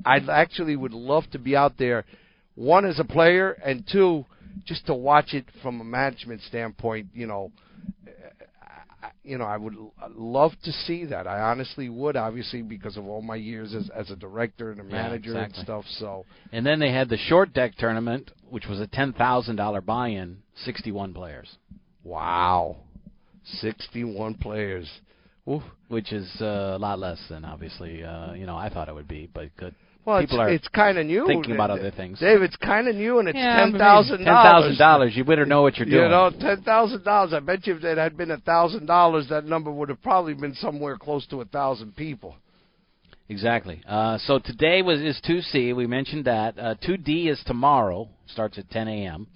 i 0.04 0.18
actually 0.30 0.76
would 0.76 0.92
love 0.92 1.24
to 1.32 1.38
be 1.38 1.56
out 1.56 1.74
there 1.78 2.04
one 2.60 2.84
as 2.84 2.98
a 2.98 3.04
player, 3.04 3.52
and 3.64 3.84
two, 3.90 4.26
just 4.66 4.86
to 4.86 4.94
watch 4.94 5.32
it 5.32 5.46
from 5.62 5.80
a 5.80 5.84
management 5.84 6.42
standpoint. 6.42 7.08
You 7.14 7.26
know, 7.26 7.52
you 9.30 9.38
know, 9.38 9.44
I 9.44 9.56
would 9.56 9.74
l- 9.76 9.92
love 10.16 10.52
to 10.64 10.72
see 10.72 11.04
that. 11.06 11.26
I 11.28 11.40
honestly 11.40 11.88
would, 11.88 12.16
obviously, 12.16 12.62
because 12.62 12.96
of 12.96 13.06
all 13.06 13.22
my 13.22 13.36
years 13.36 13.74
as 13.74 13.88
as 13.90 14.10
a 14.10 14.16
director 14.16 14.72
and 14.72 14.80
a 14.80 14.84
Yeah, 14.84 14.90
manager 14.90 15.36
and 15.36 15.54
stuff. 15.54 15.84
So, 15.98 16.26
And 16.52 16.66
then 16.66 16.80
they 16.80 16.90
had 16.92 17.08
the 17.08 17.16
short 17.16 17.52
deck 17.52 17.76
tournament, 17.78 18.32
which 18.50 18.66
was 18.66 18.80
a 18.80 18.88
ten 18.88 19.12
thousand 19.12 19.56
dollar 19.56 19.80
buy-in, 19.80 20.38
sixty-one 20.64 21.14
players, 21.14 21.48
wow, 22.02 22.76
sixty-one 23.60 24.34
players. 24.34 24.88
Which 25.88 26.12
is 26.12 26.28
uh, 26.40 26.74
a 26.76 26.78
lot 26.78 26.98
less 27.00 27.18
than 27.28 27.44
obviously 27.44 28.04
uh, 28.04 28.34
you 28.34 28.46
know 28.46 28.56
I 28.56 28.68
thought 28.68 28.88
it 28.88 28.94
would 28.94 29.08
be, 29.08 29.28
but 29.32 29.48
good. 29.56 29.74
Well, 30.10 30.20
People 30.20 30.40
it's, 30.40 30.48
are 30.48 30.50
it's 30.50 30.68
kind 30.68 30.98
of 30.98 31.06
new. 31.06 31.24
thinking 31.26 31.54
about 31.54 31.70
other 31.70 31.92
things. 31.92 32.18
Dave, 32.18 32.42
it's 32.42 32.56
kind 32.56 32.88
of 32.88 32.96
new, 32.96 33.20
and 33.20 33.28
it's 33.28 33.36
Yeah, 33.36 33.64
ten 33.64 33.78
thousand 33.78 34.18
Ten 34.18 34.26
thousand 34.26 34.76
dollars. 34.76 35.12
You 35.14 35.24
better 35.24 35.46
know 35.46 35.62
what 35.62 35.76
you're 35.76 35.86
doing. 35.86 36.02
You 36.02 36.08
know, 36.08 36.30
ten 36.30 36.62
thousand 36.62 37.04
dollars. 37.04 37.32
I 37.32 37.38
bet 37.38 37.64
you 37.66 37.76
if 37.76 37.84
it 37.84 37.96
had 37.96 38.16
been 38.16 38.32
a 38.32 38.38
thousand 38.38 38.86
dollars, 38.86 39.28
that 39.30 39.44
number 39.44 39.70
would 39.70 39.88
have 39.88 40.02
probably 40.02 40.34
been 40.34 40.54
somewhere 40.54 40.96
close 40.96 41.26
to 41.28 41.42
a 41.42 41.44
thousand 41.44 41.94
people. 41.94 42.34
Exactly. 43.28 43.80
Uh, 43.88 44.18
so 44.18 44.40
today 44.40 44.82
was 44.82 45.00
is 45.00 45.20
2C. 45.28 45.76
We 45.76 45.86
mentioned 45.86 46.24
that. 46.24 46.58
Uh, 46.58 46.74
2D 46.84 47.30
is 47.30 47.40
tomorrow. 47.46 48.08
Starts 48.26 48.58
at 48.58 48.68
10 48.70 48.88
a.m. 48.88 49.28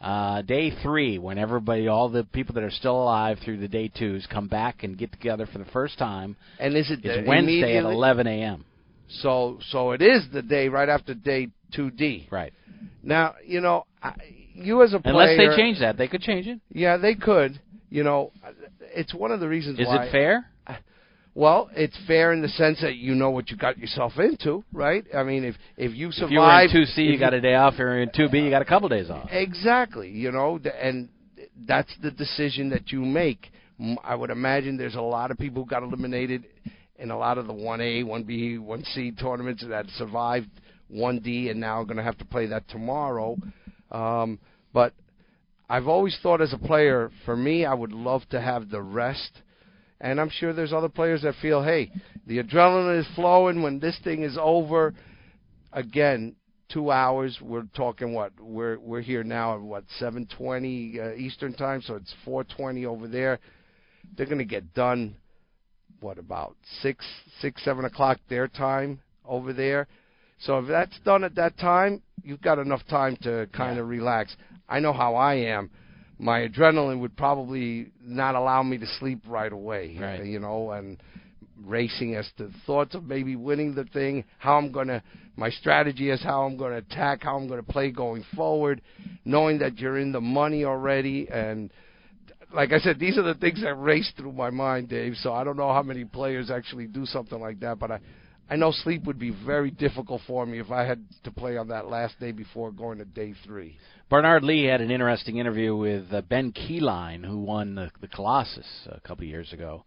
Uh, 0.00 0.42
day 0.42 0.72
three, 0.82 1.18
when 1.18 1.38
everybody, 1.38 1.86
all 1.86 2.08
the 2.08 2.24
people 2.24 2.54
that 2.54 2.64
are 2.64 2.70
still 2.70 3.00
alive 3.00 3.38
through 3.44 3.58
the 3.58 3.68
day 3.68 3.88
twos, 3.96 4.26
come 4.30 4.48
back 4.48 4.82
and 4.82 4.98
get 4.98 5.12
together 5.12 5.46
for 5.46 5.58
the 5.58 5.64
first 5.66 5.98
time. 5.98 6.36
And 6.58 6.76
is 6.76 6.90
it 6.90 7.00
It's 7.04 7.26
Wednesday 7.28 7.76
at 7.76 7.84
11 7.84 8.26
a.m. 8.26 8.64
So, 9.08 9.58
so 9.70 9.92
it 9.92 10.02
is 10.02 10.24
the 10.32 10.42
day 10.42 10.68
right 10.68 10.88
after 10.88 11.14
day 11.14 11.48
two 11.72 11.90
D. 11.90 12.28
Right. 12.30 12.52
Now, 13.02 13.34
you 13.44 13.60
know, 13.60 13.86
I, 14.02 14.14
you 14.54 14.82
as 14.82 14.92
a 14.92 15.00
Unless 15.04 15.36
they 15.36 15.56
change 15.56 15.80
that, 15.80 15.96
they 15.96 16.08
could 16.08 16.22
change 16.22 16.46
it. 16.46 16.60
Yeah, 16.72 16.96
they 16.96 17.14
could. 17.14 17.60
You 17.90 18.04
know, 18.04 18.32
it's 18.94 19.14
one 19.14 19.30
of 19.30 19.40
the 19.40 19.48
reasons 19.48 19.78
Is 19.78 19.86
why. 19.86 20.04
it 20.04 20.12
fair? 20.12 20.46
Well, 21.34 21.70
it's 21.76 21.96
fair 22.08 22.32
in 22.32 22.42
the 22.42 22.48
sense 22.48 22.80
that 22.80 22.96
you 22.96 23.14
know 23.14 23.30
what 23.30 23.48
you 23.48 23.56
got 23.56 23.78
yourself 23.78 24.14
into, 24.18 24.64
right? 24.72 25.04
I 25.14 25.22
mean, 25.22 25.44
if 25.44 25.54
if 25.76 25.94
you 25.94 26.10
survive, 26.10 26.30
If 26.30 26.32
you 26.32 26.40
were 26.40 26.82
in 26.82 26.86
2C, 26.88 26.90
if 26.90 27.12
you 27.12 27.18
got 27.18 27.32
a 27.32 27.40
day 27.40 27.54
off. 27.54 27.74
If 27.74 27.78
you're 27.78 28.00
in 28.00 28.08
2B, 28.08 28.42
you 28.42 28.50
got 28.50 28.62
a 28.62 28.64
couple 28.64 28.88
days 28.88 29.08
off. 29.08 29.28
Exactly, 29.30 30.10
you 30.10 30.32
know, 30.32 30.58
and 30.82 31.08
that's 31.64 31.94
the 32.02 32.10
decision 32.10 32.70
that 32.70 32.90
you 32.90 33.02
make. 33.02 33.52
I 34.02 34.16
would 34.16 34.30
imagine 34.30 34.76
there's 34.76 34.96
a 34.96 35.00
lot 35.00 35.30
of 35.30 35.38
people 35.38 35.62
who 35.62 35.70
got 35.70 35.84
eliminated 35.84 36.44
in 36.98 37.10
a 37.10 37.18
lot 37.18 37.38
of 37.38 37.46
the 37.46 37.52
1A, 37.52 38.04
1B, 38.04 38.58
1C 38.58 39.20
tournaments 39.20 39.64
that 39.68 39.86
survived 39.96 40.48
1D 40.92 41.50
and 41.50 41.60
now 41.60 41.84
going 41.84 41.96
to 41.96 42.02
have 42.02 42.18
to 42.18 42.24
play 42.24 42.46
that 42.46 42.68
tomorrow. 42.68 43.36
Um, 43.90 44.38
but 44.72 44.94
I've 45.68 45.86
always 45.86 46.18
thought 46.22 46.40
as 46.40 46.52
a 46.52 46.58
player, 46.58 47.10
for 47.24 47.36
me, 47.36 47.64
I 47.64 47.74
would 47.74 47.92
love 47.92 48.22
to 48.30 48.40
have 48.40 48.70
the 48.70 48.82
rest. 48.82 49.42
And 50.00 50.20
I'm 50.20 50.30
sure 50.30 50.52
there's 50.52 50.72
other 50.72 50.88
players 50.88 51.22
that 51.22 51.34
feel, 51.42 51.62
hey, 51.62 51.90
the 52.26 52.42
adrenaline 52.42 53.00
is 53.00 53.06
flowing 53.14 53.62
when 53.62 53.80
this 53.80 53.98
thing 54.04 54.22
is 54.22 54.38
over. 54.40 54.94
Again, 55.72 56.36
two 56.72 56.90
hours. 56.90 57.38
We're 57.40 57.66
talking 57.74 58.14
what? 58.14 58.32
We're 58.40 58.78
we're 58.78 59.00
here 59.00 59.24
now 59.24 59.54
at 59.54 59.60
what 59.60 59.84
7:20 60.00 61.00
uh, 61.00 61.14
Eastern 61.14 61.54
time, 61.54 61.82
so 61.82 61.96
it's 61.96 62.14
4:20 62.26 62.86
over 62.86 63.08
there. 63.08 63.38
They're 64.16 64.26
going 64.26 64.38
to 64.38 64.44
get 64.44 64.72
done. 64.74 65.16
What 66.00 66.18
about 66.18 66.56
six, 66.80 67.04
six, 67.40 67.64
seven 67.64 67.84
o'clock 67.84 68.18
their 68.28 68.48
time 68.48 69.00
over 69.26 69.52
there? 69.52 69.88
So 70.40 70.58
if 70.58 70.68
that's 70.68 70.98
done 71.04 71.24
at 71.24 71.34
that 71.34 71.58
time, 71.58 72.02
you've 72.22 72.40
got 72.40 72.58
enough 72.58 72.82
time 72.88 73.16
to 73.22 73.48
kind 73.52 73.78
of 73.78 73.88
relax. 73.88 74.36
I 74.68 74.78
know 74.78 74.92
how 74.92 75.16
I 75.16 75.34
am. 75.34 75.70
My 76.18 76.46
adrenaline 76.46 77.00
would 77.00 77.16
probably 77.16 77.90
not 78.02 78.34
allow 78.34 78.62
me 78.62 78.78
to 78.78 78.86
sleep 78.98 79.20
right 79.26 79.52
away. 79.52 79.96
Right. 80.00 80.20
uh, 80.20 80.24
You 80.24 80.38
know, 80.38 80.70
and 80.70 80.98
racing 81.64 82.14
as 82.14 82.28
to 82.38 82.50
thoughts 82.66 82.94
of 82.94 83.04
maybe 83.04 83.34
winning 83.34 83.74
the 83.74 83.84
thing, 83.84 84.24
how 84.38 84.56
I'm 84.56 84.70
going 84.70 84.88
to, 84.88 85.02
my 85.36 85.50
strategy 85.50 86.10
is 86.10 86.22
how 86.22 86.42
I'm 86.42 86.56
going 86.56 86.72
to 86.72 86.78
attack, 86.78 87.22
how 87.22 87.36
I'm 87.36 87.48
going 87.48 87.64
to 87.64 87.72
play 87.72 87.90
going 87.90 88.24
forward, 88.36 88.80
knowing 89.24 89.58
that 89.58 89.78
you're 89.78 89.98
in 89.98 90.12
the 90.12 90.20
money 90.20 90.64
already. 90.64 91.28
And 91.28 91.72
like 92.52 92.72
I 92.72 92.78
said, 92.78 92.98
these 92.98 93.18
are 93.18 93.22
the 93.22 93.34
things 93.34 93.62
that 93.62 93.74
race 93.74 94.10
through 94.16 94.32
my 94.32 94.50
mind, 94.50 94.88
Dave. 94.88 95.14
So 95.16 95.32
I 95.32 95.44
don't 95.44 95.56
know 95.56 95.72
how 95.72 95.82
many 95.82 96.04
players 96.04 96.50
actually 96.50 96.86
do 96.86 97.04
something 97.06 97.38
like 97.40 97.60
that, 97.60 97.78
but 97.78 97.90
I, 97.90 98.00
I 98.50 98.56
know 98.56 98.72
sleep 98.72 99.04
would 99.04 99.18
be 99.18 99.34
very 99.44 99.70
difficult 99.70 100.22
for 100.26 100.46
me 100.46 100.58
if 100.58 100.70
I 100.70 100.84
had 100.84 101.04
to 101.24 101.30
play 101.30 101.56
on 101.56 101.68
that 101.68 101.88
last 101.88 102.18
day 102.18 102.32
before 102.32 102.70
going 102.72 102.98
to 102.98 103.04
day 103.04 103.34
three. 103.44 103.76
Bernard 104.08 104.42
Lee 104.42 104.64
had 104.64 104.80
an 104.80 104.90
interesting 104.90 105.36
interview 105.36 105.76
with 105.76 106.06
uh, 106.12 106.22
Ben 106.22 106.52
Keeline, 106.52 107.24
who 107.24 107.38
won 107.38 107.74
the, 107.74 107.90
the 108.00 108.08
Colossus 108.08 108.66
a 108.90 109.00
couple 109.00 109.24
of 109.24 109.28
years 109.28 109.52
ago, 109.52 109.84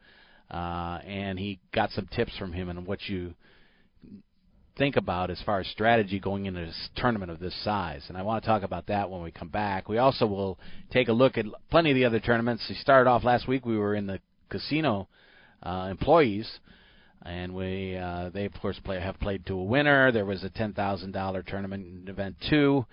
uh, 0.51 0.99
and 1.05 1.39
he 1.39 1.59
got 1.73 1.89
some 1.91 2.07
tips 2.15 2.37
from 2.37 2.53
him 2.53 2.69
on 2.69 2.85
what 2.85 2.99
you 3.07 3.33
think 4.81 4.95
about 4.95 5.29
as 5.29 5.39
far 5.45 5.59
as 5.59 5.67
strategy 5.67 6.19
going 6.19 6.47
into 6.47 6.59
this 6.59 6.89
tournament 6.95 7.29
of 7.29 7.39
this 7.39 7.53
size. 7.63 8.01
And 8.07 8.17
I 8.17 8.23
want 8.23 8.43
to 8.43 8.47
talk 8.49 8.63
about 8.63 8.87
that 8.87 9.11
when 9.11 9.21
we 9.21 9.29
come 9.29 9.49
back. 9.49 9.87
We 9.87 9.99
also 9.99 10.25
will 10.25 10.57
take 10.91 11.07
a 11.07 11.13
look 11.13 11.37
at 11.37 11.45
plenty 11.69 11.91
of 11.91 11.95
the 11.95 12.05
other 12.05 12.19
tournaments. 12.19 12.65
We 12.67 12.73
started 12.73 13.07
off 13.07 13.23
last 13.23 13.47
week. 13.47 13.63
We 13.63 13.77
were 13.77 13.93
in 13.93 14.07
the 14.07 14.19
casino 14.49 15.07
uh, 15.61 15.89
employees. 15.91 16.49
And 17.21 17.53
we, 17.53 17.95
uh, 17.95 18.31
they 18.33 18.45
of 18.45 18.53
course 18.59 18.79
play 18.83 18.99
have 18.99 19.19
played 19.19 19.45
to 19.45 19.53
a 19.53 19.63
winner. 19.63 20.11
There 20.11 20.25
was 20.25 20.43
a 20.43 20.49
ten 20.49 20.73
thousand 20.73 21.11
dollar 21.11 21.43
tournament 21.43 22.09
event 22.09 22.37
two. 22.49 22.83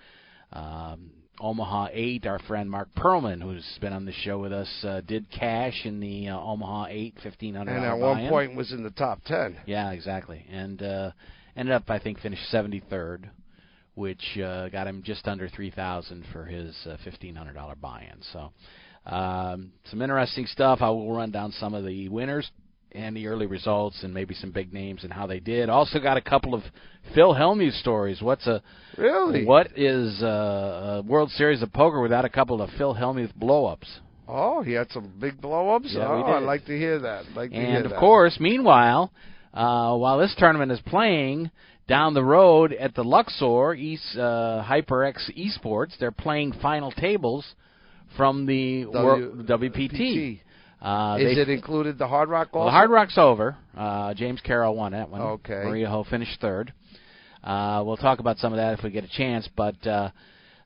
Um, 0.53 1.09
Omaha 1.41 1.87
8, 1.93 2.27
our 2.27 2.39
friend 2.39 2.69
Mark 2.69 2.89
Perlman, 2.97 3.41
who's 3.41 3.65
been 3.79 3.93
on 3.93 4.03
the 4.03 4.11
show 4.11 4.39
with 4.39 4.51
us, 4.51 4.67
uh, 4.83 4.99
did 5.07 5.31
cash 5.31 5.85
in 5.85 6.01
the 6.01 6.27
uh, 6.27 6.37
Omaha 6.37 6.87
8 6.89 7.15
$1,500 7.23 7.61
And 7.61 7.69
at 7.69 7.97
one 7.97 8.27
point 8.27 8.55
was 8.55 8.73
in 8.73 8.83
the 8.83 8.89
top 8.89 9.23
ten. 9.23 9.55
Yeah, 9.65 9.91
exactly. 9.91 10.45
And 10.51 10.83
uh, 10.83 11.11
ended 11.55 11.73
up, 11.73 11.89
I 11.89 11.99
think, 11.99 12.19
finished 12.19 12.43
73rd, 12.53 13.25
which 13.95 14.37
uh, 14.43 14.69
got 14.69 14.87
him 14.87 15.01
just 15.03 15.27
under 15.27 15.47
3000 15.49 16.25
for 16.31 16.45
his 16.45 16.75
uh, 16.85 16.97
$1,500 17.05 17.81
buy-in. 17.81 18.21
So 18.33 18.51
um, 19.05 19.71
some 19.89 20.01
interesting 20.01 20.45
stuff. 20.45 20.79
I 20.81 20.89
will 20.89 21.13
run 21.13 21.31
down 21.31 21.51
some 21.53 21.73
of 21.73 21.85
the 21.85 22.09
winners 22.09 22.49
and 22.91 23.15
the 23.15 23.27
early 23.27 23.45
results 23.45 24.01
and 24.03 24.11
maybe 24.13 24.33
some 24.33 24.51
big 24.51 24.73
names 24.73 25.03
and 25.03 25.13
how 25.13 25.27
they 25.27 25.39
did. 25.39 25.69
Also 25.69 25.99
got 25.99 26.17
a 26.17 26.21
couple 26.21 26.55
of 26.55 26.63
Phil 27.13 27.33
Hellmuth 27.35 27.79
stories. 27.79 28.19
What's 28.21 28.47
a 28.47 28.61
Really? 28.97 29.45
what 29.45 29.67
is 29.77 30.21
uh, 30.23 30.25
a 30.25 31.01
World 31.07 31.29
Series 31.31 31.61
of 31.61 31.71
Poker 31.71 32.01
without 32.01 32.25
a 32.25 32.29
couple 32.29 32.61
of 32.61 32.69
Phil 32.77 32.95
Hellmuth 32.95 33.35
blow-ups? 33.35 33.87
Oh, 34.27 34.61
he 34.61 34.73
had 34.73 34.91
some 34.91 35.11
big 35.19 35.39
blow-ups. 35.41 35.87
Yeah, 35.91 36.07
oh. 36.07 36.23
I'd 36.23 36.43
like 36.43 36.65
to 36.65 36.77
hear 36.77 36.99
that. 36.99 37.25
I'd 37.29 37.35
like 37.35 37.51
And 37.53 37.85
of 37.85 37.91
that. 37.91 37.99
course, 37.99 38.37
meanwhile, 38.39 39.11
uh, 39.53 39.95
while 39.95 40.17
this 40.19 40.33
tournament 40.37 40.71
is 40.71 40.79
playing 40.85 41.51
down 41.87 42.13
the 42.13 42.23
road 42.23 42.71
at 42.73 42.93
the 42.95 43.03
Luxor 43.03 43.73
East 43.73 44.15
uh, 44.15 44.63
HyperX 44.67 45.15
Esports, 45.37 45.97
they're 45.99 46.11
playing 46.11 46.53
final 46.61 46.91
tables 46.91 47.45
from 48.15 48.45
the 48.45 48.85
Wor- 48.85 49.17
WPT. 49.19 50.41
Uh, 50.81 51.17
Is 51.19 51.37
it 51.37 51.49
included 51.49 51.97
the 51.97 52.07
Hard 52.07 52.29
Rock 52.29 52.49
also? 52.53 52.59
well, 52.59 52.65
the 52.67 52.71
Hard 52.71 52.89
Rock's 52.89 53.17
over. 53.17 53.57
Uh, 53.75 54.13
James 54.13 54.39
Carroll 54.41 54.75
won 54.75 54.93
that 54.93 55.09
one. 55.09 55.19
Okay. 55.21 55.53
Maria 55.65 55.89
Ho 55.89 56.05
finished 56.09 56.39
third. 56.39 56.73
Uh, 57.43 57.83
we'll 57.85 57.97
talk 57.97 58.19
about 58.19 58.37
some 58.37 58.53
of 58.53 58.57
that 58.57 58.77
if 58.77 58.83
we 58.83 58.89
get 58.89 59.03
a 59.03 59.09
chance. 59.09 59.49
But 59.57 59.85
uh, 59.85 60.11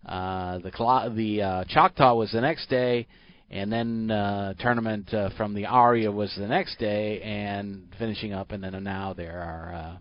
uh, 0.06 0.60
the 0.60 0.72
Cla- 0.72 1.10
the 1.16 1.42
uh, 1.42 1.64
Choctaw 1.68 2.14
was 2.16 2.32
the 2.32 2.42
next 2.42 2.70
day, 2.70 3.08
and 3.54 3.72
then 3.72 4.12
uh, 4.12 4.54
tournament 4.60 5.14
uh, 5.14 5.30
from 5.38 5.54
the 5.54 5.66
Aria 5.68 6.12
was 6.12 6.34
the 6.38 6.48
next 6.48 6.78
day, 6.80 7.22
and 7.22 7.88
finishing 8.00 8.34
up, 8.34 8.52
and 8.52 8.64
then 8.64 8.84
now 8.84 9.14
they 9.14 9.26
are 9.28 9.74
uh, 9.74 9.98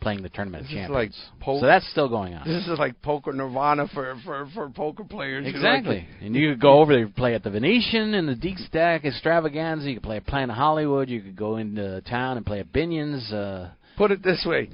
playing 0.00 0.22
the 0.22 0.28
tournament 0.28 0.64
This 0.64 0.72
champions. 0.72 0.90
like 0.92 1.40
po- 1.40 1.60
so 1.60 1.66
that's 1.66 1.88
still 1.90 2.08
going 2.08 2.34
on. 2.34 2.46
This 2.46 2.66
is 2.66 2.78
like 2.78 3.00
poker 3.02 3.32
nirvana 3.32 3.88
for 3.92 4.16
for 4.24 4.48
for 4.54 4.68
poker 4.70 5.04
players. 5.04 5.44
know, 5.44 5.50
like- 5.50 5.56
Exactly. 5.56 6.08
and 6.20 6.34
you 6.36 6.52
could 6.52 6.60
go 6.60 6.80
over 6.80 6.94
there, 6.94 7.08
play 7.08 7.34
at 7.34 7.42
the 7.42 7.50
Venetian 7.50 8.14
and 8.14 8.28
the 8.28 8.34
Deep 8.34 8.58
Stack 8.58 9.04
Extravaganza. 9.04 9.88
You 9.88 9.96
could 9.96 10.02
play 10.02 10.16
at 10.16 10.26
Planet 10.26 10.54
Hollywood. 10.56 11.08
You 11.08 11.20
could 11.22 11.36
go 11.36 11.56
into 11.56 12.00
town 12.02 12.36
and 12.36 12.44
play 12.46 12.60
at 12.60 12.72
Binion's. 12.72 13.32
Uh, 13.32 13.70
Put 13.96 14.10
it 14.10 14.22
this 14.22 14.44
way. 14.46 14.70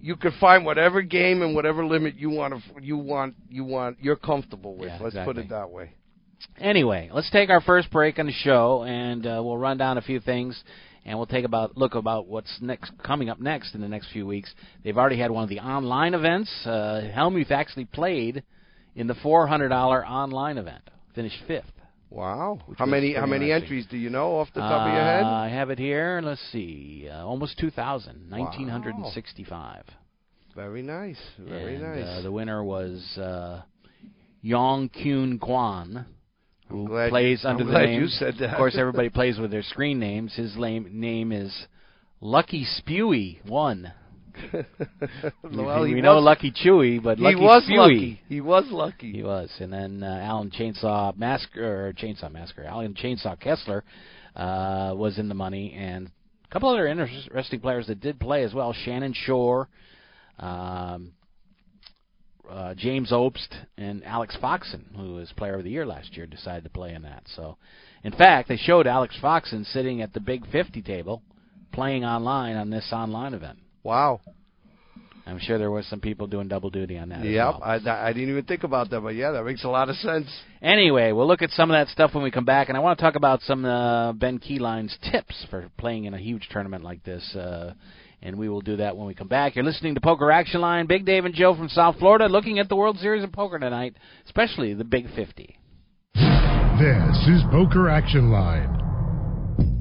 You 0.00 0.16
could 0.16 0.32
find 0.40 0.64
whatever 0.64 1.02
game 1.02 1.42
and 1.42 1.54
whatever 1.54 1.84
limit 1.84 2.14
you 2.16 2.30
want 2.30 2.54
to 2.54 2.60
you 2.82 2.96
want 2.96 3.34
you 3.50 3.64
want 3.64 3.98
you're 4.00 4.16
comfortable 4.16 4.76
with. 4.76 4.88
Yeah, 4.88 4.98
Let's 5.02 5.16
put 5.26 5.36
it 5.38 5.48
that 5.50 5.70
way. 5.70 5.92
Anyway, 6.58 7.10
let's 7.12 7.30
take 7.30 7.50
our 7.50 7.60
first 7.60 7.90
break 7.90 8.18
on 8.18 8.26
the 8.26 8.32
show, 8.32 8.84
and 8.84 9.26
uh, 9.26 9.40
we'll 9.44 9.58
run 9.58 9.76
down 9.76 9.98
a 9.98 10.02
few 10.02 10.20
things, 10.20 10.62
and 11.04 11.18
we'll 11.18 11.26
take 11.26 11.44
about 11.44 11.76
look 11.76 11.94
about 11.94 12.26
what's 12.26 12.58
next 12.60 12.92
coming 13.04 13.28
up 13.28 13.40
next 13.40 13.74
in 13.74 13.80
the 13.80 13.88
next 13.88 14.10
few 14.12 14.26
weeks. 14.26 14.52
They've 14.82 14.96
already 14.96 15.18
had 15.18 15.30
one 15.30 15.42
of 15.42 15.48
the 15.48 15.60
online 15.60 16.14
events. 16.14 16.50
Uh, 16.64 17.02
Hellmuth 17.14 17.50
actually 17.50 17.86
played 17.86 18.42
in 18.94 19.06
the 19.06 19.14
four 19.16 19.46
hundred 19.46 19.68
dollar 19.68 20.06
online 20.06 20.58
event, 20.58 20.88
finished 21.14 21.38
fifth. 21.46 21.64
Wow. 22.10 22.60
How 22.76 22.86
many 22.86 23.14
how 23.14 23.26
many 23.26 23.50
entries 23.50 23.86
do 23.90 23.96
you 23.96 24.08
know 24.08 24.36
off 24.36 24.48
the 24.54 24.60
top 24.60 24.86
of 24.86 24.92
your 24.92 25.02
head? 25.02 25.24
Uh, 25.24 25.30
I 25.30 25.48
have 25.48 25.70
it 25.70 25.80
here. 25.80 26.20
Let's 26.22 26.40
see, 26.52 27.08
uh, 27.10 27.26
almost 27.26 27.58
two 27.58 27.70
thousand, 27.70 28.30
nineteen 28.30 28.68
hundred 28.68 28.94
and 28.94 29.12
sixty-five. 29.12 29.84
Very 30.54 30.82
nice. 30.82 31.18
Very 31.36 31.74
and, 31.74 31.82
nice. 31.82 32.06
Uh, 32.06 32.22
the 32.22 32.30
winner 32.30 32.62
was 32.62 33.02
uh, 33.18 33.62
Yong 34.42 34.88
Kyun 34.90 35.40
Kwan, 35.40 36.06
who 36.68 36.86
plays 37.08 37.40
you, 37.42 37.48
under 37.48 37.62
I'm 37.62 37.66
the 37.68 37.72
glad 37.72 37.86
name. 37.86 38.00
you 38.02 38.08
said 38.08 38.34
that. 38.40 38.50
Of 38.50 38.56
course, 38.56 38.74
everybody 38.78 39.08
plays 39.08 39.38
with 39.38 39.50
their 39.50 39.62
screen 39.62 39.98
names. 39.98 40.34
His 40.34 40.56
name 40.56 40.88
name 40.92 41.32
is 41.32 41.66
Lucky 42.20 42.66
Spewy 42.80 43.44
One. 43.48 43.92
well, 45.44 45.82
we 45.82 46.00
know 46.00 46.16
was, 46.16 46.24
Lucky 46.24 46.50
Chewy, 46.52 47.02
but 47.02 47.18
he 47.18 47.24
Lucky 47.24 47.36
was 47.36 47.62
Spewy. 47.68 47.76
lucky. 47.78 48.20
He 48.28 48.40
was 48.40 48.64
lucky. 48.68 49.12
He 49.12 49.22
was, 49.22 49.50
and 49.60 49.72
then 49.72 50.02
uh, 50.02 50.20
Allen 50.24 50.50
Chainsaw 50.50 51.16
Masker, 51.16 51.88
or 51.88 51.92
Chainsaw 51.92 52.32
Masker, 52.32 52.64
Allen 52.64 52.94
Chainsaw 52.94 53.38
Kessler 53.38 53.84
uh, 54.34 54.92
was 54.96 55.18
in 55.18 55.28
the 55.28 55.34
money, 55.34 55.72
and 55.72 56.10
a 56.44 56.48
couple 56.52 56.68
other 56.68 56.86
interesting 56.88 57.60
players 57.60 57.86
that 57.86 58.00
did 58.00 58.18
play 58.18 58.42
as 58.42 58.52
well. 58.52 58.72
Shannon 58.72 59.12
Shore, 59.14 59.68
um, 60.38 61.12
uh, 62.50 62.74
James 62.74 63.10
Obst, 63.10 63.48
and 63.76 64.04
Alex 64.04 64.36
Foxen, 64.40 64.84
who 64.96 65.14
was 65.14 65.32
Player 65.36 65.56
of 65.56 65.64
the 65.64 65.70
Year 65.70 65.86
last 65.86 66.16
year, 66.16 66.26
decided 66.26 66.64
to 66.64 66.70
play 66.70 66.94
in 66.94 67.02
that. 67.02 67.24
So, 67.34 67.56
in 68.02 68.12
fact, 68.12 68.48
they 68.48 68.56
showed 68.56 68.86
Alex 68.86 69.16
Foxen 69.20 69.64
sitting 69.64 70.02
at 70.02 70.12
the 70.12 70.20
Big 70.20 70.46
50 70.50 70.82
table, 70.82 71.22
playing 71.72 72.04
online 72.04 72.56
on 72.56 72.70
this 72.70 72.90
online 72.92 73.34
event. 73.34 73.58
Wow. 73.82 74.20
I'm 75.26 75.38
sure 75.38 75.58
there 75.58 75.70
was 75.70 75.86
some 75.86 76.00
people 76.00 76.26
doing 76.26 76.48
double 76.48 76.68
duty 76.68 76.98
on 76.98 77.08
that. 77.08 77.24
Yep. 77.24 77.34
well. 77.34 77.60
I, 77.62 77.76
I 77.76 78.12
didn't 78.12 78.28
even 78.28 78.44
think 78.44 78.62
about 78.62 78.90
that, 78.90 79.00
but 79.00 79.14
yeah, 79.14 79.30
that 79.30 79.44
makes 79.44 79.64
a 79.64 79.68
lot 79.68 79.88
of 79.88 79.96
sense. 79.96 80.26
Anyway, 80.60 81.12
we'll 81.12 81.26
look 81.26 81.40
at 81.40 81.50
some 81.50 81.70
of 81.70 81.74
that 81.74 81.90
stuff 81.90 82.14
when 82.14 82.22
we 82.22 82.30
come 82.30 82.44
back, 82.44 82.68
and 82.68 82.76
I 82.76 82.80
want 82.80 82.98
to 82.98 83.02
talk 83.02 83.16
about 83.16 83.40
some 83.40 83.64
uh, 83.64 84.12
Ben 84.12 84.38
Keeline's 84.38 84.96
tips 85.10 85.46
for 85.48 85.70
playing 85.78 86.04
in 86.04 86.12
a 86.12 86.18
huge 86.18 86.48
tournament 86.50 86.84
like 86.84 87.02
this. 87.04 87.34
Uh, 87.34 87.72
and 88.24 88.36
we 88.38 88.48
will 88.48 88.62
do 88.62 88.76
that 88.76 88.96
when 88.96 89.06
we 89.06 89.14
come 89.14 89.28
back. 89.28 89.54
You're 89.54 89.64
listening 89.64 89.94
to 89.94 90.00
Poker 90.00 90.32
Action 90.32 90.60
Line. 90.60 90.86
Big 90.86 91.04
Dave 91.04 91.26
and 91.26 91.34
Joe 91.34 91.54
from 91.54 91.68
South 91.68 91.96
Florida 91.98 92.26
looking 92.26 92.58
at 92.58 92.68
the 92.68 92.76
World 92.76 92.98
Series 92.98 93.22
of 93.22 93.30
Poker 93.30 93.58
tonight, 93.58 93.96
especially 94.24 94.74
the 94.74 94.84
Big 94.84 95.06
50. 95.14 95.58
This 96.14 97.28
is 97.28 97.42
Poker 97.52 97.88
Action 97.88 98.32
Line. 98.32 98.83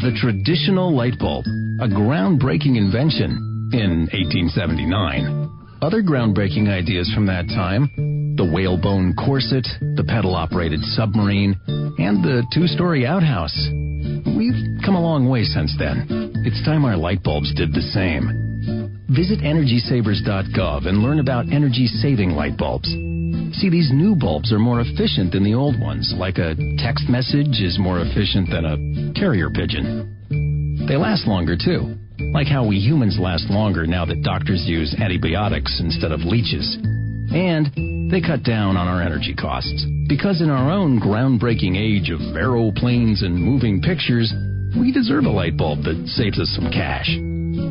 The 0.00 0.16
traditional 0.20 0.94
light 0.94 1.18
bulb, 1.18 1.44
a 1.80 1.88
groundbreaking 1.88 2.76
invention 2.76 3.70
in 3.72 4.08
1879. 4.12 5.78
Other 5.82 6.02
groundbreaking 6.02 6.68
ideas 6.68 7.10
from 7.14 7.26
that 7.26 7.48
time 7.48 7.90
the 8.38 8.44
whalebone 8.44 9.14
corset, 9.14 9.66
the 9.96 10.04
pedal 10.06 10.36
operated 10.36 10.80
submarine, 10.94 11.58
and 11.66 12.22
the 12.22 12.46
two 12.54 12.68
story 12.68 13.04
outhouse. 13.04 13.58
We've 14.38 14.78
come 14.86 14.94
a 14.94 15.02
long 15.02 15.28
way 15.28 15.42
since 15.42 15.74
then. 15.76 16.06
It's 16.46 16.64
time 16.64 16.84
our 16.84 16.96
light 16.96 17.24
bulbs 17.24 17.52
did 17.54 17.72
the 17.72 17.82
same. 17.82 18.47
Visit 19.08 19.40
EnergySavers.gov 19.40 20.86
and 20.86 20.98
learn 20.98 21.18
about 21.18 21.50
energy 21.50 21.86
saving 21.86 22.32
light 22.32 22.58
bulbs. 22.58 22.88
See, 23.56 23.70
these 23.70 23.90
new 23.90 24.14
bulbs 24.14 24.52
are 24.52 24.58
more 24.58 24.80
efficient 24.80 25.32
than 25.32 25.44
the 25.44 25.54
old 25.54 25.80
ones, 25.80 26.12
like 26.18 26.36
a 26.36 26.54
text 26.76 27.08
message 27.08 27.64
is 27.64 27.78
more 27.80 28.00
efficient 28.00 28.50
than 28.52 28.66
a 28.68 29.12
carrier 29.18 29.48
pigeon. 29.48 30.84
They 30.86 30.96
last 30.96 31.26
longer, 31.26 31.56
too, 31.56 31.96
like 32.34 32.48
how 32.48 32.66
we 32.66 32.76
humans 32.76 33.16
last 33.18 33.48
longer 33.48 33.86
now 33.86 34.04
that 34.04 34.22
doctors 34.22 34.64
use 34.66 34.94
antibiotics 35.00 35.80
instead 35.80 36.12
of 36.12 36.20
leeches. 36.20 36.76
And 37.32 38.12
they 38.12 38.20
cut 38.20 38.42
down 38.44 38.76
on 38.76 38.88
our 38.88 39.00
energy 39.00 39.34
costs. 39.34 39.86
Because 40.06 40.42
in 40.42 40.50
our 40.50 40.70
own 40.70 41.00
groundbreaking 41.00 41.80
age 41.80 42.10
of 42.10 42.20
aeroplanes 42.36 43.22
and 43.22 43.34
moving 43.34 43.80
pictures, 43.80 44.30
we 44.78 44.92
deserve 44.92 45.24
a 45.24 45.30
light 45.30 45.56
bulb 45.56 45.84
that 45.84 45.96
saves 46.08 46.38
us 46.38 46.52
some 46.54 46.70
cash. 46.70 47.08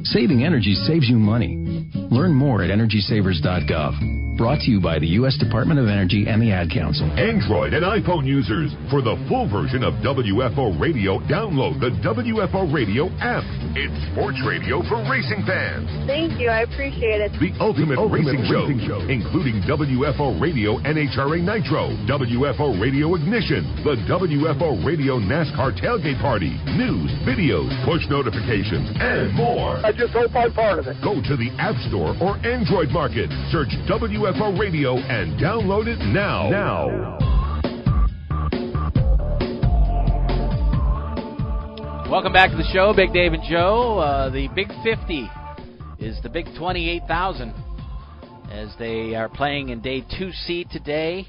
Saving 0.03 0.43
energy 0.43 0.73
saves 0.73 1.09
you 1.09 1.17
money. 1.17 1.57
Learn 1.95 2.33
more 2.33 2.63
at 2.63 2.69
EnergySavers.gov. 2.69 4.26
Brought 4.37 4.61
to 4.61 4.69
you 4.69 4.77
by 4.77 5.01
the 5.01 5.17
U.S. 5.17 5.33
Department 5.41 5.81
of 5.81 5.89
Energy 5.89 6.29
and 6.29 6.37
the 6.37 6.53
Ad 6.53 6.69
Council. 6.69 7.09
Android 7.17 7.73
and 7.73 7.81
iPhone 7.81 8.21
users, 8.21 8.69
for 8.93 9.01
the 9.01 9.17
full 9.25 9.49
version 9.49 9.81
of 9.81 9.97
WFO 10.05 10.77
Radio, 10.77 11.17
download 11.25 11.81
the 11.81 11.89
WFO 12.05 12.69
Radio 12.69 13.09
app. 13.17 13.41
It's 13.73 13.97
sports 14.13 14.37
radio 14.45 14.85
for 14.85 15.01
racing 15.09 15.41
fans. 15.49 15.89
Thank 16.05 16.37
you. 16.37 16.53
I 16.53 16.69
appreciate 16.69 17.17
it. 17.17 17.33
The 17.41 17.49
ultimate, 17.57 17.97
ultimate 17.97 18.29
racing, 18.29 18.45
racing 18.45 18.85
show, 18.85 19.01
show, 19.01 19.09
including 19.09 19.65
WFO 19.65 20.37
Radio 20.37 20.77
NHRA 20.85 21.41
Nitro, 21.41 21.97
WFO 22.05 22.77
Radio 22.77 23.17
Ignition, 23.17 23.65
the 23.81 23.97
WFO 24.05 24.77
Radio 24.85 25.17
NASCAR 25.17 25.73
Tailgate 25.81 26.21
Party, 26.21 26.53
news, 26.77 27.09
videos, 27.25 27.73
push 27.89 28.05
notifications, 28.05 28.85
and 29.01 29.33
more. 29.33 29.81
I 29.81 29.89
just 29.89 30.13
hope 30.13 30.29
I'm 30.37 30.53
part 30.53 30.77
of 30.77 30.85
it. 30.85 31.01
Go 31.01 31.17
to 31.25 31.33
the 31.33 31.49
App 31.57 31.81
Store 31.89 32.13
or 32.21 32.37
Android 32.45 32.93
Market, 32.93 33.33
search 33.49 33.73
WFO 33.89 34.26
Radio, 34.27 34.97
and 34.97 35.39
download 35.39 35.87
it 35.87 35.99
now. 35.99 36.49
Now. 36.49 37.17
Welcome 42.11 42.33
back 42.33 42.51
to 42.51 42.57
the 42.57 42.69
show, 42.73 42.93
Big 42.93 43.13
Dave 43.13 43.31
and 43.31 43.43
Joe. 43.49 43.99
Uh, 43.99 44.29
the 44.29 44.49
Big 44.53 44.67
50 44.83 45.29
is 45.99 46.21
the 46.23 46.29
Big 46.29 46.45
28,000 46.57 47.53
as 48.51 48.75
they 48.77 49.15
are 49.15 49.29
playing 49.29 49.69
in 49.69 49.79
day 49.79 50.01
2C 50.01 50.69
today, 50.71 51.25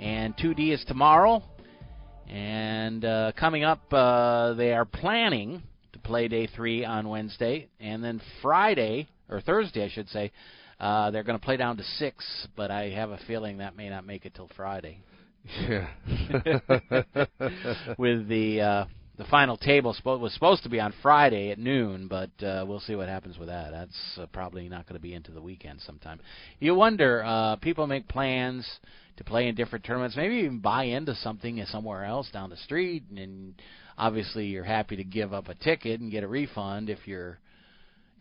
and 0.00 0.36
2D 0.36 0.72
is 0.72 0.84
tomorrow. 0.88 1.40
And 2.28 3.04
uh, 3.04 3.30
coming 3.38 3.62
up, 3.62 3.92
uh, 3.92 4.54
they 4.54 4.72
are 4.72 4.84
planning 4.84 5.62
to 5.92 6.00
play 6.00 6.26
day 6.26 6.48
3 6.48 6.84
on 6.84 7.08
Wednesday, 7.08 7.68
and 7.78 8.02
then 8.02 8.20
Friday, 8.42 9.08
or 9.28 9.40
Thursday, 9.40 9.84
I 9.84 9.88
should 9.88 10.08
say, 10.08 10.32
uh, 10.84 11.10
they're 11.10 11.22
going 11.22 11.38
to 11.38 11.44
play 11.44 11.56
down 11.56 11.78
to 11.78 11.82
6, 11.82 12.46
but 12.56 12.70
I 12.70 12.90
have 12.90 13.08
a 13.08 13.18
feeling 13.26 13.58
that 13.58 13.74
may 13.74 13.88
not 13.88 14.04
make 14.06 14.26
it 14.26 14.34
till 14.34 14.50
Friday. 14.54 14.98
Yeah. 15.66 15.88
With 17.98 18.28
the. 18.28 18.60
Uh, 18.60 18.84
the 19.16 19.24
final 19.26 19.56
table 19.56 19.94
was 20.04 20.34
supposed 20.34 20.64
to 20.64 20.68
be 20.68 20.80
on 20.80 20.92
Friday 21.00 21.52
at 21.52 21.58
noon, 21.60 22.08
but 22.08 22.30
uh, 22.44 22.64
we'll 22.66 22.80
see 22.80 22.96
what 22.96 23.08
happens 23.08 23.38
with 23.38 23.46
that. 23.46 23.70
That's 23.70 24.18
uh, 24.20 24.26
probably 24.32 24.68
not 24.68 24.88
going 24.88 24.96
to 24.96 25.00
be 25.00 25.14
into 25.14 25.30
the 25.30 25.40
weekend 25.40 25.82
sometime. 25.82 26.18
You 26.58 26.74
wonder, 26.74 27.22
uh, 27.24 27.54
people 27.54 27.86
make 27.86 28.08
plans 28.08 28.68
to 29.18 29.22
play 29.22 29.46
in 29.46 29.54
different 29.54 29.84
tournaments, 29.84 30.16
maybe 30.16 30.34
even 30.38 30.58
buy 30.58 30.86
into 30.86 31.14
something 31.14 31.64
somewhere 31.66 32.04
else 32.04 32.28
down 32.32 32.50
the 32.50 32.56
street, 32.56 33.04
and 33.16 33.54
obviously 33.96 34.46
you're 34.46 34.64
happy 34.64 34.96
to 34.96 35.04
give 35.04 35.32
up 35.32 35.48
a 35.48 35.54
ticket 35.54 36.00
and 36.00 36.10
get 36.10 36.24
a 36.24 36.28
refund 36.28 36.90
if 36.90 37.06
you're 37.06 37.38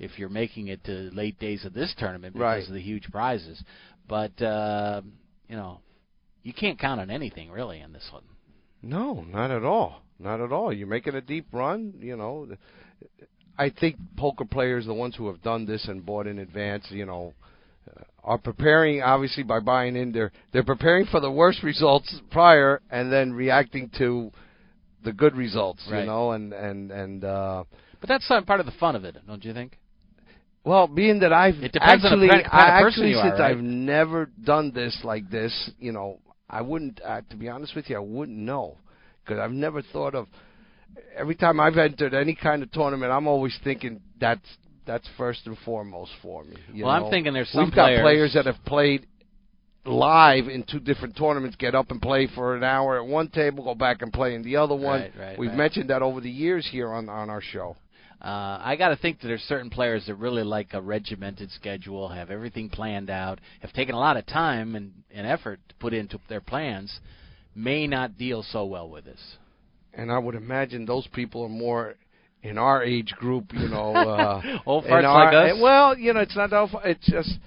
if 0.03 0.17
you're 0.19 0.29
making 0.29 0.67
it 0.67 0.83
to 0.85 1.09
late 1.13 1.39
days 1.39 1.65
of 1.65 1.73
this 1.73 1.93
tournament 1.97 2.33
because 2.33 2.41
Right. 2.41 2.67
of 2.67 2.73
the 2.73 2.81
huge 2.81 3.09
prizes. 3.11 3.63
But 4.07 4.39
uh, 4.41 5.01
you 5.47 5.55
know, 5.55 5.79
you 6.43 6.53
can't 6.53 6.77
count 6.79 6.99
on 7.01 7.09
anything 7.09 7.51
really 7.51 7.79
in 7.79 7.93
this 7.93 8.07
one. 8.11 8.23
No, 8.81 9.21
not 9.21 9.49
at 9.51 9.63
all. 9.63 10.01
Not 10.19 10.41
at 10.41 10.51
all. 10.51 10.71
You're 10.73 10.87
making 10.87 11.15
a 11.15 11.21
deep 11.21 11.47
run, 11.51 11.93
you 11.99 12.15
know. 12.17 12.47
I 13.57 13.69
think 13.69 13.97
poker 14.17 14.45
players, 14.45 14.85
the 14.85 14.93
ones 14.93 15.15
who 15.15 15.27
have 15.27 15.41
done 15.41 15.65
this 15.65 15.87
and 15.87 16.05
bought 16.05 16.27
in 16.27 16.39
advance, 16.39 16.85
you 16.89 17.05
know, 17.05 17.33
uh, 17.89 18.01
are 18.23 18.37
preparing 18.37 19.01
obviously 19.01 19.43
by 19.43 19.59
buying 19.59 19.95
in 19.95 20.11
they're 20.11 20.31
they're 20.51 20.63
preparing 20.63 21.05
for 21.05 21.19
the 21.19 21.31
worst 21.31 21.61
results 21.63 22.13
prior 22.31 22.81
and 22.89 23.11
then 23.11 23.31
reacting 23.33 23.89
to 23.97 24.31
the 25.03 25.11
good 25.13 25.35
results, 25.35 25.85
Right. 25.91 26.01
you 26.01 26.05
know, 26.05 26.31
and 26.31 26.53
and 26.53 26.91
and 26.91 27.23
uh 27.23 27.63
But 27.99 28.09
that's 28.09 28.27
part 28.27 28.59
of 28.59 28.65
the 28.65 28.71
fun 28.73 28.95
of 28.95 29.03
it, 29.05 29.15
don't 29.27 29.43
you 29.45 29.53
think? 29.53 29.77
Well, 30.63 30.87
being 30.87 31.19
that 31.19 31.33
I've 31.33 31.55
It 31.55 31.71
depends 31.73 32.05
on 32.05 32.19
the 32.19 32.25
actually, 32.27 32.29
kind- 32.29 32.45
of 32.45 32.51
I 32.53 32.87
actually, 32.87 33.09
you 33.11 33.17
are, 33.17 33.29
since 33.29 33.39
right? 33.39 33.51
I've 33.51 33.61
never 33.61 34.29
done 34.43 34.71
this 34.73 34.97
like 35.03 35.29
this, 35.29 35.71
you 35.79 35.91
know, 35.91 36.19
I 36.49 36.61
wouldn't. 36.61 37.01
Uh, 37.03 37.21
to 37.29 37.35
be 37.35 37.49
honest 37.49 37.75
with 37.75 37.89
you, 37.89 37.95
I 37.97 37.99
wouldn't 37.99 38.37
know 38.37 38.77
because 39.23 39.39
I've 39.39 39.51
never 39.51 39.81
thought 39.81 40.15
of. 40.15 40.27
Every 41.17 41.35
time 41.35 41.59
I've 41.59 41.77
entered 41.77 42.13
any 42.13 42.35
kind 42.35 42.61
of 42.61 42.71
tournament, 42.71 43.11
I'm 43.11 43.27
always 43.27 43.57
thinking 43.63 43.99
that's 44.19 44.47
that's 44.85 45.07
first 45.17 45.47
and 45.47 45.57
foremost 45.65 46.11
for 46.21 46.43
me. 46.43 46.55
you 46.73 46.85
Well, 46.85 46.93
I'm 46.93 47.09
thinking 47.09 47.33
there's 47.33 47.49
some 47.49 47.65
We've 47.65 47.73
got 47.75 47.85
players- 47.87 48.01
players 48.01 48.33
that 48.35 48.45
have 48.45 48.63
played 48.65 49.07
live 49.85 50.47
in 50.47 50.63
two 50.63 50.79
different 50.79 51.17
tournaments, 51.17 51.55
get 51.57 51.73
up 51.75 51.89
and 51.91 52.01
play 52.01 52.27
for 52.35 52.55
an 52.55 52.63
hour 52.63 52.97
at 52.97 53.05
one 53.05 53.27
table, 53.29 53.63
go 53.63 53.75
back 53.75 54.01
and 54.01 54.13
play 54.13 54.33
in 54.35 54.41
the 54.43 54.55
other 54.57 54.75
one. 54.75 55.01
Right, 55.01 55.11
right, 55.19 55.39
We've 55.39 55.49
right. 55.49 55.57
mentioned 55.57 55.89
that 55.89 56.01
over 56.01 56.21
the 56.21 56.29
years 56.29 56.67
here 56.71 56.91
on 56.93 57.09
on 57.09 57.29
our 57.29 57.41
show. 57.41 57.75
Uh, 58.23 58.57
I 58.61 58.77
got 58.77 58.89
to 58.89 58.95
think 58.95 59.19
that 59.19 59.27
there's 59.27 59.41
certain 59.41 59.69
players 59.69 60.05
that 60.07 60.15
really 60.15 60.43
like 60.43 60.73
a 60.73 60.81
regimented 60.81 61.51
schedule, 61.51 62.07
have 62.07 62.31
everything 62.31 62.69
planned 62.69 63.09
out, 63.09 63.39
have 63.61 63.73
taken 63.73 63.95
a 63.95 63.99
lot 63.99 64.15
of 64.15 64.25
time 64.25 64.75
and, 64.75 64.93
and 65.11 65.27
effort 65.27 65.59
to 65.67 65.75
put 65.75 65.93
into 65.93 66.19
their 66.29 66.39
plans, 66.39 66.99
may 67.53 67.85
not 67.85 68.17
deal 68.17 68.41
so 68.41 68.63
well 68.63 68.89
with 68.89 69.03
this. 69.03 69.19
And 69.93 70.09
I 70.09 70.19
would 70.19 70.35
imagine 70.35 70.85
those 70.85 71.05
people 71.07 71.43
are 71.43 71.49
more 71.49 71.95
in 72.41 72.57
our 72.57 72.81
age 72.81 73.11
group, 73.17 73.51
you 73.53 73.67
know, 73.67 73.93
uh, 73.95 74.41
old 74.65 74.85
farts 74.85 75.03
our- 75.03 75.25
like 75.25 75.51
us. 75.53 75.59
Well, 75.61 75.97
you 75.97 76.13
know, 76.13 76.21
it's 76.21 76.35
not 76.35 76.53
old. 76.53 76.71
It's 76.85 77.05
just 77.05 77.37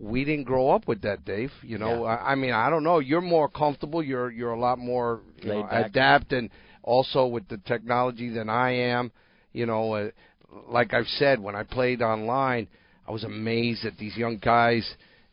we 0.00 0.24
didn't 0.24 0.44
grow 0.44 0.70
up 0.70 0.86
with 0.86 1.02
that, 1.02 1.24
Dave. 1.24 1.50
You 1.62 1.78
know, 1.78 2.04
Yeah. 2.04 2.10
I, 2.16 2.32
I 2.32 2.34
mean, 2.36 2.52
I 2.52 2.70
don't 2.70 2.84
know. 2.84 3.00
You're 3.00 3.20
more 3.20 3.48
comfortable. 3.48 4.02
You're 4.02 4.30
you're 4.30 4.52
a 4.52 4.58
lot 4.58 4.78
more 4.78 5.20
you 5.40 5.48
know, 5.48 5.62
back. 5.64 5.90
adapt 5.90 6.32
and 6.32 6.48
also 6.82 7.26
with 7.26 7.46
the 7.48 7.58
technology 7.58 8.28
than 8.28 8.48
I 8.48 8.70
am. 8.70 9.10
You 9.52 9.66
know, 9.66 9.92
uh, 9.94 10.10
like 10.68 10.94
I've 10.94 11.06
said, 11.06 11.40
when 11.40 11.54
I 11.56 11.62
played 11.62 12.02
online, 12.02 12.68
I 13.06 13.12
was 13.12 13.24
amazed 13.24 13.84
that 13.84 13.98
these 13.98 14.16
young 14.16 14.38
guys, 14.38 14.88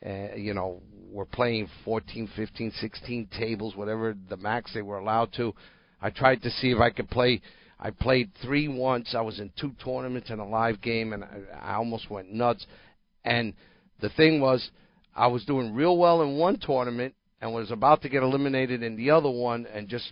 uh, 0.05 0.36
you 0.36 0.53
know, 0.53 0.82
were 1.12 1.25
playing 1.25 1.67
14, 1.86 2.29
15, 2.36 2.71
16 2.79 3.27
tables, 3.38 3.75
whatever 3.75 4.15
the 4.29 4.38
max 4.38 4.73
they 4.73 4.82
were 4.82 4.99
allowed 4.99 5.34
to. 5.34 5.53
I 6.01 6.10
tried 6.10 6.41
to 6.43 6.49
see 6.49 6.71
if 6.71 6.79
I 6.79 6.89
could 6.89 7.10
play. 7.10 7.41
I 7.79 7.91
played 7.91 8.32
three 8.41 8.67
once. 8.67 9.15
I 9.15 9.21
was 9.21 9.39
in 9.39 9.51
two 9.60 9.73
tournaments 9.84 10.29
and 10.29 10.41
a 10.41 10.45
live 10.45 10.82
game, 10.82 11.13
and 11.13 11.23
I, 11.23 11.39
I 11.62 11.73
almost 11.75 12.10
went 12.10 12.32
nuts. 12.32 12.65
And 13.25 13.53
the 14.01 14.10
thing 14.10 14.39
was, 14.39 14.69
I 15.15 15.27
was 15.27 15.43
doing 15.45 15.73
real 15.73 15.97
well 15.97 16.21
in 16.21 16.38
one 16.38 16.60
tournament 16.60 17.15
and 17.41 17.53
was 17.53 17.71
about 17.71 18.01
to 18.01 18.10
get 18.10 18.23
eliminated 18.23 18.84
in 18.84 18.95
the 18.95 19.12
other 19.12 19.29
one, 19.29 19.65
and 19.65 19.88
just 19.88 20.12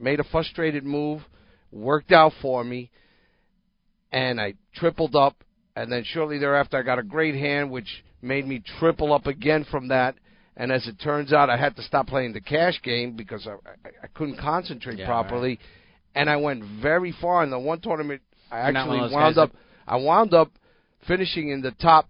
made 0.00 0.20
a 0.20 0.24
frustrated 0.24 0.84
move, 0.84 1.20
worked 1.70 2.12
out 2.12 2.32
for 2.40 2.64
me, 2.64 2.90
and 4.16 4.40
I 4.40 4.54
tripled 4.74 5.14
up. 5.14 5.44
And 5.76 5.92
then 5.92 6.04
shortly 6.04 6.38
thereafter, 6.38 6.78
I 6.78 6.82
got 6.82 6.98
a 6.98 7.02
great 7.02 7.34
hand, 7.34 7.70
which 7.70 8.02
made 8.22 8.46
me 8.46 8.62
triple 8.78 9.12
up 9.12 9.26
again 9.26 9.66
from 9.70 9.88
that. 9.88 10.14
And 10.56 10.72
as 10.72 10.86
it 10.86 10.98
turns 10.98 11.34
out, 11.34 11.50
I 11.50 11.58
had 11.58 11.76
to 11.76 11.82
stop 11.82 12.06
playing 12.06 12.32
the 12.32 12.40
cash 12.40 12.80
game 12.82 13.14
because 13.14 13.46
I, 13.46 13.50
I, 13.50 13.90
I 14.04 14.06
couldn't 14.14 14.38
concentrate 14.38 14.98
Yeah, 14.98 15.06
properly. 15.06 15.58
And 16.14 16.30
I 16.30 16.36
went 16.36 16.64
very 16.80 17.14
far 17.20 17.44
in 17.44 17.50
the 17.50 17.58
one 17.58 17.82
tournament. 17.82 18.22
I 18.50 18.70
You're 18.70 18.78
actually 18.78 18.86
one 18.86 18.96
of 18.96 19.10
those 19.10 19.14
wound 19.14 19.38
up. 19.38 19.50
I 19.86 19.96
wound 19.96 20.32
up 20.32 20.50
finishing 21.06 21.50
in 21.50 21.60
the 21.60 21.72
top 21.72 22.08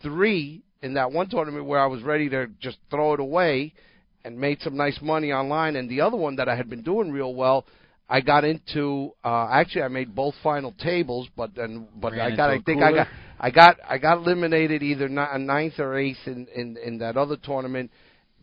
three 0.00 0.62
in 0.82 0.94
that 0.94 1.12
one 1.12 1.28
tournament 1.28 1.66
where 1.66 1.80
I 1.80 1.86
was 1.86 2.02
ready 2.02 2.30
to 2.30 2.46
just 2.60 2.78
throw 2.88 3.12
it 3.12 3.20
away 3.20 3.74
and 4.24 4.38
made 4.38 4.62
some 4.62 4.74
nice 4.74 4.98
money 5.02 5.32
online. 5.32 5.76
And 5.76 5.86
the 5.90 6.00
other 6.00 6.16
one 6.16 6.36
that 6.36 6.48
I 6.48 6.56
had 6.56 6.70
been 6.70 6.82
doing 6.82 7.12
real 7.12 7.34
well, 7.34 7.66
I 8.08 8.20
got 8.20 8.44
into. 8.44 9.12
Uh, 9.24 9.48
actually, 9.50 9.82
I 9.82 9.88
made 9.88 10.14
both 10.14 10.34
final 10.42 10.72
tables, 10.72 11.28
but 11.36 11.54
then 11.54 11.88
but 11.96 12.12
Ran 12.12 12.32
I 12.32 12.36
got. 12.36 12.50
I 12.50 12.60
think 12.60 12.82
I 12.82 12.92
got. 12.92 13.08
I 13.40 13.50
got 13.50 13.76
I 13.88 13.98
got 13.98 14.18
eliminated 14.18 14.82
either 14.82 15.08
ni- 15.08 15.38
ninth 15.38 15.78
or 15.78 15.96
eighth 15.96 16.18
in, 16.26 16.46
in 16.54 16.76
in 16.76 16.98
that 16.98 17.16
other 17.16 17.36
tournament. 17.36 17.90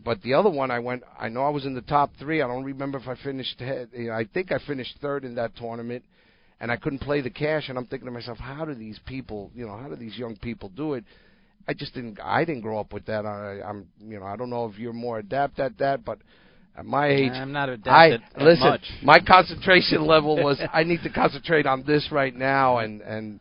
But 0.04 0.21
the 0.24 0.34
other 0.34 0.50
one, 0.50 0.71
I 0.71 0.80
went. 0.80 1.04
I 1.19 1.30
know 1.30 1.43
I 1.43 1.50
was 1.50 1.65
in 1.65 1.76
the 1.76 1.82
top 1.82 2.12
three. 2.17 2.41
I 2.41 2.47
don't 2.47 2.63
remember 2.63 2.97
if 2.97 3.08
I 3.08 3.15
finished. 3.24 3.62
You 3.62 4.08
know, 4.08 4.13
I 4.13 4.26
think 4.34 4.52
I 4.52 4.58
finished 4.65 4.97
third 5.00 5.26
in 5.26 5.36
that 5.36 5.56
tournament, 5.56 6.04
and 6.60 6.71
I 6.71 6.78
couldn't 6.78 7.00
play 7.00 7.21
the 7.21 7.30
cash. 7.30 7.69
And 7.69 7.78
I'm 7.78 7.86
thinking 7.86 8.08
to 8.08 8.12
myself, 8.12 8.39
how 8.39 8.65
do 8.65 8.74
these 8.74 9.00
people, 9.06 9.52
you 9.54 9.67
know, 9.67 9.78
how 9.78 9.89
do 9.89 9.95
these 9.95 10.17
young 10.17 10.38
people 10.38 10.69
do 10.69 10.95
it? 10.95 11.04
I 11.67 11.74
just 11.76 11.93
didn't. 11.93 12.19
I 12.19 12.45
didn't 12.45 12.62
grow 12.62 12.80
up 12.80 12.93
with 12.93 13.06
that. 13.06 13.28
I, 13.28 13.62
I'm, 13.63 13.88
you 14.00 14.19
know, 14.19 14.26
I 14.26 14.36
don't 14.36 14.50
know 14.50 14.65
if 14.65 14.80
you're 14.80 14.91
more 14.91 15.19
adept 15.19 15.60
at 15.60 15.78
that, 15.78 16.04
but 16.04 16.17
at 16.78 16.86
my 16.86 17.08
age, 17.10 17.32
I'm 17.34 17.52
not 17.52 17.70
I 17.70 17.74
adapted 17.74 18.22
that 18.36 18.44
listen. 18.44 18.68
much. 18.68 18.82
My 19.04 19.20
concentration 19.20 20.06
level 20.06 20.42
was 20.42 20.60
I 20.74 20.84
need 20.84 21.02
to 21.04 21.10
concentrate 21.10 21.66
on 21.66 21.84
this 21.86 22.10
right 22.12 22.34
now, 22.36 22.78
and 22.78 23.02
and 23.02 23.40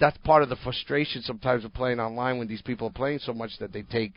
that's 0.00 0.16
part 0.18 0.42
of 0.42 0.48
the 0.48 0.56
frustration 0.56 1.22
sometimes 1.22 1.64
of 1.64 1.74
playing 1.74 2.00
online 2.00 2.38
when 2.38 2.48
these 2.48 2.62
people 2.62 2.88
are 2.88 2.92
playing 2.92 3.18
so 3.20 3.32
much 3.32 3.50
that 3.60 3.72
they 3.72 3.82
take 3.82 4.14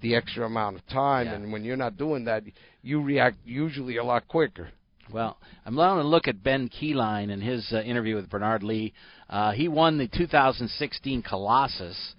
the 0.00 0.14
extra 0.14 0.44
amount 0.46 0.76
of 0.76 0.86
time, 0.88 1.26
Yeah. 1.26 1.34
and 1.34 1.52
when 1.52 1.64
you're 1.64 1.76
not 1.76 1.96
doing 1.96 2.24
that, 2.24 2.42
you 2.82 3.00
react 3.00 3.36
usually 3.44 3.98
a 3.98 4.04
lot 4.04 4.26
quicker. 4.26 4.70
Well, 5.12 5.36
I'm 5.66 5.74
going 5.74 5.98
to 5.98 6.08
look 6.08 6.26
at 6.28 6.42
Ben 6.42 6.68
Keeline 6.70 7.30
and 7.30 7.42
his 7.42 7.70
uh, 7.72 7.82
interview 7.82 8.16
with 8.16 8.30
Bernard 8.30 8.62
Lee. 8.62 8.94
Uh, 9.28 9.52
he 9.52 9.68
won 9.68 9.98
the 9.98 10.08
2016 10.08 11.22
Colossus 11.22 12.14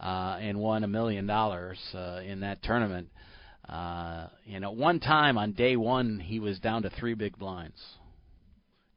uh, 0.00 0.38
and 0.40 0.58
won 0.58 0.84
a 0.84 0.88
million 0.88 1.26
dollars 1.26 1.78
uh, 1.94 2.20
in 2.24 2.40
that 2.40 2.62
tournament. 2.62 3.08
Uh, 3.68 4.28
and 4.52 4.64
at 4.64 4.74
one 4.74 5.00
time 5.00 5.38
on 5.38 5.52
day 5.52 5.76
one, 5.76 6.20
he 6.20 6.38
was 6.38 6.58
down 6.58 6.82
to 6.82 6.90
three 6.90 7.14
big 7.14 7.38
blinds 7.38 7.80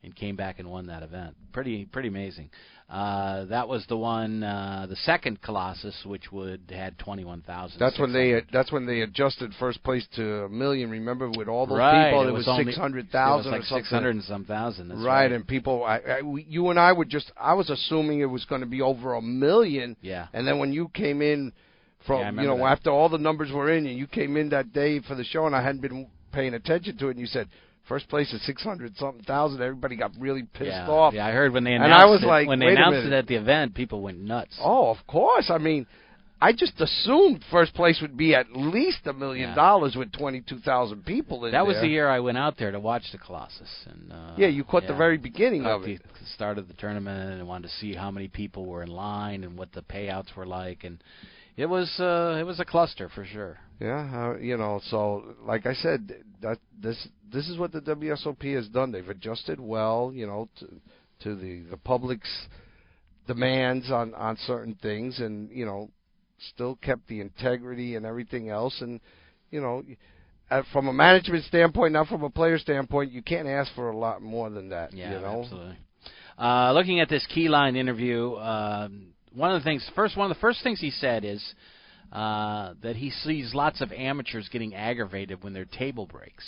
and 0.04 0.16
came 0.16 0.36
back 0.36 0.60
and 0.60 0.70
won 0.70 0.88
that 0.88 1.04
event. 1.04 1.36
Pretty 1.54 1.86
pretty 1.86 2.10
amazing. 2.10 2.50
Uh, 2.90 3.44
that 3.46 3.68
was 3.68 3.86
the 3.90 3.98
one, 3.98 4.42
uh, 4.44 4.86
the 4.90 4.96
second 4.96 5.42
Colossus, 5.42 5.94
which 6.06 6.32
would 6.32 6.62
had 6.74 6.98
21,000. 7.00 7.78
That's 7.78 8.00
when 8.00 8.14
they 8.14 8.42
that's 8.54 8.72
when 8.72 8.86
they 8.86 9.02
adjusted 9.02 9.52
first 9.60 9.84
place 9.84 10.08
to 10.16 10.44
a 10.46 10.50
million. 10.50 10.90
Remember, 10.90 11.30
with 11.30 11.50
all 11.50 11.66
those 11.66 11.80
right. 11.80 12.12
people, 12.12 12.24
it 12.24 12.30
it 12.30 12.32
was, 12.32 12.50
six 12.64 12.78
hundred 12.78 13.10
thousand 13.10 13.52
like 13.52 13.64
something. 13.64 13.84
600 13.84 14.10
and 14.12 14.24
some 14.24 14.46
thousand. 14.46 14.88
That's 14.88 15.02
right, 15.02 15.30
and 15.30 15.46
people, 15.46 15.84
I, 15.84 15.98
I, 15.98 16.22
we- 16.22 16.46
you 16.48 16.70
and 16.70 16.80
I 16.80 16.94
were 16.94 17.04
just, 17.04 17.30
I 17.36 17.56
was 17.56 17.70
assuming 17.70 18.22
it 18.22 18.26
was 18.26 18.46
going 18.46 18.62
to 18.62 18.68
be 18.68 18.82
over 18.82 19.16
a 19.16 19.22
million, 19.22 19.98
yeah. 20.02 20.28
and 20.32 20.48
then 20.48 20.58
when 20.60 20.72
you 20.72 20.90
came 20.94 21.22
in 21.22 21.52
from, 22.08 22.22
Yeah, 22.22 22.42
you 22.42 22.48
know, 22.48 22.58
that. 22.58 22.64
after 22.64 22.90
all 22.90 23.10
the 23.10 23.18
numbers 23.20 23.52
were 23.52 23.72
in, 23.72 23.86
and 23.86 23.98
you 23.98 24.08
came 24.08 24.38
in 24.38 24.50
that 24.50 24.74
day 24.74 25.00
for 25.02 25.14
the 25.14 25.24
show, 25.24 25.46
and 25.46 25.56
I 25.56 25.62
hadn't 25.62 25.82
been 25.82 26.08
paying 26.32 26.54
attention 26.56 26.98
to 26.98 27.08
it, 27.10 27.12
and 27.12 27.20
you 27.20 27.28
said 27.28 27.48
first 27.88 28.10
place 28.10 28.34
is 28.34 28.42
six 28.46 28.64
hundred 28.64 28.96
something 28.98 29.24
thousand. 29.24 29.62
Everybody 29.62 29.96
got 29.96 30.12
really 30.20 30.44
pissed 30.44 30.70
yeah. 30.72 30.88
off. 30.88 31.14
Yeah, 31.14 31.28
I 31.28 31.32
heard 31.32 31.54
when 31.54 31.64
they 31.64 31.74
announced 31.74 31.94
And 31.94 32.02
I 32.02 32.06
was 32.06 32.24
it, 32.24 32.26
like, 32.26 32.48
when 32.48 32.60
they 32.60 32.68
announced 32.68 33.06
it 33.06 33.14
at 33.14 33.28
the 33.28 33.36
event, 33.36 33.76
people 33.76 34.02
went 34.02 34.20
nuts. 34.20 34.58
Oh, 34.64 34.90
of 34.90 34.98
course. 35.08 35.50
I 35.54 35.58
mean, 35.58 35.86
I 36.40 36.52
just 36.52 36.80
assumed 36.80 37.44
first 37.50 37.74
place 37.74 37.98
would 38.02 38.16
be 38.16 38.36
at 38.36 38.46
least 38.56 39.00
a 39.08 39.14
million 39.14 39.50
Yeah. 39.50 39.56
dollars 39.56 39.96
with 39.96 40.12
twenty 40.12 40.42
two 40.42 40.60
thousand 40.60 41.04
people 41.06 41.46
in 41.46 41.52
that 41.54 41.66
was 41.66 41.76
there. 41.78 41.84
the 41.84 41.88
year 41.88 42.08
I 42.10 42.20
went 42.20 42.38
out 42.38 42.58
there 42.60 42.72
to 42.72 42.80
watch 42.80 43.04
the 43.12 43.18
Colossus, 43.18 43.86
and 43.90 44.12
uh, 44.12 44.34
Yeah, 44.38 44.48
you 44.48 44.64
caught 44.64 44.86
the 44.86 44.94
very 44.94 45.18
beginning 45.18 45.66
of 45.66 45.82
the 45.84 45.94
it. 45.94 46.02
start 46.36 46.58
of 46.60 46.68
the 46.68 46.76
tournament 46.76 47.40
and 47.40 47.48
wanted 47.48 47.70
to 47.70 47.74
see 47.76 47.94
how 47.96 48.12
many 48.12 48.28
people 48.28 48.66
were 48.66 48.84
in 48.84 48.90
line 48.92 49.44
and 49.44 49.58
what 49.58 49.72
the 49.72 49.82
payouts 49.82 50.36
were 50.36 50.46
like, 50.46 50.84
and 50.84 51.02
it 51.58 51.66
was 51.66 51.92
uh, 52.00 52.38
it 52.40 52.44
was 52.44 52.60
a 52.60 52.66
cluster 52.66 53.10
for 53.10 53.26
sure. 53.26 53.60
Yeah, 53.80 54.32
uh, 54.36 54.38
you 54.40 54.58
know, 54.58 54.80
so 54.90 55.36
like 55.44 55.66
I 55.66 55.74
said, 55.74 56.24
that 56.42 56.60
this 56.80 57.08
this 57.32 57.50
is 57.50 57.58
what 57.58 57.72
the 57.72 57.82
WSOP 57.82 58.56
has 58.56 58.68
done. 58.70 58.92
They've 58.92 59.10
adjusted 59.10 59.60
well, 59.60 60.12
you 60.14 60.28
know, 60.28 60.48
to, 60.60 60.68
to 61.24 61.36
the 61.36 61.64
the 61.72 61.78
public's 61.78 62.30
demands 63.26 63.92
on 63.92 64.14
on 64.14 64.38
certain 64.46 64.76
things, 64.82 65.20
and 65.20 65.50
you 65.52 65.66
know, 65.66 65.90
still 66.54 66.76
kept 66.76 67.08
the 67.08 67.22
integrity 67.22 67.96
and 67.96 68.06
everything 68.06 68.50
else. 68.50 68.80
And 68.82 69.00
you 69.50 69.60
know, 69.60 69.84
uh, 70.52 70.62
from 70.72 70.88
a 70.88 70.94
management 70.94 71.44
standpoint, 71.46 71.94
not 71.94 72.08
from 72.08 72.24
a 72.24 72.30
player 72.30 72.60
standpoint, 72.60 73.12
you 73.12 73.24
can't 73.24 73.48
ask 73.48 73.74
for 73.74 73.90
a 73.90 73.98
lot 73.98 74.22
more 74.22 74.50
than 74.52 74.70
that. 74.70 74.94
Yeah, 74.94 75.16
you 75.16 75.22
know, 75.22 75.42
absolutely. 75.42 75.78
Uh, 76.38 76.72
looking 76.74 77.00
at 77.00 77.10
this 77.10 77.26
Keeline 77.36 77.76
interview, 77.76 78.36
um, 78.36 79.08
one 79.34 79.52
of 79.52 79.62
the 79.62 79.64
things, 79.66 79.90
first 79.96 80.18
one 80.18 80.30
of 80.30 80.36
the 80.36 80.42
first 80.42 80.64
things 80.64 80.80
he 80.80 80.92
said 80.92 81.24
is 81.26 81.44
uh, 82.12 82.74
that 82.82 82.96
he 82.96 83.10
sees 83.10 83.54
lots 83.54 83.82
of 83.82 83.92
amateurs 83.92 84.48
getting 84.52 84.74
aggravated 84.76 85.44
when 85.44 85.54
their 85.54 85.66
table 85.66 86.06
breaks. 86.06 86.46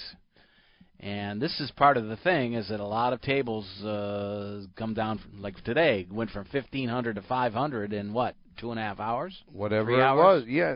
And 1.01 1.41
this 1.41 1.59
is 1.61 1.71
part 1.71 1.95
of 1.95 2.07
the 2.07 2.17
thing 2.17 2.53
is 2.53 2.67
that 2.69 2.81
a 2.81 2.85
lot 2.85 3.13
of 3.13 3.21
tables 3.21 3.65
uh, 3.83 4.61
come 4.77 4.93
down 4.93 5.19
from, 5.19 5.41
like 5.41 5.61
today 5.63 6.05
went 6.11 6.29
from 6.31 6.43
fifteen 6.45 6.89
hundred 6.89 7.15
to 7.15 7.21
five 7.21 7.53
hundred 7.53 7.93
in 7.93 8.11
what 8.11 8.35
two 8.59 8.71
and 8.71 8.79
a 8.79 8.83
half 8.83 8.99
hours. 8.99 9.33
whatever 9.51 9.91
it 9.91 10.01
hours? 10.01 10.43
was. 10.43 10.49
Yeah, 10.49 10.75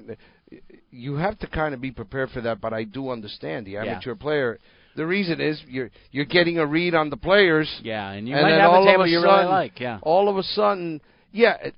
you 0.91 1.15
have 1.15 1.37
to 1.39 1.47
kind 1.47 1.73
of 1.73 1.81
be 1.81 1.91
prepared 1.91 2.29
for 2.29 2.39
that. 2.39 2.61
But 2.61 2.71
I 2.71 2.85
do 2.85 3.09
understand 3.09 3.65
the 3.65 3.71
Yeah. 3.71 3.83
amateur 3.83 4.15
player. 4.15 4.59
The 4.95 5.05
reason 5.05 5.41
is 5.41 5.61
you're 5.67 5.91
you're 6.11 6.23
getting 6.23 6.57
a 6.57 6.65
read 6.65 6.95
on 6.95 7.09
the 7.09 7.17
players. 7.17 7.69
Yeah, 7.83 8.11
and 8.11 8.25
you 8.25 8.35
And 8.35 8.43
might 8.43 8.51
have 8.61 8.71
all 8.71 8.87
a 8.87 8.91
table 8.91 9.05
you 9.07 9.21
really 9.21 9.45
like. 9.45 9.77
Yeah, 9.77 9.99
All 10.03 10.29
of 10.29 10.37
a 10.37 10.43
sudden, 10.43 11.01
yeah, 11.33 11.57
uh, 11.65 11.69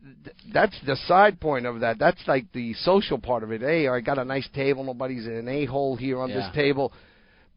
that's 0.53 0.75
the 0.85 0.97
side 1.07 1.39
point 1.39 1.65
of 1.65 1.79
that. 1.79 1.97
That's 1.97 2.21
like 2.27 2.51
the 2.51 2.73
social 2.73 3.17
part 3.17 3.41
of 3.41 3.51
it. 3.51 3.61
Hey, 3.61 3.87
I 3.87 4.01
got 4.01 4.19
a 4.19 4.25
nice 4.25 4.47
table. 4.53 4.83
Nobody's 4.83 5.25
an 5.25 5.47
a 5.47 5.65
hole 5.65 5.95
here 5.95 6.19
on 6.19 6.29
Yeah. 6.29 6.35
this 6.35 6.49
table. 6.53 6.91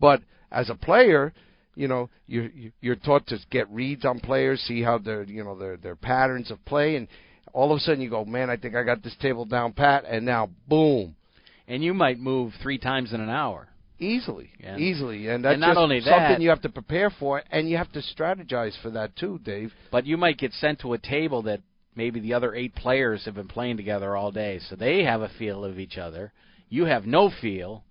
But 0.01 0.23
as 0.53 0.71
a 0.71 0.77
player, 0.77 1.33
you 1.75 1.89
know, 1.89 2.09
you're 2.29 2.51
you- 2.51 2.73
you're 2.81 2.97
taught 2.97 3.27
to 3.27 3.39
get 3.51 3.69
reads 3.71 4.05
on 4.05 4.21
players, 4.21 4.61
see 4.63 4.81
how 4.81 4.99
their 4.99 5.25
you 5.25 5.43
know 5.43 5.57
their 5.59 5.77
their 5.77 5.97
patterns 5.97 6.51
of 6.53 6.65
play, 6.65 6.95
and 6.97 7.09
all 7.53 7.73
of 7.73 7.77
a 7.77 7.81
sudden 7.81 8.01
you 8.01 8.09
go, 8.09 8.25
man, 8.25 8.49
I 8.49 8.57
think 8.57 8.77
I 8.77 8.85
got 8.85 9.03
this 9.03 9.17
table 9.17 9.45
down 9.45 9.73
pat, 9.73 10.05
and 10.07 10.25
now 10.25 10.51
boom, 10.69 11.17
and 11.67 11.83
you 11.83 11.95
might 11.95 12.21
move 12.21 12.55
three 12.63 12.79
times 12.79 13.13
in 13.13 13.21
an 13.21 13.31
hour. 13.31 13.69
easily, 14.01 14.49
Yeah. 14.61 14.77
easily, 14.77 15.27
and 15.27 15.45
that's 15.45 15.55
And 15.55 15.61
not 15.61 15.77
only 15.77 16.01
something 16.01 16.41
you 16.41 16.51
have 16.51 16.61
to 16.63 16.69
prepare 16.69 17.11
for, 17.11 17.43
and 17.51 17.69
you 17.69 17.77
have 17.79 17.91
to 17.95 17.99
strategize 17.99 18.77
for 18.81 18.91
that 18.91 19.17
too, 19.17 19.41
Dave. 19.43 19.75
But 19.91 20.07
you 20.07 20.17
might 20.17 20.39
get 20.39 20.53
sent 20.53 20.79
to 20.83 20.93
a 20.93 20.99
table 20.99 21.43
that 21.43 21.63
maybe 21.95 22.21
the 22.21 22.35
other 22.35 22.55
eight 22.55 22.75
players 22.75 23.25
have 23.25 23.35
been 23.35 23.49
playing 23.49 23.77
together 23.77 24.17
all 24.17 24.31
day, 24.31 24.59
so 24.69 24.77
they 24.77 25.05
have 25.05 25.23
a 25.23 25.29
feel 25.39 25.65
of 25.65 25.79
each 25.79 25.99
other. 25.99 26.33
You 26.69 26.85
have 26.85 27.07
no 27.07 27.31
feel, 27.41 27.85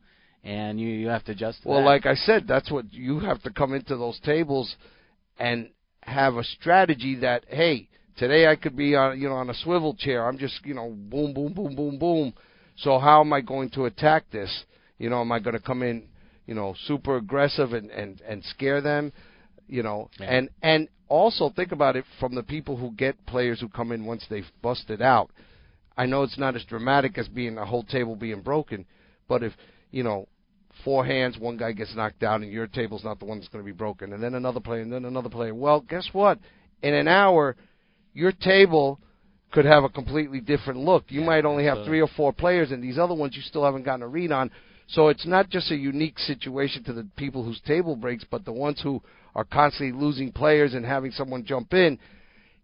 and 0.44 0.80
you 0.80 0.88
you 0.90 1.08
have 1.08 1.24
to 1.26 1.32
adjust. 1.32 1.64
to 1.64 1.70
Well, 1.70 1.80
that. 1.80 1.86
like 1.86 2.06
I 2.06 2.16
said, 2.16 2.48
that's 2.48 2.72
what 2.72 2.92
you 2.94 3.20
have 3.20 3.42
to 3.44 3.50
come 3.52 3.74
into 3.74 3.98
those 3.98 4.20
tables 4.22 4.76
and 5.40 5.70
have 6.04 6.36
a 6.36 6.44
strategy 6.44 7.16
that 7.16 7.46
hey, 7.50 7.90
today 8.18 8.48
I 8.48 8.56
could 8.56 8.76
be 8.76 8.96
on 8.96 9.20
you 9.20 9.28
know 9.30 9.36
on 9.36 9.50
a 9.50 9.54
swivel 9.54 9.94
chair. 9.96 10.26
I'm 10.28 10.38
just 10.38 10.66
you 10.66 10.74
know 10.74 10.90
boom 10.96 11.34
boom 11.34 11.54
boom 11.54 11.76
boom 11.76 11.98
boom. 12.00 12.34
So 12.78 13.00
how 13.00 13.22
am 13.22 13.34
I 13.34 13.42
going 13.42 13.70
to 13.72 13.86
attack 13.86 14.26
this? 14.32 14.66
You 15.00 15.10
know, 15.10 15.22
am 15.22 15.32
I 15.32 15.40
going 15.40 15.56
to 15.56 15.62
come 15.62 15.82
in 15.84 16.08
you 16.46 16.54
know 16.54 16.76
super 16.86 17.18
aggressive 17.18 17.74
and 17.74 17.90
and 17.92 18.22
and 18.22 18.44
scare 18.46 18.82
them? 18.82 19.12
You 19.68 19.84
know, 19.84 20.10
Yeah. 20.20 20.28
and 20.28 20.50
and 20.62 20.88
also 21.10 21.50
think 21.50 21.72
about 21.72 21.96
it 21.96 22.06
from 22.20 22.36
the 22.36 22.44
people 22.44 22.78
who 22.78 22.92
get 22.92 23.26
players 23.26 23.60
who 23.60 23.70
come 23.70 23.92
in 23.92 24.06
once 24.06 24.26
they've 24.30 24.50
busted 24.62 25.02
out. 25.02 25.30
I 25.98 26.06
know 26.06 26.24
it's 26.24 26.38
not 26.38 26.56
as 26.56 26.64
dramatic 26.66 27.18
as 27.18 27.28
being 27.28 27.58
a 27.58 27.66
whole 27.66 27.84
table 27.84 28.16
being 28.16 28.42
broken, 28.42 28.86
but 29.28 29.44
if 29.44 29.54
you 29.92 30.04
know 30.04 30.28
four 30.84 31.06
hands, 31.06 31.38
one 31.38 31.58
guy 31.58 31.72
gets 31.72 31.96
knocked 31.96 32.20
down, 32.20 32.44
and 32.44 32.52
your 32.52 32.68
table's 32.68 33.04
not 33.04 33.20
the 33.20 33.26
one 33.26 33.40
that's 33.40 33.50
going 33.50 33.64
to 33.64 33.72
be 33.72 33.76
broken, 33.76 34.14
and 34.14 34.22
then 34.22 34.36
another 34.36 34.60
player, 34.60 34.82
and 34.82 34.94
then 34.94 35.06
another 35.06 35.30
player. 35.30 35.56
Well, 35.56 35.82
guess 35.82 36.08
what? 36.14 36.40
In 36.84 36.94
an 36.94 37.08
hour, 37.08 37.56
your 38.14 38.32
table 38.32 39.00
could 39.52 39.66
have 39.66 39.84
a 39.84 39.90
completely 39.90 40.40
different 40.40 40.80
look. 40.80 41.06
You 41.08 41.22
might 41.22 41.46
only 41.46 41.64
have 41.64 41.78
absolutely. 41.80 41.84
Uh, 41.84 41.90
three 41.90 42.02
or 42.02 42.16
four 42.16 42.34
players, 42.34 42.72
and 42.72 42.84
these 42.84 42.98
other 42.98 43.16
ones 43.16 43.36
you 43.36 43.42
still 43.42 43.66
haven't 43.66 43.84
gotten 43.84 44.04
a 44.04 44.08
read 44.08 44.32
on. 44.32 44.52
So 44.90 45.10
it's 45.10 45.26
not 45.26 45.50
just 45.50 45.72
a 45.72 45.76
unique 45.76 46.18
situation 46.20 46.84
to 46.86 46.94
the 46.94 47.08
people 47.18 47.44
whose 47.44 47.60
table 47.62 47.96
breaks, 47.96 48.26
but 48.30 48.46
the 48.46 48.54
ones 48.54 48.80
who 48.82 49.02
are 49.38 49.46
constantly 49.46 49.98
losing 49.98 50.32
players 50.32 50.74
and 50.74 50.84
having 50.84 51.12
someone 51.12 51.46
jump 51.46 51.72
in. 51.74 52.00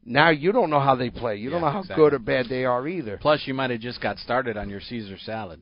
Now 0.04 0.32
you 0.32 0.52
don't 0.52 0.72
know 0.72 0.80
how 0.80 0.96
they 0.96 1.12
play. 1.12 1.38
You 1.38 1.52
don't 1.52 1.62
know 1.62 1.70
how 1.70 1.80
exactly. 1.80 2.04
good 2.04 2.14
or 2.16 2.20
bad 2.20 2.48
they 2.50 2.66
are 2.66 2.86
either. 2.88 3.18
Plus, 3.22 3.42
you 3.46 3.54
might 3.54 3.70
have 3.70 3.80
just 3.80 4.02
got 4.02 4.18
started 4.18 4.58
on 4.58 4.70
your 4.70 4.82
Caesar 4.82 5.18
salad. 5.24 5.62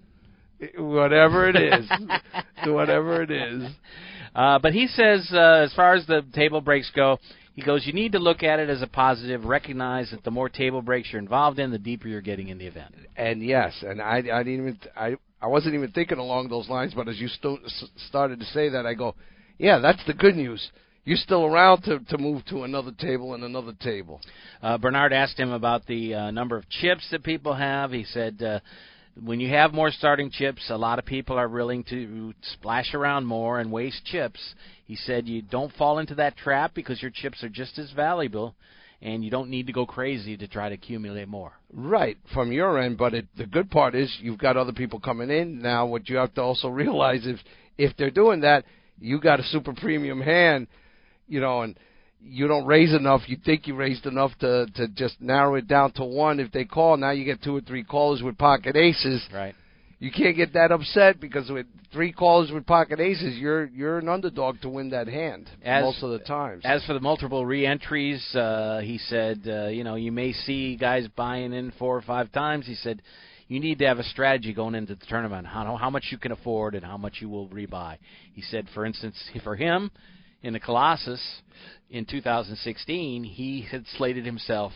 Whatever 0.78 1.50
it 1.50 1.56
is, 1.58 1.90
whatever 2.66 3.22
it 3.22 3.30
is. 3.30 3.70
Uh, 4.34 4.58
but 4.60 4.74
he 4.74 4.88
says, 4.88 5.30
uh, 5.34 5.64
as 5.66 5.74
far 5.74 5.96
as 5.96 6.06
the 6.08 6.24
table 6.34 6.62
breaks 6.62 6.90
go, 6.96 7.20
he 7.56 7.62
goes, 7.62 7.86
you 7.86 7.94
need 7.94 8.14
to 8.14 8.20
look 8.20 8.42
at 8.42 8.60
it 8.60 8.70
as 8.70 8.82
a 8.82 8.88
positive. 8.88 9.44
Recognize 9.44 10.12
that 10.12 10.24
the 10.24 10.32
more 10.32 10.48
table 10.48 10.82
breaks 10.82 11.10
you're 11.12 11.22
involved 11.22 11.60
in, 11.60 11.72
the 11.72 11.78
deeper 11.78 12.08
you're 12.08 12.22
getting 12.22 12.48
in 12.48 12.58
the 12.58 12.68
event. 12.68 12.96
And 13.18 13.44
yes, 13.44 13.74
and 13.82 14.02
I, 14.02 14.18
I 14.18 14.44
didn't 14.44 14.54
even, 14.54 14.80
I, 14.96 15.16
I 15.42 15.48
wasn't 15.48 15.76
even 15.76 15.92
thinking 15.92 16.20
along 16.20 16.50
those 16.50 16.70
lines. 16.70 16.94
But 16.96 17.10
as 17.10 17.20
you 17.20 17.28
sto- 17.28 17.60
s- 17.66 17.86
started 18.08 18.40
to 18.40 18.46
say 18.46 18.70
that, 18.70 18.86
I 18.86 18.94
go, 18.94 19.16
yeah, 19.58 19.80
that's 19.80 20.04
the 20.08 20.14
good 20.14 20.36
news. 20.36 20.72
You're 21.04 21.18
still 21.18 21.46
around 21.46 21.82
to 21.84 22.00
to 22.00 22.18
move 22.20 22.46
to 22.46 22.64
another 22.64 22.92
table 22.92 23.34
and 23.34 23.44
another 23.44 23.74
table. 23.74 24.22
Uh, 24.62 24.78
Bernard 24.78 25.14
asked 25.14 25.40
him 25.40 25.52
about 25.52 25.88
the 25.88 26.14
uh, 26.14 26.32
number 26.32 26.58
of 26.58 26.70
chips 26.70 27.08
that 27.10 27.24
people 27.24 27.56
have. 27.56 27.92
He 27.92 28.04
said, 28.04 28.42
uh, 28.44 28.60
when 29.20 29.40
you 29.40 29.50
have 29.50 29.74
more 29.74 29.90
starting 29.90 30.30
chips, 30.30 30.70
a 30.70 30.78
lot 30.78 31.00
of 31.00 31.06
people 31.06 31.38
are 31.38 31.50
willing 31.50 31.84
to 31.86 32.34
splash 32.54 32.94
around 32.94 33.26
more 33.26 33.60
and 33.60 33.72
waste 33.72 34.06
chips. 34.06 34.40
He 34.86 34.96
said, 34.96 35.28
you 35.28 35.42
don't 35.42 35.74
fall 35.74 35.98
into 36.00 36.16
that 36.16 36.38
trap 36.38 36.74
because 36.76 37.02
your 37.02 37.12
chips 37.12 37.44
are 37.44 37.50
just 37.50 37.80
as 37.80 37.92
valuable, 37.92 38.56
and 39.02 39.26
you 39.26 39.32
don't 39.32 39.50
need 39.50 39.68
to 39.68 39.74
go 39.74 39.88
crazy 39.88 40.38
to 40.38 40.48
try 40.48 40.70
to 40.70 40.76
accumulate 40.76 41.28
more. 41.28 41.54
Right 41.74 42.18
from 42.34 42.52
your 42.52 42.80
end, 42.80 42.98
but 43.00 43.16
it, 43.16 43.26
the 43.36 43.48
good 43.48 43.72
part 43.72 43.96
is 43.96 44.16
you've 44.22 44.38
got 44.38 44.56
other 44.56 44.74
people 44.74 45.00
coming 45.00 45.32
in 45.32 45.62
now. 45.62 45.88
What 45.88 46.10
you 46.10 46.18
have 46.18 46.34
to 46.36 46.42
also 46.42 46.68
realize 46.68 47.26
if 47.26 47.40
if 47.78 47.98
they're 47.98 48.12
doing 48.12 48.42
that, 48.42 48.66
you 49.00 49.20
got 49.20 49.40
a 49.40 49.44
super 49.44 49.74
premium 49.74 50.22
hand, 50.22 50.68
you 51.32 51.40
know, 51.40 51.62
and 51.62 51.80
you 52.22 52.48
don't 52.48 52.66
raise 52.66 52.94
enough. 52.94 53.22
You 53.28 53.38
think 53.44 53.66
you 53.66 53.76
raised 53.76 54.06
enough 54.06 54.32
to 54.40 54.68
to 54.76 54.88
just 54.90 55.20
narrow 55.22 55.56
it 55.56 55.68
down 55.68 55.94
to 55.94 56.04
one. 56.04 56.40
If 56.40 56.52
they 56.52 56.66
call, 56.66 56.98
now 56.98 57.12
you 57.12 57.26
get 57.26 57.42
two 57.42 57.56
or 57.56 57.62
three 57.62 57.84
callers 57.84 58.22
with 58.22 58.38
pocket 58.38 58.76
aces. 58.76 59.24
Right. 59.34 59.56
You 60.00 60.12
can't 60.12 60.36
get 60.36 60.54
that 60.54 60.72
upset 60.72 61.20
because 61.22 61.50
with 61.52 61.68
three 61.94 62.12
callers 62.12 62.52
with 62.52 62.66
pocket 62.66 63.00
aces, 63.00 63.38
you're 63.38 63.66
you're 63.68 64.00
an 64.00 64.10
underdog 64.10 64.60
to 64.62 64.70
win 64.70 64.90
that 64.90 65.08
hand 65.08 65.50
As- 65.64 65.84
most 65.84 66.04
of 66.04 66.12
the 66.12 66.20
times. 66.20 66.64
As 66.66 66.84
for 66.86 66.94
the 66.94 67.00
multiple 67.00 67.46
reentries, 67.46 68.24
uh, 68.36 68.82
he 68.84 68.98
said, 68.98 69.42
uh, 69.48 69.68
you 69.68 69.84
know, 69.84 69.96
you 69.96 70.12
may 70.12 70.34
see 70.34 70.76
guys 70.76 71.08
buying 71.16 71.54
in 71.54 71.72
four 71.80 71.96
or 71.96 72.02
five 72.02 72.32
times. 72.32 72.66
He 72.66 72.76
said, 72.76 73.02
you 73.48 73.60
need 73.60 73.80
to 73.80 73.86
have 73.86 74.00
a 74.00 74.04
strategy 74.04 74.54
going 74.54 74.76
into 74.76 74.96
the 74.96 75.06
tournament, 75.06 75.46
how 75.48 75.76
how 75.76 75.90
much 75.90 76.06
you 76.12 76.18
can 76.18 76.32
afford 76.32 76.74
and 76.76 76.84
how 76.84 76.98
much 76.98 77.18
you 77.20 77.30
will 77.30 77.48
rebuy. 77.50 77.98
He 78.34 78.42
said, 78.42 78.68
for 78.74 78.86
instance, 78.86 79.16
for 79.44 79.56
him 79.56 79.92
in 80.44 80.54
the 80.54 80.60
Colossus 80.60 81.22
in 81.90 82.06
2016, 82.06 83.24
he 83.24 83.62
had 83.70 83.86
slated 83.98 84.26
himself 84.26 84.72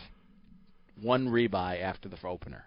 one 1.00 1.28
rebuy 1.28 1.80
after 1.80 2.08
the 2.08 2.16
opener. 2.26 2.64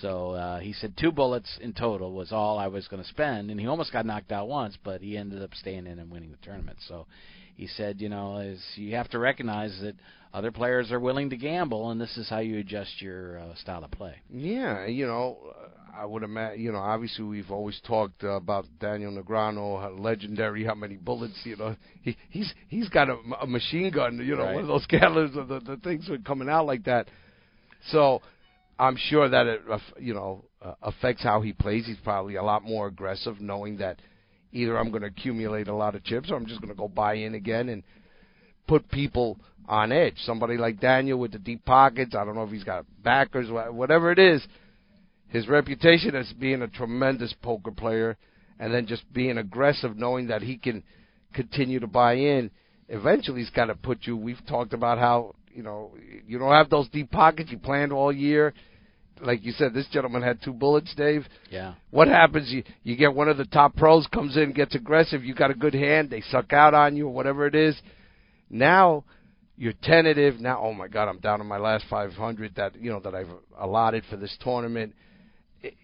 So 0.00 0.32
uh, 0.32 0.58
he 0.60 0.72
said 0.72 0.94
two 0.98 1.12
bullets 1.12 1.58
in 1.60 1.72
total 1.72 2.12
was 2.12 2.32
all 2.32 2.58
I 2.58 2.66
was 2.66 2.86
going 2.88 3.02
to 3.02 3.08
spend, 3.08 3.50
and 3.50 3.58
he 3.58 3.66
almost 3.66 3.92
got 3.92 4.04
knocked 4.04 4.32
out 4.32 4.48
once, 4.48 4.76
but 4.84 5.00
he 5.00 5.16
ended 5.16 5.42
up 5.42 5.54
staying 5.54 5.86
in 5.86 5.98
and 5.98 6.10
winning 6.10 6.32
the 6.32 6.44
tournament. 6.44 6.78
So 6.86 7.06
he 7.56 7.66
said, 7.66 8.00
you 8.00 8.08
know, 8.08 8.38
is 8.38 8.62
you 8.76 8.94
have 8.96 9.08
to 9.10 9.18
recognize 9.18 9.76
that 9.80 9.94
other 10.34 10.52
players 10.52 10.92
are 10.92 11.00
willing 11.00 11.30
to 11.30 11.36
gamble, 11.36 11.90
and 11.90 12.00
this 12.00 12.16
is 12.18 12.28
how 12.28 12.38
you 12.38 12.58
adjust 12.58 13.00
your 13.00 13.38
uh, 13.38 13.54
style 13.56 13.82
of 13.84 13.90
play. 13.90 14.16
Yeah, 14.30 14.84
you 14.86 15.06
know, 15.06 15.38
I 15.96 16.04
would 16.04 16.22
imagine. 16.22 16.60
You 16.60 16.72
know, 16.72 16.78
obviously 16.78 17.24
we've 17.24 17.50
always 17.50 17.80
talked 17.86 18.22
uh, 18.22 18.32
about 18.32 18.66
Daniel 18.78 19.12
Negreanu, 19.12 19.80
how 19.80 19.90
legendary, 19.98 20.62
how 20.64 20.74
many 20.74 20.96
bullets. 20.96 21.40
You 21.44 21.56
know, 21.56 21.76
he 22.02 22.16
he's 22.28 22.52
he's 22.68 22.88
got 22.90 23.08
a, 23.08 23.16
a 23.40 23.46
machine 23.46 23.90
gun. 23.90 24.18
You 24.22 24.36
know, 24.36 24.42
Right. 24.44 24.54
one 24.56 24.64
of 24.64 24.68
those 24.68 24.86
Gatler's, 24.90 25.34
the, 25.34 25.44
the 25.44 25.60
the 25.60 25.76
things 25.78 26.08
were 26.08 26.18
coming 26.18 26.50
out 26.50 26.66
like 26.66 26.84
that. 26.84 27.08
So 27.90 28.20
I'm 28.78 28.96
sure 29.08 29.28
that 29.30 29.46
it, 29.46 29.62
you 29.98 30.12
know, 30.12 30.44
uh, 30.60 30.74
affects 30.82 31.22
how 31.22 31.40
he 31.40 31.54
plays. 31.54 31.86
He's 31.86 31.96
probably 32.04 32.34
a 32.36 32.42
lot 32.42 32.62
more 32.62 32.88
aggressive, 32.88 33.40
knowing 33.40 33.78
that 33.78 34.00
either 34.56 34.78
I'm 34.78 34.90
going 34.90 35.02
to 35.02 35.08
accumulate 35.08 35.68
a 35.68 35.74
lot 35.74 35.94
of 35.94 36.02
chips 36.04 36.30
or 36.30 36.36
I'm 36.36 36.46
just 36.46 36.60
going 36.60 36.72
to 36.72 36.78
go 36.78 36.88
buy 36.88 37.14
in 37.14 37.34
again 37.34 37.68
and 37.68 37.82
put 38.66 38.90
people 38.90 39.38
on 39.68 39.92
edge. 39.92 40.14
Somebody 40.18 40.56
like 40.56 40.80
Daniel 40.80 41.18
with 41.18 41.32
the 41.32 41.38
deep 41.38 41.64
pockets. 41.64 42.14
I 42.14 42.24
don't 42.24 42.34
know 42.34 42.44
if 42.44 42.50
he's 42.50 42.64
got 42.64 42.86
backers, 43.02 43.48
whatever 43.50 44.10
it 44.10 44.18
is. 44.18 44.46
His 45.28 45.48
reputation 45.48 46.14
as 46.14 46.32
being 46.38 46.62
a 46.62 46.68
tremendous 46.68 47.34
poker 47.42 47.72
player, 47.72 48.16
and 48.58 48.72
then 48.72 48.86
just 48.86 49.02
being 49.12 49.38
aggressive, 49.38 49.96
knowing 49.96 50.28
that 50.28 50.40
he 50.40 50.56
can 50.56 50.82
continue 51.34 51.80
to 51.80 51.86
buy 51.86 52.14
in. 52.14 52.50
Eventually, 52.88 53.40
he's 53.40 53.50
got 53.50 53.66
to 53.66 53.74
put 53.74 54.06
you. 54.06 54.16
We've 54.16 54.40
talked 54.48 54.72
about 54.72 54.98
how 54.98 55.34
you 55.52 55.62
know 55.62 55.90
you 56.26 56.38
don't 56.38 56.52
have 56.52 56.70
those 56.70 56.88
deep 56.90 57.10
pockets 57.10 57.50
you 57.50 57.58
planned 57.58 57.92
all 57.92 58.12
year. 58.12 58.54
Like 59.20 59.44
you 59.44 59.52
said, 59.52 59.72
this 59.74 59.86
gentleman 59.88 60.22
had 60.22 60.42
two 60.42 60.52
bullets, 60.52 60.94
Dave. 60.94 61.26
Yeah. 61.50 61.74
What 61.90 62.08
happens? 62.08 62.50
You 62.50 62.62
you 62.82 62.96
get 62.96 63.14
one 63.14 63.28
of 63.28 63.36
the 63.36 63.46
top 63.46 63.74
pros 63.76 64.06
comes 64.08 64.36
in, 64.36 64.52
gets 64.52 64.74
aggressive. 64.74 65.24
You 65.24 65.34
got 65.34 65.50
a 65.50 65.54
good 65.54 65.74
hand. 65.74 66.10
They 66.10 66.20
suck 66.30 66.52
out 66.52 66.74
on 66.74 66.96
you, 66.96 67.06
or 67.06 67.12
whatever 67.14 67.46
it 67.46 67.54
is. 67.54 67.76
Now 68.50 69.04
you're 69.56 69.72
tentative. 69.82 70.38
Now, 70.38 70.60
oh 70.62 70.72
my 70.74 70.86
God, 70.88 71.08
I'm 71.08 71.18
down 71.18 71.38
to 71.38 71.44
my 71.44 71.56
last 71.58 71.86
500 71.88 72.54
that 72.56 72.76
you 72.80 72.90
know 72.90 73.00
that 73.00 73.14
I've 73.14 73.30
allotted 73.58 74.04
for 74.10 74.16
this 74.16 74.36
tournament. 74.42 74.94
It, 75.62 75.74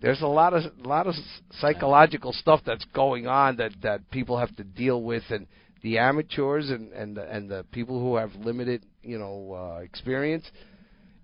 there's 0.00 0.22
a 0.22 0.26
lot 0.26 0.54
of 0.54 0.62
a 0.82 0.88
lot 0.88 1.06
of 1.06 1.14
psychological 1.60 2.32
stuff 2.32 2.60
that's 2.64 2.84
going 2.94 3.26
on 3.26 3.56
that 3.56 3.72
that 3.82 4.10
people 4.10 4.38
have 4.38 4.54
to 4.56 4.64
deal 4.64 5.02
with, 5.02 5.24
and 5.30 5.46
the 5.82 5.98
amateurs 5.98 6.70
and 6.70 6.92
and 6.92 7.16
the, 7.16 7.30
and 7.30 7.50
the 7.50 7.64
people 7.70 8.00
who 8.00 8.16
have 8.16 8.34
limited 8.36 8.86
you 9.02 9.18
know 9.18 9.52
uh, 9.76 9.80
experience. 9.80 10.44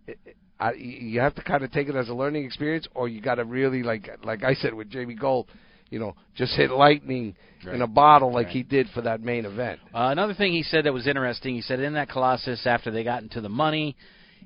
It, 0.06 0.18
it- 0.26 0.36
I, 0.64 0.72
you 0.74 1.20
have 1.20 1.34
to 1.34 1.42
kind 1.42 1.62
of 1.62 1.70
take 1.72 1.88
it 1.88 1.94
as 1.94 2.08
a 2.08 2.14
learning 2.14 2.46
experience, 2.46 2.86
or 2.94 3.06
you 3.06 3.20
got 3.20 3.34
to 3.34 3.44
really 3.44 3.82
like 3.82 4.08
like 4.24 4.42
I 4.42 4.54
said 4.54 4.72
with 4.72 4.88
Jamie 4.88 5.14
Gold, 5.14 5.46
you 5.90 5.98
know, 5.98 6.14
just 6.36 6.56
hit 6.56 6.70
lightning 6.70 7.36
in 7.70 7.82
a 7.82 7.86
bottle 7.86 8.32
like 8.32 8.46
Right. 8.46 8.56
he 8.56 8.62
did 8.62 8.88
for 8.94 9.02
that 9.02 9.20
main 9.20 9.44
event. 9.44 9.78
Uh, 9.94 10.08
another 10.10 10.32
thing 10.32 10.52
he 10.52 10.62
said 10.62 10.84
that 10.84 10.92
was 10.94 11.06
interesting. 11.06 11.54
He 11.54 11.60
said 11.60 11.80
in 11.80 11.92
that 11.94 12.08
Colossus, 12.08 12.66
after 12.66 12.90
they 12.90 13.04
got 13.04 13.22
into 13.22 13.42
the 13.42 13.48
money, 13.50 13.94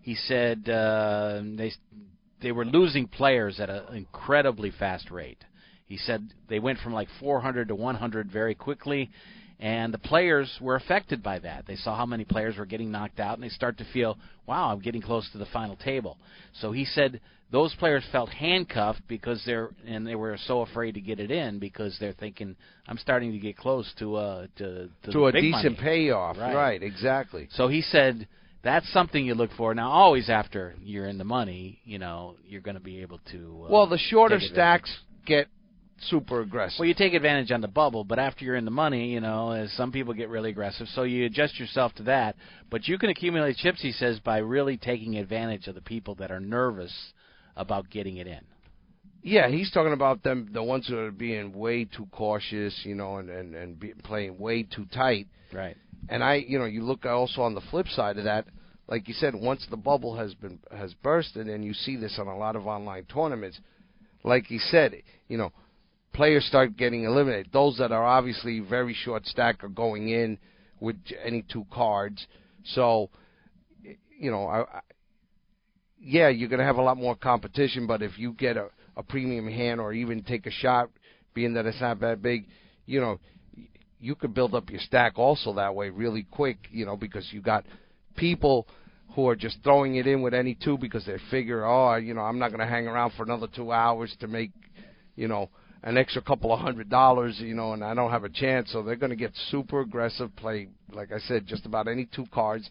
he 0.02 0.16
said 0.16 0.68
uh, 0.68 1.40
they 1.56 1.70
they 2.42 2.50
were 2.50 2.64
losing 2.64 3.06
players 3.06 3.60
at 3.60 3.70
an 3.70 3.94
incredibly 3.94 4.72
fast 4.72 5.12
rate. 5.12 5.44
He 5.86 5.98
said 5.98 6.28
they 6.48 6.58
went 6.58 6.80
from 6.80 6.92
like 6.94 7.08
400 7.20 7.68
to 7.68 7.76
100 7.76 8.30
very 8.30 8.56
quickly, 8.56 9.10
and 9.60 9.92
the 9.92 9.98
players 9.98 10.56
were 10.60 10.76
affected 10.76 11.22
by 11.22 11.38
that. 11.40 11.66
They 11.66 11.76
saw 11.76 11.96
how 11.96 12.06
many 12.06 12.24
players 12.24 12.56
were 12.56 12.66
getting 12.66 12.90
knocked 12.90 13.20
out, 13.20 13.34
and 13.34 13.42
they 13.42 13.48
start 13.48 13.78
to 13.78 13.84
feel, 13.92 14.16
"Wow, 14.46 14.70
I'm 14.70 14.80
getting 14.80 15.02
close 15.02 15.28
to 15.32 15.38
the 15.38 15.46
final 15.46 15.76
table." 15.76 16.16
So 16.60 16.72
he 16.72 16.84
said 16.84 17.20
those 17.50 17.74
players 17.76 18.04
felt 18.12 18.28
handcuffed 18.28 19.00
because 19.08 19.42
they're 19.44 19.70
and 19.86 20.06
they 20.06 20.14
were 20.14 20.36
so 20.46 20.60
afraid 20.60 20.94
to 20.94 21.00
get 21.00 21.18
it 21.18 21.30
in 21.30 21.58
because 21.58 21.96
they're 21.98 22.12
thinking, 22.12 22.56
"I'm 22.86 22.98
starting 22.98 23.32
to 23.32 23.38
get 23.38 23.56
close 23.56 23.92
to 23.98 24.16
uh 24.16 24.46
to 24.56 24.88
to, 25.04 25.12
to 25.12 25.26
a 25.26 25.32
decent 25.32 25.64
money." 25.64 25.76
payoff. 25.76 26.36
Right. 26.38 26.82
exactly. 26.82 27.48
So 27.52 27.68
he 27.68 27.82
said 27.82 28.28
that's 28.62 28.90
something 28.92 29.24
you 29.24 29.34
look 29.34 29.50
for. 29.56 29.74
Now, 29.74 29.90
always 29.90 30.28
after 30.28 30.74
you're 30.82 31.06
in 31.06 31.18
the 31.18 31.24
money, 31.24 31.80
you 31.84 31.98
know, 31.98 32.36
you're 32.46 32.60
going 32.60 32.76
to 32.76 32.82
be 32.82 33.02
able 33.02 33.20
to. 33.30 33.64
Uh, 33.64 33.70
Well, 33.70 33.86
the 33.86 33.98
shorter 33.98 34.40
stacks 34.40 34.94
get 35.24 35.46
super 36.02 36.40
aggressive. 36.40 36.78
Well, 36.78 36.88
you 36.88 36.94
take 36.94 37.14
advantage 37.14 37.50
on 37.50 37.60
the 37.60 37.68
bubble, 37.68 38.04
but 38.04 38.18
after 38.18 38.44
you're 38.44 38.56
in 38.56 38.64
the 38.64 38.70
money, 38.70 39.12
you 39.12 39.20
know, 39.20 39.52
as 39.52 39.72
some 39.72 39.92
people 39.92 40.14
get 40.14 40.28
really 40.28 40.50
aggressive, 40.50 40.86
so 40.94 41.02
you 41.02 41.26
adjust 41.26 41.58
yourself 41.58 41.94
to 41.94 42.02
that. 42.04 42.36
But 42.70 42.88
you 42.88 42.98
can 42.98 43.10
accumulate 43.10 43.56
chips, 43.56 43.82
he 43.82 43.92
says, 43.92 44.20
by 44.20 44.38
really 44.38 44.76
taking 44.76 45.16
advantage 45.16 45.66
of 45.66 45.74
the 45.74 45.80
people 45.80 46.14
that 46.16 46.30
are 46.30 46.40
nervous 46.40 46.92
about 47.56 47.90
getting 47.90 48.18
it 48.18 48.26
in. 48.26 48.40
yeah, 49.22 49.48
he's 49.48 49.70
talking 49.70 49.92
about 49.92 50.22
them, 50.22 50.48
the 50.52 50.62
ones 50.62 50.86
who 50.88 50.96
are 50.98 51.10
being 51.10 51.52
way 51.52 51.84
too 51.84 52.06
cautious, 52.12 52.80
you 52.84 52.94
know, 52.94 53.16
and 53.16 53.28
and 53.30 53.54
and 53.54 53.80
be, 53.80 53.92
playing 54.04 54.38
way 54.38 54.62
too 54.62 54.86
tight. 54.94 55.26
Right. 55.52 55.76
And 56.08 56.22
I, 56.22 56.36
you 56.36 56.58
know, 56.58 56.64
you 56.64 56.82
look 56.82 57.04
also 57.04 57.42
on 57.42 57.54
the 57.54 57.60
flip 57.70 57.88
side 57.88 58.18
of 58.18 58.24
that, 58.24 58.46
like 58.86 59.08
you 59.08 59.14
said, 59.14 59.34
once 59.34 59.66
the 59.68 59.76
bubble 59.76 60.16
has 60.16 60.34
been 60.34 60.58
has 60.70 60.94
bursted, 60.94 61.48
and 61.48 61.64
you 61.64 61.74
see 61.74 61.96
this 61.96 62.18
on 62.18 62.26
a 62.28 62.36
lot 62.36 62.56
of 62.56 62.66
online 62.66 63.04
tournaments, 63.04 63.58
like 64.24 64.46
he 64.46 64.58
said, 64.58 65.02
you 65.28 65.36
know, 65.36 65.52
players 66.18 66.44
start 66.46 66.76
getting 66.76 67.04
eliminated. 67.04 67.48
Those 67.52 67.78
that 67.78 67.92
are 67.92 68.04
obviously 68.04 68.58
very 68.58 68.92
short 68.92 69.24
stack 69.24 69.62
are 69.62 69.68
going 69.68 70.08
in 70.08 70.36
with 70.80 70.96
any 71.24 71.44
two 71.48 71.64
cards. 71.72 72.26
So, 72.64 73.10
you 74.18 74.32
know, 74.32 74.48
I, 74.48 74.62
I, 74.62 74.80
yeah, 76.00 76.28
you're 76.28 76.48
going 76.48 76.58
to 76.58 76.64
have 76.64 76.78
a 76.78 76.82
lot 76.82 76.96
more 76.96 77.14
competition. 77.14 77.86
But 77.86 78.02
if 78.02 78.18
you 78.18 78.32
get 78.32 78.56
a, 78.56 78.66
a 78.96 79.02
premium 79.04 79.46
hand 79.46 79.80
or 79.80 79.92
even 79.92 80.24
take 80.24 80.46
a 80.46 80.50
shot, 80.50 80.90
being 81.34 81.54
that 81.54 81.66
it's 81.66 81.80
not 81.80 82.00
that 82.00 82.20
big, 82.20 82.48
you 82.84 83.00
know, 83.00 83.20
you 84.00 84.16
could 84.16 84.34
build 84.34 84.56
up 84.56 84.70
your 84.70 84.80
stack 84.80 85.20
also 85.20 85.54
that 85.54 85.72
way 85.72 85.90
really 85.90 86.26
quick. 86.32 86.58
You 86.72 86.84
know, 86.84 86.96
because 86.96 87.28
you 87.30 87.40
got 87.40 87.64
people 88.16 88.66
who 89.14 89.28
are 89.28 89.36
just 89.36 89.58
throwing 89.62 89.94
it 89.94 90.08
in 90.08 90.20
with 90.22 90.34
any 90.34 90.56
two 90.56 90.78
because 90.78 91.06
they 91.06 91.18
figure, 91.30 91.64
oh, 91.64 91.94
you 91.94 92.12
know, 92.12 92.22
I'm 92.22 92.40
not 92.40 92.48
going 92.48 92.58
to 92.58 92.66
hang 92.66 92.88
around 92.88 93.12
for 93.16 93.22
another 93.22 93.46
two 93.46 93.70
hours 93.70 94.12
to 94.18 94.26
make, 94.26 94.50
you 95.14 95.28
know, 95.28 95.48
an 95.82 95.96
extra 95.96 96.22
couple 96.22 96.52
of 96.52 96.60
hundred 96.60 96.88
dollars, 96.90 97.38
you 97.38 97.54
know, 97.54 97.72
and 97.72 97.84
I 97.84 97.94
don't 97.94 98.10
have 98.10 98.24
a 98.24 98.28
chance. 98.28 98.70
So 98.72 98.82
they're 98.82 98.96
going 98.96 99.10
to 99.10 99.16
get 99.16 99.32
super 99.50 99.80
aggressive, 99.80 100.34
play, 100.36 100.68
like 100.92 101.12
I 101.12 101.18
said, 101.20 101.46
just 101.46 101.66
about 101.66 101.88
any 101.88 102.08
two 102.14 102.26
cards. 102.32 102.68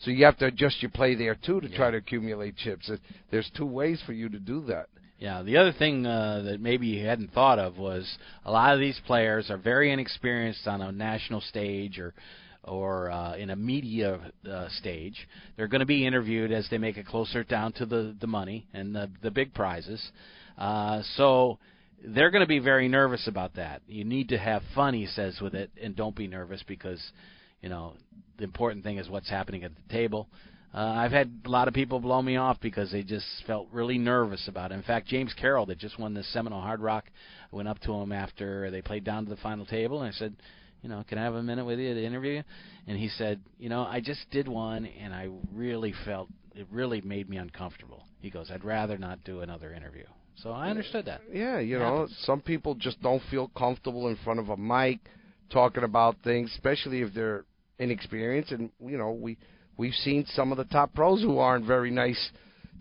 So 0.00 0.10
you 0.10 0.24
have 0.24 0.36
to 0.38 0.46
adjust 0.46 0.82
your 0.82 0.90
play 0.90 1.14
there 1.14 1.34
too 1.34 1.60
to 1.60 1.68
yeah. 1.68 1.76
try 1.76 1.90
to 1.90 1.96
accumulate 1.98 2.56
chips. 2.56 2.90
There's 3.30 3.50
two 3.56 3.66
ways 3.66 4.02
for 4.06 4.12
you 4.12 4.28
to 4.28 4.38
do 4.38 4.64
that. 4.66 4.88
Yeah, 5.18 5.42
the 5.42 5.56
other 5.56 5.72
thing 5.72 6.04
uh, 6.04 6.42
that 6.42 6.60
maybe 6.60 6.88
you 6.88 7.06
hadn't 7.06 7.32
thought 7.32 7.58
of 7.58 7.78
was 7.78 8.18
a 8.44 8.52
lot 8.52 8.74
of 8.74 8.80
these 8.80 9.00
players 9.06 9.50
are 9.50 9.56
very 9.56 9.90
inexperienced 9.90 10.66
on 10.66 10.82
a 10.82 10.92
national 10.92 11.40
stage 11.40 11.98
or 11.98 12.12
or 12.64 13.10
uh, 13.10 13.36
in 13.36 13.50
a 13.50 13.56
media 13.56 14.20
uh, 14.50 14.68
stage. 14.70 15.28
They're 15.56 15.68
going 15.68 15.80
to 15.80 15.86
be 15.86 16.04
interviewed 16.04 16.52
as 16.52 16.66
they 16.68 16.78
make 16.78 16.98
it 16.98 17.06
closer 17.06 17.44
down 17.44 17.72
to 17.74 17.86
the 17.86 18.14
the 18.20 18.26
money 18.26 18.66
and 18.74 18.94
the 18.94 19.10
the 19.22 19.30
big 19.30 19.54
prizes. 19.54 20.06
Uh, 20.58 21.00
so 21.16 21.58
they're 22.04 22.30
going 22.30 22.42
to 22.42 22.48
be 22.48 22.58
very 22.58 22.88
nervous 22.88 23.26
about 23.26 23.54
that. 23.54 23.82
You 23.86 24.04
need 24.04 24.28
to 24.30 24.38
have 24.38 24.62
fun, 24.74 24.94
he 24.94 25.06
says, 25.06 25.40
with 25.40 25.54
it, 25.54 25.70
and 25.80 25.96
don't 25.96 26.14
be 26.14 26.26
nervous 26.26 26.62
because, 26.66 27.02
you 27.60 27.68
know, 27.68 27.94
the 28.38 28.44
important 28.44 28.84
thing 28.84 28.98
is 28.98 29.08
what's 29.08 29.30
happening 29.30 29.64
at 29.64 29.72
the 29.74 29.92
table. 29.92 30.28
Uh, 30.74 30.80
I've 30.80 31.12
had 31.12 31.40
a 31.46 31.48
lot 31.48 31.68
of 31.68 31.74
people 31.74 32.00
blow 32.00 32.20
me 32.20 32.36
off 32.36 32.60
because 32.60 32.92
they 32.92 33.02
just 33.02 33.26
felt 33.46 33.68
really 33.72 33.96
nervous 33.96 34.46
about 34.46 34.72
it. 34.72 34.74
In 34.74 34.82
fact, 34.82 35.08
James 35.08 35.32
Carroll, 35.40 35.64
that 35.66 35.78
just 35.78 35.98
won 35.98 36.12
the 36.12 36.22
Seminole 36.22 36.60
Hard 36.60 36.80
Rock, 36.80 37.04
I 37.50 37.56
went 37.56 37.68
up 37.68 37.78
to 37.80 37.94
him 37.94 38.12
after 38.12 38.70
they 38.70 38.82
played 38.82 39.04
down 39.04 39.24
to 39.24 39.30
the 39.30 39.40
final 39.40 39.64
table, 39.64 40.02
and 40.02 40.12
I 40.12 40.16
said, 40.16 40.36
you 40.82 40.90
know, 40.90 41.02
can 41.08 41.18
I 41.18 41.24
have 41.24 41.34
a 41.34 41.42
minute 41.42 41.64
with 41.64 41.78
you 41.78 41.94
to 41.94 42.04
interview 42.04 42.32
you? 42.32 42.42
And 42.86 42.98
he 42.98 43.08
said, 43.08 43.40
you 43.58 43.68
know, 43.68 43.82
I 43.82 44.00
just 44.00 44.30
did 44.30 44.46
one, 44.48 44.84
and 44.84 45.14
I 45.14 45.28
really 45.52 45.94
felt 46.04 46.28
it 46.54 46.66
really 46.70 47.00
made 47.00 47.28
me 47.28 47.38
uncomfortable. 47.38 48.04
He 48.20 48.30
goes, 48.30 48.50
I'd 48.50 48.64
rather 48.64 48.98
not 48.98 49.24
do 49.24 49.40
another 49.40 49.72
interview. 49.72 50.04
So 50.42 50.50
I 50.50 50.68
understood 50.68 51.06
that. 51.06 51.22
Yeah, 51.32 51.58
you 51.60 51.78
know, 51.78 52.08
some 52.22 52.40
people 52.40 52.74
just 52.74 53.00
don't 53.02 53.22
feel 53.30 53.48
comfortable 53.56 54.08
in 54.08 54.16
front 54.24 54.38
of 54.38 54.50
a 54.50 54.56
mic 54.56 54.98
talking 55.50 55.84
about 55.84 56.16
things, 56.22 56.50
especially 56.54 57.00
if 57.00 57.14
they're 57.14 57.44
inexperienced. 57.78 58.52
And 58.52 58.70
you 58.80 58.98
know, 58.98 59.12
we 59.12 59.38
we've 59.76 59.94
seen 59.94 60.26
some 60.28 60.52
of 60.52 60.58
the 60.58 60.64
top 60.64 60.94
pros 60.94 61.22
who 61.22 61.38
aren't 61.38 61.66
very 61.66 61.90
nice 61.90 62.30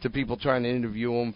to 0.02 0.10
people 0.10 0.38
trying 0.38 0.64
to 0.64 0.70
interview 0.70 1.12
them 1.12 1.36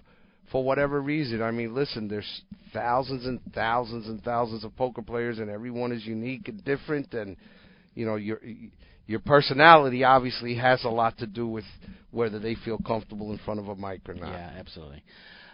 for 0.52 0.64
whatever 0.64 1.02
reason. 1.02 1.42
I 1.42 1.52
mean, 1.52 1.74
listen, 1.74 2.08
there's 2.08 2.42
thousands 2.74 3.26
and 3.26 3.40
thousands 3.54 4.08
and 4.08 4.22
thousands 4.24 4.64
of 4.64 4.76
poker 4.76 5.02
players, 5.02 5.40
and 5.40 5.50
everyone 5.50 5.92
is 5.92 6.06
unique 6.06 6.48
and 6.50 6.64
different. 6.66 7.14
And 7.14 7.38
you 7.96 8.06
know, 8.06 8.16
your 8.16 8.42
your 9.08 9.20
personality 9.20 10.04
obviously 10.04 10.56
has 10.56 10.84
a 10.84 10.90
lot 10.90 11.18
to 11.20 11.28
do 11.28 11.48
with 11.48 11.66
whether 12.12 12.40
they 12.40 12.56
feel 12.56 12.78
comfortable 12.80 13.32
in 13.32 13.38
front 13.40 13.60
of 13.60 13.68
a 13.70 13.76
mic 13.76 14.02
or 14.08 14.16
not. 14.16 14.32
Yeah, 14.32 14.52
absolutely. 14.58 15.04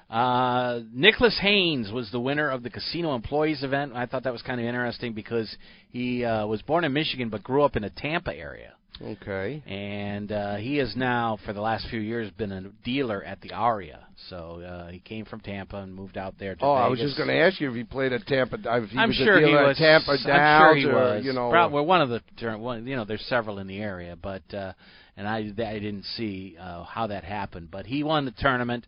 Uh, 0.10 0.82
Nicholas 0.94 1.38
Haynes 1.42 1.92
was 1.92 2.12
the 2.12 2.20
winner 2.20 2.50
of 2.50 2.64
the 2.64 2.70
Casino 2.70 3.16
Employees 3.16 3.64
event. 3.64 3.94
I 3.96 4.06
thought 4.06 4.24
that 4.24 4.34
was 4.34 4.42
kind 4.44 4.60
of 4.60 4.66
interesting 4.68 5.14
because 5.14 5.54
he 5.90 6.24
uh, 6.24 6.46
was 6.46 6.62
born 6.62 6.84
in 6.84 6.94
Michigan 6.94 7.30
but 7.30 7.44
grew 7.44 7.64
up 7.64 7.76
in 7.76 7.84
a 7.84 7.90
Tampa 7.90 8.36
area. 8.36 8.74
Okay. 9.02 9.62
And 9.66 10.32
uh, 10.32 10.56
he 10.56 10.78
has 10.78 10.96
now, 10.96 11.38
for 11.46 11.52
the 11.52 11.60
last 11.60 11.88
few 11.90 12.00
years, 12.00 12.32
been 12.32 12.52
a 12.54 12.62
dealer 12.86 13.22
at 13.24 13.42
the 13.42 13.52
Aria. 13.52 14.08
So 14.30 14.62
uh, 14.62 14.88
he 14.90 15.00
came 15.00 15.26
from 15.26 15.42
Tampa 15.42 15.78
and 15.78 15.94
moved 15.94 16.18
out 16.18 16.36
there 16.40 16.56
to 16.56 16.64
Oh, 16.64 16.76
Vegas. 16.76 16.86
I 16.86 16.90
was 16.90 17.00
just 17.00 17.18
going 17.18 17.28
to 17.28 17.36
ask 17.36 17.60
you 17.60 17.70
if 17.70 17.76
he 17.76 17.84
played 17.84 18.14
at 18.14 18.26
Tampa. 18.26 18.56
If 18.56 18.90
he 18.92 18.98
I'm 18.98 19.10
was 19.10 19.18
sure 19.18 19.36
a 19.36 19.40
dealer 19.42 19.60
he 19.64 19.68
was. 19.68 19.78
at 19.82 19.84
Tampa 19.84 20.12
I'm 20.12 20.24
Downs 20.28 20.62
sure 20.64 20.76
he 20.78 20.86
or, 20.86 20.94
was. 21.16 21.26
you 21.26 21.34
know. 21.34 21.50
Probably, 21.50 21.76
well, 21.76 21.86
one 21.86 22.02
of 22.02 22.10
the 22.10 22.58
one, 22.58 22.88
you 22.88 22.96
know, 22.96 23.04
there's 23.04 23.26
several 23.28 23.60
in 23.60 23.68
the 23.68 23.80
area, 23.80 24.16
but 24.16 24.44
uh, 24.54 24.72
and 25.18 25.28
I 25.28 25.40
I 25.40 25.80
didn't 25.80 26.06
see 26.16 26.56
uh, 26.58 26.86
how 26.86 27.08
that 27.08 27.26
happened, 27.26 27.72
but 27.72 27.86
he 27.86 28.02
won 28.04 28.24
the 28.24 28.34
tournament 28.38 28.86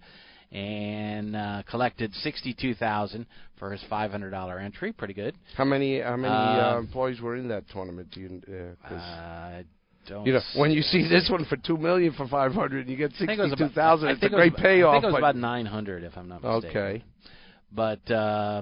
and 0.52 1.36
uh, 1.36 1.64
collected 1.70 2.14
sixty-two 2.16 2.74
thousand 2.76 3.26
for 3.60 3.72
his 3.72 3.84
five 3.89 4.12
hundred 4.12 4.30
dollar 4.32 4.60
entry. 4.60 4.91
Pretty 4.93 5.14
good. 5.14 5.36
How 5.56 5.66
many 5.66 6.00
how 6.02 6.16
many 6.16 6.34
Uh, 6.34 6.76
uh, 6.76 6.80
employees 6.80 7.20
were 7.22 7.36
in 7.36 7.48
that 7.50 7.64
tournament? 7.70 8.10
Do 8.12 8.22
you, 8.22 8.41
uh, 8.89 9.64
don't 10.08 10.26
you 10.26 10.34
know, 10.34 10.39
when 10.56 10.72
you 10.72 10.82
see 10.82 11.08
this 11.08 11.28
one 11.30 11.43
for 11.45 11.58
two 11.58 11.78
million 11.78 12.14
for 12.14 12.28
five 12.28 12.54
hundred, 12.54 12.88
you 12.88 12.95
get 12.95 13.12
I 13.16 13.26
think 13.26 13.32
it 13.32 13.39
was 13.39 13.50
sixty-two 13.52 13.74
thousand. 13.74 14.08
I 14.08 14.12
It's 14.14 14.24
a 14.24 14.30
great 14.30 14.56
payoff. 14.56 14.93
I 14.93 14.95
think 15.02 15.04
it 15.04 15.08
was 15.14 15.18
about 15.20 15.36
nine 15.36 15.66
hundred, 15.66 16.04
if 16.04 16.18
I'm 16.18 16.30
not 16.30 16.41
mistaken. 16.41 16.78
okay. 16.82 17.04
But 17.72 18.10
uh, 18.10 18.62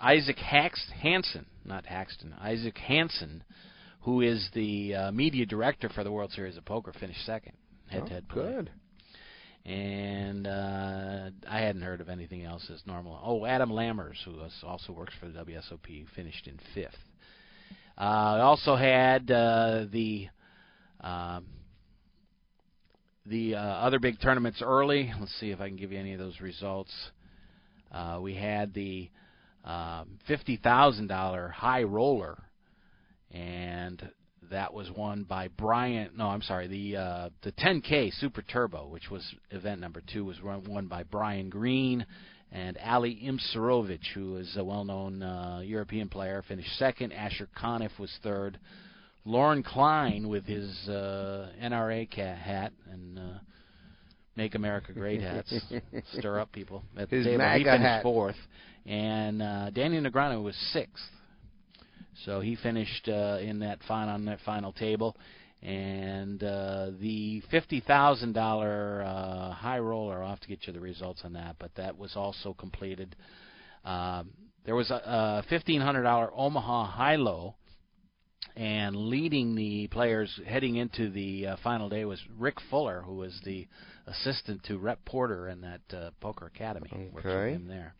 Isaac 0.00 0.38
Hax- 0.38 0.90
Hansen, 1.00 1.46
not 1.64 1.86
Haxton, 1.86 2.34
Isaac 2.40 2.76
Hansen, 2.76 3.44
who 4.00 4.20
is 4.20 4.48
the 4.52 4.94
uh, 4.96 5.12
media 5.12 5.46
director 5.46 5.88
for 5.88 6.02
the 6.02 6.10
World 6.10 6.32
Series 6.32 6.56
of 6.56 6.64
Poker, 6.64 6.92
finished 6.98 7.24
second 7.24 7.52
head-to-head 7.86 8.24
Oh, 8.30 8.32
play. 8.32 8.42
good. 8.42 8.70
And 9.66 10.46
uh, 10.46 11.30
I 11.48 11.60
hadn't 11.60 11.82
heard 11.82 12.02
of 12.02 12.10
anything 12.10 12.44
else 12.44 12.68
as 12.72 12.82
normal. 12.86 13.18
Oh, 13.24 13.46
Adam 13.46 13.70
Lammers, 13.70 14.22
who 14.24 14.38
also 14.62 14.92
works 14.92 15.14
for 15.18 15.26
the 15.26 15.38
WSOP, 15.38 16.06
finished 16.14 16.46
in 16.46 16.58
fifth. 16.74 16.98
Uh, 17.96 18.40
also 18.42 18.76
had 18.76 19.30
uh, 19.30 19.86
the 19.90 20.28
um, 21.00 21.46
the 23.26 23.54
uh, 23.54 23.58
other 23.58 23.98
big 23.98 24.20
tournaments 24.20 24.60
early. 24.62 25.12
Let's 25.18 25.34
see 25.40 25.50
if 25.50 25.60
I 25.60 25.68
can 25.68 25.76
give 25.76 25.92
you 25.92 25.98
any 25.98 26.12
of 26.12 26.18
those 26.18 26.40
results. 26.40 26.92
Uh, 27.90 28.18
we 28.20 28.34
had 28.34 28.74
the 28.74 29.08
um, 29.64 30.18
fifty 30.26 30.56
thousand 30.56 31.06
dollar 31.06 31.48
high 31.48 31.84
roller, 31.84 32.42
and 33.30 34.10
that 34.50 34.72
was 34.72 34.90
won 34.90 35.24
by 35.24 35.48
Brian. 35.48 36.10
No, 36.16 36.26
I'm 36.26 36.42
sorry. 36.42 36.66
The 36.66 36.96
uh, 36.96 37.30
the 37.42 37.52
10K 37.52 38.12
Super 38.18 38.42
Turbo, 38.42 38.88
which 38.88 39.10
was 39.10 39.22
event 39.50 39.80
number 39.80 40.02
two, 40.12 40.24
was 40.24 40.40
run, 40.40 40.64
won 40.68 40.86
by 40.86 41.02
Brian 41.02 41.48
Green 41.48 42.06
and 42.52 42.78
Ali 42.84 43.20
Imsirovic, 43.24 44.06
who 44.14 44.36
is 44.36 44.56
a 44.56 44.64
well-known 44.64 45.22
uh, 45.22 45.60
European 45.64 46.08
player, 46.08 46.42
finished 46.46 46.78
second. 46.78 47.12
Asher 47.12 47.48
Conniff 47.58 47.98
was 47.98 48.16
third. 48.22 48.58
Loren 49.24 49.62
Klein 49.62 50.28
with 50.28 50.44
his 50.44 50.70
uh, 50.88 51.48
NRA 51.60 52.08
cat 52.10 52.38
hat 52.38 52.72
and 52.92 53.18
uh, 53.18 53.22
Make 54.36 54.54
America 54.54 54.92
Great 54.92 55.20
hats, 55.20 55.52
stir 56.18 56.38
up 56.38 56.52
people 56.52 56.82
at 56.96 57.08
the 57.08 57.16
His 57.16 57.26
table. 57.26 57.38
MAGA 57.38 57.58
he 57.58 57.64
finished 57.64 57.82
hat. 57.82 58.02
fourth, 58.02 58.36
and 58.84 59.42
uh, 59.42 59.70
Danny 59.70 59.98
Negreanu 60.00 60.42
was 60.42 60.56
sixth. 60.72 61.02
So 62.24 62.40
he 62.40 62.56
finished 62.56 63.08
uh, 63.08 63.38
in 63.40 63.58
that 63.60 63.80
final 63.86 64.14
on 64.14 64.24
that 64.26 64.40
final 64.44 64.72
table, 64.72 65.16
and 65.62 66.42
uh, 66.42 66.90
the 67.00 67.42
fifty 67.50 67.80
thousand 67.80 68.32
dollar 68.34 69.02
uh, 69.02 69.52
high 69.52 69.78
roller. 69.80 70.22
I'll 70.22 70.30
have 70.30 70.40
to 70.40 70.48
get 70.48 70.66
you 70.66 70.72
the 70.72 70.80
results 70.80 71.22
on 71.24 71.32
that, 71.34 71.56
but 71.58 71.74
that 71.76 71.98
was 71.98 72.16
also 72.16 72.54
completed. 72.54 73.16
Um, 73.84 74.30
there 74.64 74.74
was 74.74 74.90
a, 74.90 74.94
a 74.94 75.44
fifteen 75.48 75.80
hundred 75.80 76.04
dollar 76.04 76.30
Omaha 76.34 76.86
high 76.86 77.16
low, 77.16 77.56
and 78.56 78.94
leading 78.96 79.54
the 79.54 79.88
players 79.88 80.40
heading 80.46 80.76
into 80.76 81.10
the 81.10 81.48
uh, 81.48 81.56
final 81.62 81.88
day 81.88 82.04
was 82.04 82.20
Rick 82.38 82.56
Fuller, 82.70 83.02
who 83.02 83.16
was 83.16 83.38
the 83.44 83.66
assistant 84.06 84.62
to 84.64 84.78
Rep 84.78 85.04
Porter 85.04 85.48
in 85.48 85.62
that 85.62 85.80
uh, 85.96 86.10
Poker 86.20 86.46
Academy. 86.46 86.90
Worked 87.12 87.26
with 87.26 87.26
Okay. 87.26 87.52
him 87.54 87.66
there. 87.66 87.94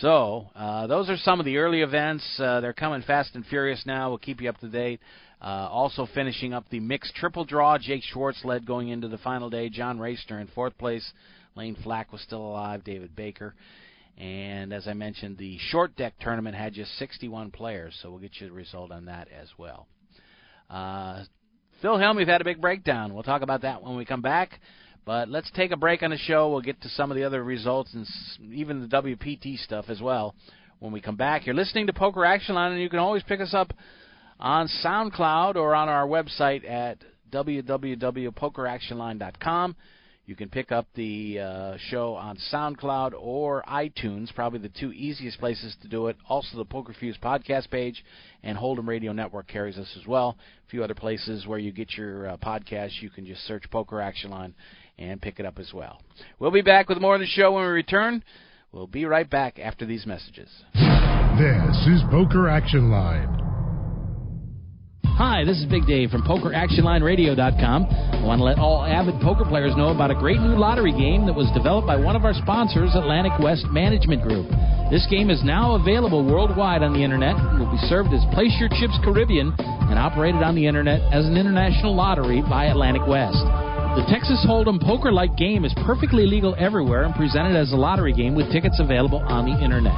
So 0.00 0.48
uh, 0.54 0.86
those 0.86 1.10
are 1.10 1.16
some 1.18 1.38
of 1.38 1.46
the 1.46 1.58
early 1.58 1.82
events. 1.82 2.24
Uh, 2.38 2.60
they're 2.60 2.72
coming 2.72 3.02
fast 3.02 3.34
and 3.34 3.44
furious 3.46 3.82
now. 3.86 4.08
We'll 4.08 4.18
keep 4.18 4.40
you 4.40 4.48
up 4.48 4.58
to 4.58 4.68
date. 4.68 5.00
Uh, 5.40 5.68
also 5.70 6.06
finishing 6.14 6.54
up 6.54 6.64
the 6.70 6.80
mixed 6.80 7.14
triple 7.16 7.44
draw. 7.44 7.76
Jake 7.78 8.02
Schwartz 8.04 8.44
led 8.44 8.64
going 8.64 8.88
into 8.88 9.08
the 9.08 9.18
final 9.18 9.50
day. 9.50 9.68
John 9.68 9.98
Racener 9.98 10.40
in 10.40 10.46
fourth 10.54 10.76
place. 10.78 11.12
Lane 11.56 11.76
Flack 11.82 12.12
was 12.12 12.22
still 12.22 12.40
alive. 12.40 12.84
David 12.84 13.14
Baker. 13.14 13.54
And 14.18 14.72
as 14.72 14.86
I 14.86 14.92
mentioned, 14.92 15.38
the 15.38 15.58
short 15.70 15.96
deck 15.96 16.14
tournament 16.20 16.54
had 16.54 16.74
just 16.74 16.96
61 16.98 17.50
players, 17.50 17.98
so 18.00 18.10
we'll 18.10 18.20
get 18.20 18.32
you 18.38 18.46
the 18.46 18.52
result 18.52 18.92
on 18.92 19.06
that 19.06 19.28
as 19.28 19.48
well. 19.58 19.86
Uh, 20.70 21.24
Phil 21.80 21.98
Helm, 21.98 22.16
we've 22.16 22.28
had 22.28 22.40
a 22.40 22.44
big 22.44 22.60
breakdown. 22.60 23.14
We'll 23.14 23.22
talk 23.24 23.42
about 23.42 23.62
that 23.62 23.82
when 23.82 23.96
we 23.96 24.04
come 24.04 24.22
back. 24.22 24.60
But 25.04 25.28
let's 25.28 25.50
take 25.52 25.72
a 25.72 25.76
break 25.76 26.02
on 26.02 26.10
the 26.10 26.16
show. 26.16 26.50
We'll 26.50 26.60
get 26.60 26.80
to 26.82 26.88
some 26.90 27.10
of 27.10 27.16
the 27.16 27.24
other 27.24 27.42
results 27.42 27.92
and 27.94 28.06
even 28.52 28.80
the 28.80 28.86
WPT 28.86 29.58
stuff 29.58 29.86
as 29.88 30.00
well 30.00 30.36
when 30.78 30.92
we 30.92 31.00
come 31.00 31.16
back. 31.16 31.44
You're 31.46 31.56
listening 31.56 31.88
to 31.88 31.92
Poker 31.92 32.24
Action 32.24 32.54
Line, 32.54 32.70
and 32.72 32.80
you 32.80 32.88
can 32.88 33.00
always 33.00 33.24
pick 33.24 33.40
us 33.40 33.52
up 33.54 33.72
on 34.38 34.68
SoundCloud 34.84 35.56
or 35.56 35.74
on 35.74 35.88
our 35.88 36.06
website 36.06 36.64
at 36.68 36.98
www.pokeractionline.com. 37.32 39.76
You 40.24 40.36
can 40.36 40.50
pick 40.50 40.70
up 40.70 40.86
the 40.94 41.40
uh, 41.40 41.76
show 41.90 42.14
on 42.14 42.38
SoundCloud 42.52 43.12
or 43.18 43.64
iTunes, 43.68 44.32
probably 44.32 44.60
the 44.60 44.68
two 44.68 44.92
easiest 44.92 45.40
places 45.40 45.74
to 45.82 45.88
do 45.88 46.06
it. 46.06 46.16
Also, 46.28 46.56
the 46.56 46.64
Poker 46.64 46.94
Fuse 46.98 47.18
podcast 47.20 47.70
page 47.70 48.04
and 48.44 48.56
Hold'em 48.56 48.86
Radio 48.86 49.12
Network 49.12 49.48
carries 49.48 49.78
us 49.78 49.96
as 50.00 50.06
well. 50.06 50.36
A 50.66 50.68
few 50.70 50.84
other 50.84 50.94
places 50.94 51.48
where 51.48 51.58
you 51.58 51.72
get 51.72 51.96
your 51.96 52.28
uh, 52.28 52.36
podcasts, 52.36 53.02
you 53.02 53.10
can 53.10 53.26
just 53.26 53.44
search 53.48 53.68
Poker 53.70 54.00
Action 54.00 54.30
Line 54.30 54.54
and 54.98 55.20
pick 55.20 55.40
it 55.40 55.46
up 55.46 55.58
as 55.58 55.72
well. 55.72 56.00
We'll 56.38 56.50
be 56.50 56.62
back 56.62 56.88
with 56.88 57.00
more 57.00 57.14
of 57.14 57.20
the 57.20 57.26
show 57.26 57.52
when 57.52 57.64
we 57.64 57.70
return. 57.70 58.22
We'll 58.72 58.86
be 58.86 59.04
right 59.04 59.28
back 59.28 59.58
after 59.58 59.84
these 59.84 60.06
messages. 60.06 60.48
This 60.74 61.76
is 61.86 62.02
Poker 62.10 62.48
Action 62.48 62.90
Line. 62.90 63.42
Hi, 65.16 65.44
this 65.44 65.58
is 65.58 65.66
Big 65.66 65.86
Dave 65.86 66.10
from 66.10 66.22
PokerActionLineRadio.com. 66.22 67.84
I 67.84 68.24
want 68.24 68.40
to 68.40 68.44
let 68.44 68.58
all 68.58 68.82
avid 68.82 69.20
poker 69.20 69.44
players 69.44 69.76
know 69.76 69.88
about 69.88 70.10
a 70.10 70.14
great 70.14 70.40
new 70.40 70.56
lottery 70.56 70.90
game 70.90 71.26
that 71.26 71.36
was 71.36 71.52
developed 71.52 71.86
by 71.86 71.96
one 71.96 72.16
of 72.16 72.24
our 72.24 72.32
sponsors, 72.32 72.90
Atlantic 72.94 73.32
West 73.38 73.66
Management 73.68 74.22
Group. 74.22 74.48
This 74.90 75.06
game 75.10 75.28
is 75.28 75.44
now 75.44 75.76
available 75.76 76.24
worldwide 76.24 76.82
on 76.82 76.92
the 76.92 77.04
internet 77.04 77.36
and 77.36 77.60
will 77.60 77.70
be 77.70 77.86
served 77.88 78.08
as 78.12 78.24
Place 78.32 78.56
Your 78.58 78.68
Chips 78.80 78.98
Caribbean 79.04 79.54
and 79.58 79.98
operated 79.98 80.42
on 80.42 80.54
the 80.56 80.66
internet 80.66 81.00
as 81.12 81.26
an 81.26 81.36
international 81.36 81.94
lottery 81.94 82.40
by 82.48 82.66
Atlantic 82.66 83.06
West. 83.06 83.71
The 83.92 84.08
Texas 84.08 84.40
Hold'em 84.48 84.80
poker 84.80 85.12
like 85.12 85.36
game 85.36 85.66
is 85.66 85.74
perfectly 85.84 86.24
legal 86.24 86.56
everywhere 86.56 87.04
and 87.04 87.14
presented 87.14 87.60
as 87.60 87.72
a 87.72 87.76
lottery 87.76 88.14
game 88.14 88.34
with 88.34 88.50
tickets 88.50 88.80
available 88.80 89.20
on 89.28 89.44
the 89.44 89.52
internet. 89.62 89.92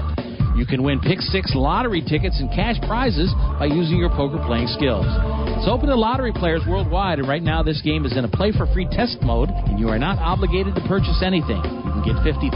You 0.59 0.67
can 0.67 0.83
win 0.83 0.99
Pick 0.99 1.21
Six 1.21 1.55
lottery 1.55 2.03
tickets 2.03 2.41
and 2.43 2.51
cash 2.51 2.75
prizes 2.91 3.31
by 3.57 3.67
using 3.67 3.99
your 3.99 4.11
poker 4.11 4.43
playing 4.47 4.67
skills. 4.67 5.07
It's 5.55 5.71
open 5.71 5.91
to 5.91 5.95
lottery 5.95 6.33
players 6.33 6.63
worldwide, 6.67 7.21
and 7.21 7.29
right 7.29 7.43
now 7.43 7.63
this 7.63 7.83
game 7.83 8.05
is 8.05 8.17
in 8.17 8.25
a 8.25 8.29
play 8.29 8.51
for 8.51 8.67
free 8.75 8.89
test 8.91 9.19
mode, 9.23 9.51
and 9.51 9.79
you 9.79 9.87
are 9.87 9.99
not 9.99 10.19
obligated 10.19 10.75
to 10.75 10.83
purchase 10.91 11.23
anything. 11.23 11.63
You 11.63 12.03
can 12.03 12.19
get 12.19 12.35
50,000 12.35 12.51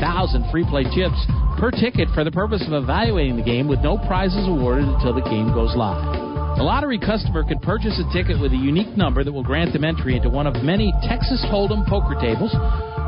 free 0.51 0.67
play 0.67 0.91
chips 0.91 1.23
per 1.63 1.71
ticket 1.71 2.09
for 2.19 2.25
the 2.25 2.35
purpose 2.35 2.67
of 2.67 2.73
evaluating 2.73 3.37
the 3.37 3.47
game 3.47 3.69
with 3.69 3.79
no 3.79 3.97
prizes 4.11 4.43
awarded 4.49 4.91
until 4.91 5.15
the 5.15 5.23
game 5.23 5.55
goes 5.55 5.71
live. 5.77 6.28
A 6.59 6.67
lottery 6.67 6.99
customer 6.99 7.47
can 7.47 7.61
purchase 7.61 7.95
a 8.03 8.07
ticket 8.13 8.35
with 8.43 8.51
a 8.51 8.59
unique 8.59 8.99
number 8.99 9.23
that 9.23 9.31
will 9.31 9.47
grant 9.47 9.73
them 9.73 9.85
entry 9.87 10.17
into 10.17 10.29
one 10.29 10.45
of 10.45 10.59
many 10.67 10.93
Texas 11.07 11.39
Hold'em 11.47 11.87
poker 11.87 12.19
tables 12.19 12.51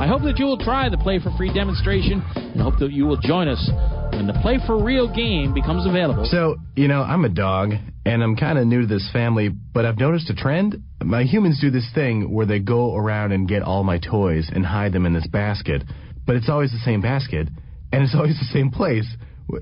I 0.00 0.06
hope 0.06 0.22
that 0.22 0.38
you 0.38 0.46
will 0.46 0.56
try 0.56 0.88
the 0.88 0.96
Play 0.96 1.18
for 1.18 1.30
Free 1.36 1.52
demonstration 1.52 2.24
and 2.34 2.60
hope 2.60 2.78
that 2.78 2.92
you 2.92 3.04
will 3.04 3.20
join 3.20 3.48
us 3.48 3.60
when 4.14 4.26
the 4.26 4.32
Play 4.40 4.58
for 4.66 4.82
Real 4.82 5.12
game 5.12 5.52
becomes 5.52 5.84
available. 5.84 6.24
So, 6.24 6.56
you 6.74 6.88
know, 6.88 7.02
I'm 7.02 7.26
a 7.26 7.28
dog, 7.28 7.72
and 8.06 8.22
I'm 8.22 8.34
kind 8.36 8.58
of 8.58 8.66
new 8.66 8.80
to 8.80 8.86
this 8.86 9.06
family, 9.12 9.50
but 9.50 9.84
I've 9.84 9.98
noticed 9.98 10.30
a 10.30 10.34
trend. 10.34 10.82
My 11.02 11.22
humans 11.24 11.60
do 11.60 11.70
this 11.70 11.88
thing 11.94 12.32
where 12.32 12.46
they 12.46 12.58
go 12.58 12.94
around 12.94 13.32
and 13.32 13.48
get 13.48 13.62
all 13.62 13.84
my 13.84 13.98
toys 13.98 14.50
and 14.52 14.64
hide 14.64 14.92
them 14.92 15.06
in 15.06 15.14
this 15.14 15.26
basket, 15.26 15.82
but 16.26 16.36
it's 16.36 16.48
always 16.48 16.70
the 16.70 16.82
same 16.84 17.00
basket, 17.00 17.48
and 17.92 18.02
it's 18.02 18.14
always 18.16 18.38
the 18.38 18.52
same 18.52 18.70
place. 18.70 19.06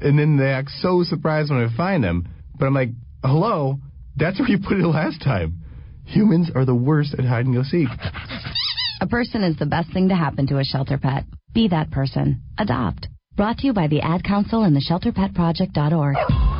And 0.00 0.18
then 0.18 0.36
they 0.36 0.50
act 0.50 0.70
so 0.80 1.04
surprised 1.04 1.50
when 1.50 1.64
I 1.64 1.74
find 1.76 2.02
them, 2.02 2.28
but 2.58 2.66
I'm 2.66 2.74
like, 2.74 2.90
hello, 3.24 3.78
that's 4.16 4.38
where 4.38 4.48
you 4.48 4.58
put 4.58 4.78
it 4.78 4.86
last 4.86 5.22
time. 5.22 5.60
Humans 6.06 6.50
are 6.54 6.64
the 6.64 6.74
worst 6.74 7.14
at 7.18 7.24
hide 7.24 7.46
and 7.46 7.54
go 7.54 7.62
seek. 7.62 7.88
A 9.00 9.06
person 9.06 9.44
is 9.44 9.56
the 9.56 9.66
best 9.66 9.92
thing 9.92 10.08
to 10.08 10.14
happen 10.14 10.46
to 10.48 10.58
a 10.58 10.64
shelter 10.64 10.98
pet. 10.98 11.24
Be 11.54 11.68
that 11.68 11.90
person. 11.90 12.42
Adopt. 12.58 13.06
Brought 13.36 13.58
to 13.58 13.66
you 13.66 13.72
by 13.72 13.86
the 13.86 14.00
Ad 14.00 14.24
Council 14.24 14.64
and 14.64 14.74
the 14.74 14.80
ShelterPetProject.org. 14.80 16.57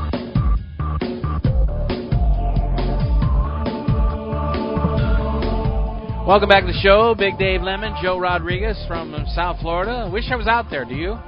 Welcome 6.29 6.51
back 6.51 6.67
to 6.67 6.71
the 6.71 6.79
show. 6.81 7.15
Big 7.15 7.39
Dave 7.39 7.63
Lemon, 7.63 7.95
Joe 8.03 8.19
Rodriguez 8.19 8.77
from 8.87 9.17
South 9.35 9.59
Florida. 9.63 10.05
I 10.07 10.13
wish 10.13 10.25
I 10.31 10.37
was 10.37 10.47
out 10.47 10.67
there. 10.69 10.85
Do 10.85 10.95
you? 10.95 11.19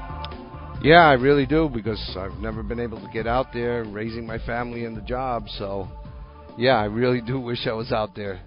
Yeah, 0.83 1.09
I 1.09 1.15
really 1.15 1.47
do 1.47 1.71
because 1.73 1.99
I've 2.19 2.39
never 2.39 2.63
been 2.63 2.79
able 2.79 3.01
to 3.01 3.09
get 3.11 3.27
out 3.27 3.47
there 3.55 3.85
raising 3.85 4.27
my 4.27 4.37
family 4.41 4.85
and 4.85 4.95
the 4.95 5.01
job. 5.01 5.47
So, 5.57 5.89
yeah, 6.59 6.75
I 6.79 6.85
really 6.85 7.23
do 7.23 7.41
wish 7.41 7.67
I 7.67 7.73
was 7.73 7.93
out 7.93 8.15
there. 8.15 8.43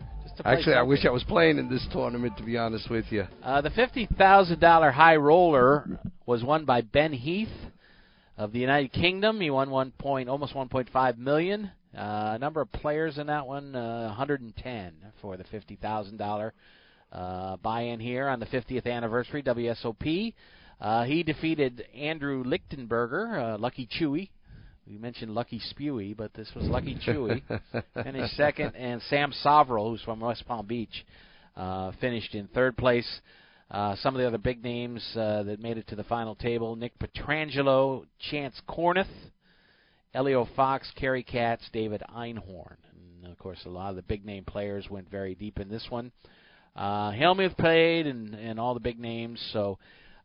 Actually, 0.46 0.76
I 0.76 0.84
wish 0.84 1.06
I 1.08 1.10
was 1.10 1.24
playing 1.24 1.58
in 1.58 1.72
this 1.72 1.88
tournament. 1.92 2.38
To 2.38 2.44
be 2.44 2.56
honest 2.56 2.88
with 2.88 3.06
you. 3.10 3.26
Uh, 3.42 3.62
the 3.62 3.72
fifty 3.72 4.08
thousand 4.16 4.60
dollar 4.60 4.92
high 4.92 5.16
roller 5.16 6.00
was 6.28 6.44
won 6.44 6.66
by 6.66 6.82
Ben 6.82 7.14
Heath 7.14 7.50
of 8.38 8.52
the 8.52 8.60
United 8.60 8.94
Kingdom. 8.94 9.42
He 9.42 9.50
won 9.50 9.72
one 9.72 9.90
point, 9.90 10.30
almost 10.30 10.54
one 10.54 10.70
point 10.70 10.88
five 10.94 11.18
million. 11.18 11.72
Uh, 11.98 12.38
number 12.40 12.62
of 12.62 12.72
players 12.72 13.18
in 13.18 13.28
that 13.28 13.46
one, 13.46 13.76
uh, 13.76 14.08
110 14.08 14.94
for 15.22 15.38
the 15.38 15.44
fifty 15.46 15.76
thousand 15.76 16.18
dollar 16.18 16.54
uh, 17.12 17.58
buy-in 17.58 18.00
here 18.00 18.28
on 18.28 18.40
the 18.40 18.46
50th 18.48 18.88
anniversary 18.88 19.44
WSOP. 19.44 20.34
Uh, 20.82 21.04
he 21.04 21.24
defeated 21.24 21.86
Andrew 21.96 22.44
Lichtenberger, 22.44 23.56
uh, 23.56 23.58
Lucky 23.58 23.88
Chewy. 24.00 24.30
We 24.88 24.98
mentioned 24.98 25.34
Lucky 25.34 25.62
Spewy, 25.72 26.18
but 26.18 26.34
this 26.34 26.50
was 26.56 26.66
Lucky 26.66 26.98
Chewy. 27.08 27.42
finished 28.04 28.36
second, 28.36 28.76
and 28.76 29.02
Sam 29.04 29.32
Soverel, 29.46 29.92
who's 29.92 30.02
from 30.02 30.20
West 30.20 30.46
Palm 30.46 30.66
Beach, 30.66 31.06
uh, 31.56 31.92
finished 32.02 32.36
in 32.36 32.48
third 32.48 32.76
place. 32.76 33.08
Uh, 33.72 33.96
some 34.02 34.14
of 34.14 34.20
the 34.20 34.28
other 34.28 34.38
big 34.38 34.62
names 34.64 35.02
uh, 35.16 35.44
that 35.44 35.62
made 35.62 35.78
it 35.78 35.88
to 35.88 35.96
the 35.96 36.04
final 36.04 36.36
table: 36.36 36.76
Nick 36.76 36.94
Petrangelo, 37.00 38.06
Chance 38.32 38.60
Kornuth, 38.68 39.06
Elio 40.14 40.48
Fox, 40.56 40.92
Cary 40.96 41.24
Katz, 41.24 41.64
David 41.72 42.04
Einhorn. 42.16 42.78
And 43.24 43.32
of 43.32 43.38
course, 43.40 43.60
a 43.66 43.70
lot 43.70 43.90
of 43.90 43.96
the 43.96 44.02
big 44.04 44.26
name 44.26 44.46
players 44.46 44.90
went 44.90 45.10
very 45.10 45.36
deep 45.36 45.60
in 45.60 45.70
this 45.70 45.86
one. 45.90 46.12
Uh, 46.76 47.12
played, 47.58 48.08
and 48.08 48.34
and 48.34 48.60
all 48.60 48.74
the 48.74 48.80
big 48.80 49.00
names. 49.00 49.40
So 49.54 49.78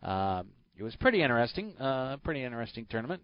uh, 0.02 0.42
it 0.76 0.82
was 0.82 0.96
pretty 0.96 1.22
interesting. 1.22 1.76
Uh, 1.78 2.16
pretty 2.18 2.42
interesting 2.42 2.86
tournament. 2.88 3.22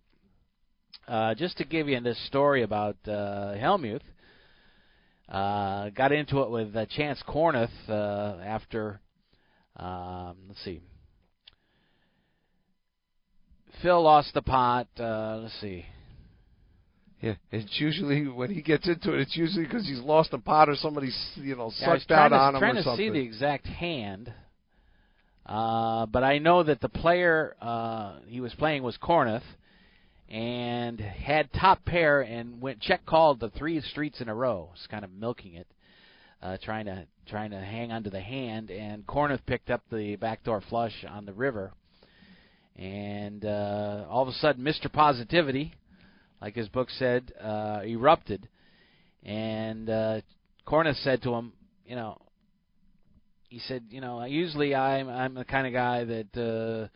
Uh, 1.08 1.34
just 1.34 1.58
to 1.58 1.64
give 1.64 1.88
you 1.88 2.00
this 2.00 2.18
story 2.26 2.62
about 2.62 2.96
uh, 3.06 3.54
Hellmuth, 3.56 4.00
uh, 5.28 5.90
got 5.90 6.12
into 6.12 6.40
it 6.40 6.50
with 6.50 6.74
uh, 6.74 6.86
Chance 6.86 7.22
Kornuth 7.28 7.68
uh, 7.88 8.40
after. 8.42 9.00
Um, 9.76 10.36
let's 10.48 10.62
see. 10.64 10.80
Phil 13.82 14.02
lost 14.02 14.32
the 14.34 14.42
pot. 14.42 14.88
Uh, 14.98 15.40
let's 15.42 15.60
see. 15.60 15.84
Yeah, 17.20 17.34
it's 17.50 17.80
usually 17.80 18.28
when 18.28 18.50
he 18.50 18.60
gets 18.60 18.86
into 18.86 19.14
it, 19.14 19.20
it's 19.20 19.36
usually 19.36 19.64
because 19.64 19.86
he's 19.86 20.00
lost 20.00 20.32
a 20.32 20.38
pot 20.38 20.68
or 20.68 20.76
somebody's 20.76 21.16
you 21.36 21.56
know 21.56 21.70
Yeah, 21.80 21.96
sucked 21.96 22.10
out 22.10 22.28
to, 22.28 22.36
on 22.36 22.56
him 22.56 22.62
or 22.62 22.66
something. 22.66 22.82
trying 22.82 22.96
to 22.96 22.96
see 22.96 23.10
the 23.10 23.24
exact 23.24 23.66
hand, 23.66 24.32
uh, 25.46 26.06
but 26.06 26.22
I 26.22 26.38
know 26.38 26.62
that 26.62 26.80
the 26.80 26.88
player 26.88 27.56
uh, 27.62 28.16
he 28.26 28.40
was 28.40 28.52
playing 28.54 28.82
was 28.82 28.98
Kornuth, 29.02 29.42
and 30.28 31.00
had 31.00 31.52
top 31.52 31.84
pair 31.84 32.20
and 32.22 32.60
went 32.60 32.80
check 32.80 33.06
called 33.06 33.40
the 33.40 33.50
three 33.50 33.80
streets 33.80 34.20
in 34.20 34.28
a 34.28 34.34
row. 34.34 34.68
Was 34.72 34.86
kind 34.90 35.04
of 35.04 35.10
milking 35.12 35.54
it, 35.54 35.66
uh, 36.42 36.58
trying 36.62 36.86
to 36.86 37.06
trying 37.26 37.50
to 37.52 37.58
hang 37.58 37.90
onto 37.90 38.10
the 38.10 38.20
hand, 38.20 38.70
and 38.70 39.06
Kornuth 39.06 39.46
picked 39.46 39.70
up 39.70 39.82
the 39.90 40.16
backdoor 40.16 40.60
flush 40.68 41.04
on 41.08 41.24
the 41.24 41.32
river, 41.32 41.72
and 42.76 43.44
uh, 43.46 44.04
all 44.10 44.22
of 44.22 44.28
a 44.28 44.32
sudden, 44.32 44.62
Mr. 44.62 44.92
Positivity, 44.92 45.72
like 46.44 46.54
his 46.54 46.68
book 46.68 46.90
said, 46.90 47.32
uh, 47.42 47.80
erupted, 47.86 48.46
and 49.22 49.88
uh, 49.88 50.20
Kornuth 50.66 51.02
said 51.02 51.22
to 51.22 51.32
him, 51.32 51.54
you 51.86 51.96
know, 51.96 52.20
he 53.48 53.60
said, 53.60 53.84
you 53.88 54.02
know, 54.02 54.22
usually 54.24 54.74
I'm 54.74 55.08
I'm 55.08 55.32
the 55.32 55.46
kind 55.46 55.66
of 55.66 55.72
guy 55.72 56.04
that 56.04 56.36
uh, 56.36 56.88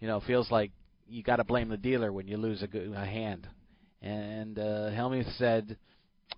you 0.00 0.08
know 0.08 0.20
feels 0.26 0.50
like 0.50 0.72
you 1.08 1.22
got 1.22 1.36
to 1.36 1.44
blame 1.44 1.68
the 1.68 1.76
dealer 1.76 2.12
when 2.12 2.26
you 2.26 2.38
lose 2.38 2.60
a, 2.60 2.66
good, 2.66 2.92
a 2.92 3.06
hand. 3.06 3.46
And 4.02 4.58
uh, 4.58 4.90
Hellmuth 4.90 5.32
said, 5.38 5.76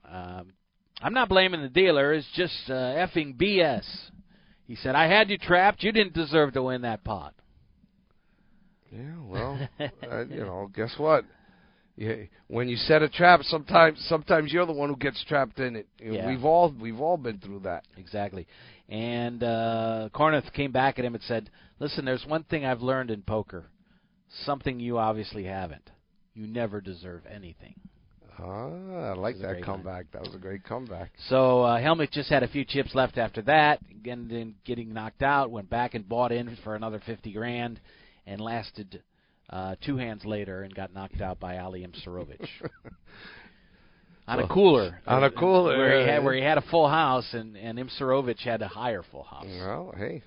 um, 0.06 0.52
I'm 1.00 1.14
not 1.14 1.30
blaming 1.30 1.62
the 1.62 1.70
dealer. 1.70 2.12
It's 2.12 2.28
just 2.34 2.52
uh, 2.68 2.74
effing 2.74 3.40
BS. 3.40 3.86
He 4.66 4.76
said, 4.76 4.94
I 4.94 5.06
had 5.06 5.30
you 5.30 5.38
trapped. 5.38 5.82
You 5.82 5.92
didn't 5.92 6.12
deserve 6.12 6.52
to 6.52 6.62
win 6.62 6.82
that 6.82 7.04
pot. 7.04 7.32
Yeah, 8.92 9.14
well, 9.24 9.68
uh, 9.80 10.26
you 10.26 10.40
know, 10.40 10.70
guess 10.74 10.92
what? 10.98 11.24
Yeah, 12.00 12.14
when 12.48 12.70
you 12.70 12.76
set 12.76 13.02
a 13.02 13.10
trap, 13.10 13.42
sometimes 13.42 14.02
sometimes 14.08 14.50
you're 14.54 14.64
the 14.64 14.72
one 14.72 14.88
who 14.88 14.96
gets 14.96 15.22
trapped 15.26 15.58
in 15.58 15.76
it. 15.76 15.86
Yeah. 16.02 16.26
We've 16.26 16.46
all 16.46 16.74
we've 16.80 16.98
all 16.98 17.18
been 17.18 17.38
through 17.38 17.60
that. 17.60 17.84
Exactly. 17.98 18.46
And 18.88 19.42
uh, 19.42 20.08
came 20.54 20.72
back 20.72 20.98
at 20.98 21.04
him 21.04 21.14
and 21.14 21.22
said, 21.24 21.50
"Listen, 21.78 22.06
there's 22.06 22.24
one 22.24 22.44
thing 22.44 22.64
I've 22.64 22.80
learned 22.80 23.10
in 23.10 23.20
poker, 23.20 23.66
something 24.46 24.80
you 24.80 24.96
obviously 24.96 25.44
haven't. 25.44 25.90
You 26.32 26.46
never 26.46 26.80
deserve 26.80 27.24
anything." 27.30 27.74
Ah, 28.38 29.10
I 29.10 29.12
like 29.12 29.38
that 29.40 29.62
comeback. 29.62 30.06
Line. 30.06 30.06
That 30.12 30.22
was 30.22 30.34
a 30.34 30.38
great 30.38 30.64
comeback. 30.64 31.12
So 31.28 31.64
uh, 31.64 32.06
just 32.06 32.30
had 32.30 32.42
a 32.42 32.48
few 32.48 32.64
chips 32.64 32.94
left 32.94 33.18
after 33.18 33.42
that. 33.42 33.80
Again, 33.90 34.26
then 34.30 34.54
getting 34.64 34.94
knocked 34.94 35.22
out, 35.22 35.50
went 35.50 35.68
back 35.68 35.92
and 35.92 36.08
bought 36.08 36.32
in 36.32 36.56
for 36.64 36.74
another 36.74 37.02
fifty 37.04 37.34
grand, 37.34 37.78
and 38.26 38.40
lasted 38.40 39.02
uh, 39.50 39.74
two 39.84 39.96
hands 39.96 40.24
later 40.24 40.62
and 40.62 40.74
got 40.74 40.94
knocked 40.94 41.20
out 41.20 41.40
by 41.40 41.58
Ali 41.58 41.86
Imsirovic. 41.86 42.46
on 44.28 44.40
a 44.40 44.48
cooler. 44.48 45.00
On 45.06 45.24
a 45.24 45.30
cooler. 45.30 45.76
Where 45.76 46.00
he 46.00 46.08
had 46.08 46.24
where 46.24 46.34
he 46.34 46.42
had 46.42 46.58
a 46.58 46.64
full 46.70 46.88
house 46.88 47.26
and 47.32 47.56
and 47.56 47.78
Imsirovic 47.78 48.38
had 48.40 48.62
a 48.62 48.68
higher 48.68 49.02
full 49.10 49.24
house. 49.24 49.46
Well, 49.46 49.94
hey. 49.96 50.22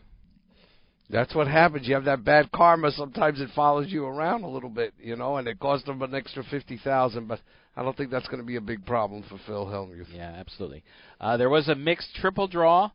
That's 1.10 1.36
what 1.36 1.48
happens. 1.48 1.88
You 1.88 1.96
have 1.96 2.06
that 2.06 2.24
bad 2.24 2.52
karma. 2.52 2.92
Sometimes 2.92 3.40
it 3.40 3.50
follows 3.56 3.88
you 3.90 4.06
around 4.06 4.44
a 4.44 4.50
little 4.50 4.70
bit, 4.70 4.94
you 5.00 5.16
know, 5.16 5.38
and 5.38 5.48
it 5.48 5.60
cost 5.60 5.88
him 5.88 6.02
an 6.02 6.16
extra 6.16 6.44
fifty 6.50 6.78
thousand. 6.84 7.28
But 7.28 7.40
I 7.76 7.84
don't 7.84 7.96
think 7.96 8.10
that's 8.10 8.28
going 8.28 8.40
to 8.40 8.46
be 8.46 8.56
a 8.56 8.62
big 8.62 8.86
problem 8.86 9.24
for 9.30 9.40
Phil 9.46 9.66
Hellmuth. 9.66 10.08
Yeah, 10.14 10.34
absolutely. 10.38 10.84
Uh, 11.20 11.38
there 11.38 11.50
was 11.50 11.68
a 11.68 11.76
mixed 11.76 12.16
triple 12.16 12.48
draw, 12.48 12.92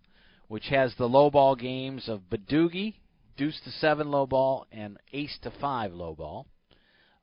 which 0.49 0.67
has 0.67 0.93
the 0.99 1.07
low 1.09 1.31
ball 1.31 1.55
games 1.55 2.09
of 2.09 2.23
Badugi, 2.31 2.95
deuce 3.39 3.59
to 3.65 3.71
seven 3.71 4.11
low 4.11 4.27
ball, 4.27 4.67
and 4.71 4.99
ace 5.15 5.39
to 5.43 5.51
five 5.61 5.95
low 5.95 6.15
ball. 6.15 6.47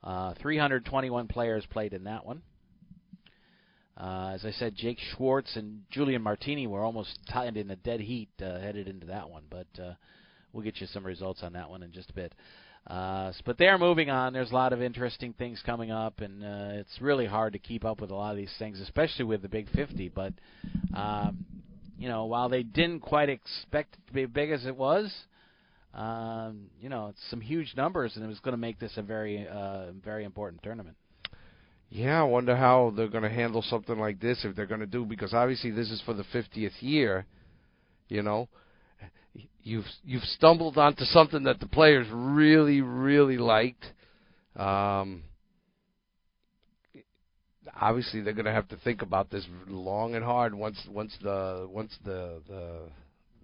Uh, 0.04 0.34
321 0.42 1.28
players 1.28 1.66
played 1.70 1.94
in 1.94 2.06
that 2.06 2.26
one. 2.26 2.42
Uh, 3.98 4.32
as 4.34 4.44
I 4.44 4.52
said, 4.52 4.76
Jake 4.76 5.00
Schwartz 5.00 5.56
and 5.56 5.84
Julian 5.90 6.22
Martini 6.22 6.68
were 6.68 6.84
almost 6.84 7.20
tied 7.32 7.56
in 7.56 7.72
a 7.72 7.76
dead 7.76 8.02
heat 8.02 8.30
uh, 8.42 8.60
headed 8.60 8.88
into 8.88 9.08
that 9.08 9.30
one, 9.30 9.44
but 9.50 9.68
uh, 9.82 9.94
we'll 10.52 10.64
get 10.64 10.82
you 10.82 10.88
some 10.88 11.06
results 11.06 11.44
on 11.44 11.54
that 11.54 11.70
one 11.70 11.82
in 11.82 11.92
just 11.92 12.10
a 12.10 12.14
bit. 12.14 12.34
Uh, 12.88 13.32
but 13.46 13.58
they 13.58 13.68
are 13.68 13.80
moving 13.80 14.10
on. 14.10 14.34
There's 14.34 14.52
a 14.52 14.54
lot 14.54 14.74
of 14.74 14.82
interesting 14.82 15.34
things 15.34 15.62
coming 15.66 15.92
up, 15.92 16.20
and 16.22 16.44
uh, 16.44 16.80
it's 16.80 17.02
really 17.02 17.26
hard 17.26 17.54
to 17.54 17.60
keep 17.60 17.84
up 17.84 18.00
with 18.00 18.12
a 18.12 18.16
lot 18.16 18.32
of 18.32 18.38
these 18.38 18.54
things, 18.60 18.80
especially 18.80 19.26
with 19.26 19.42
the 19.42 19.50
Big 19.50 19.70
50. 19.72 20.10
But 20.10 20.34
um, 20.94 21.46
you 21.98 22.10
know, 22.10 22.26
while 22.26 22.50
they 22.50 22.64
didn't 22.64 23.00
quite 23.00 23.30
expect 23.30 23.96
it 23.96 24.08
to 24.08 24.14
be 24.14 24.24
as 24.24 24.30
big 24.30 24.52
as 24.52 24.66
it 24.66 24.76
was, 24.76 25.12
um, 25.96 26.68
you 26.82 26.90
know, 26.90 27.14
some 27.30 27.40
huge 27.42 27.74
numbers, 27.76 28.16
and 28.16 28.24
it 28.24 28.28
was 28.28 28.40
going 28.40 28.54
to 28.54 28.58
make 28.58 28.80
this 28.80 28.94
a 28.98 29.02
very, 29.02 29.48
uh, 29.48 29.92
very 30.04 30.26
important 30.26 30.62
tournament. 30.62 30.98
Yeah, 31.90 32.20
I 32.20 32.24
wonder 32.24 32.56
how 32.56 32.92
they're 32.96 33.08
going 33.08 33.24
to 33.24 33.30
handle 33.30 33.62
something 33.62 33.98
like 33.98 34.20
this 34.20 34.44
if 34.44 34.56
they're 34.56 34.66
going 34.66 34.82
to 34.82 34.86
do 34.86 35.06
because 35.06 35.34
obviously 35.34 35.72
this 35.72 35.90
is 35.90 36.02
for 36.06 36.14
the 36.14 36.26
50th 36.34 36.72
year, 36.82 37.26
you 38.10 38.22
know. 38.22 38.50
You've 39.64 39.86
you've 40.04 40.24
stumbled 40.24 40.78
onto 40.78 41.06
something 41.06 41.44
that 41.44 41.60
the 41.60 41.68
players 41.68 42.08
really 42.12 42.82
really 42.82 43.38
liked. 43.38 43.84
Um, 44.56 45.24
obviously 47.80 48.22
they're 48.22 48.34
going 48.34 48.46
to 48.46 48.52
have 48.52 48.68
to 48.70 48.78
think 48.78 49.02
about 49.02 49.30
this 49.30 49.46
long 49.68 50.16
and 50.16 50.24
hard 50.24 50.54
once 50.54 50.80
once 50.90 51.18
the 51.22 51.68
once 51.70 51.98
the 52.06 52.42
the 52.48 52.82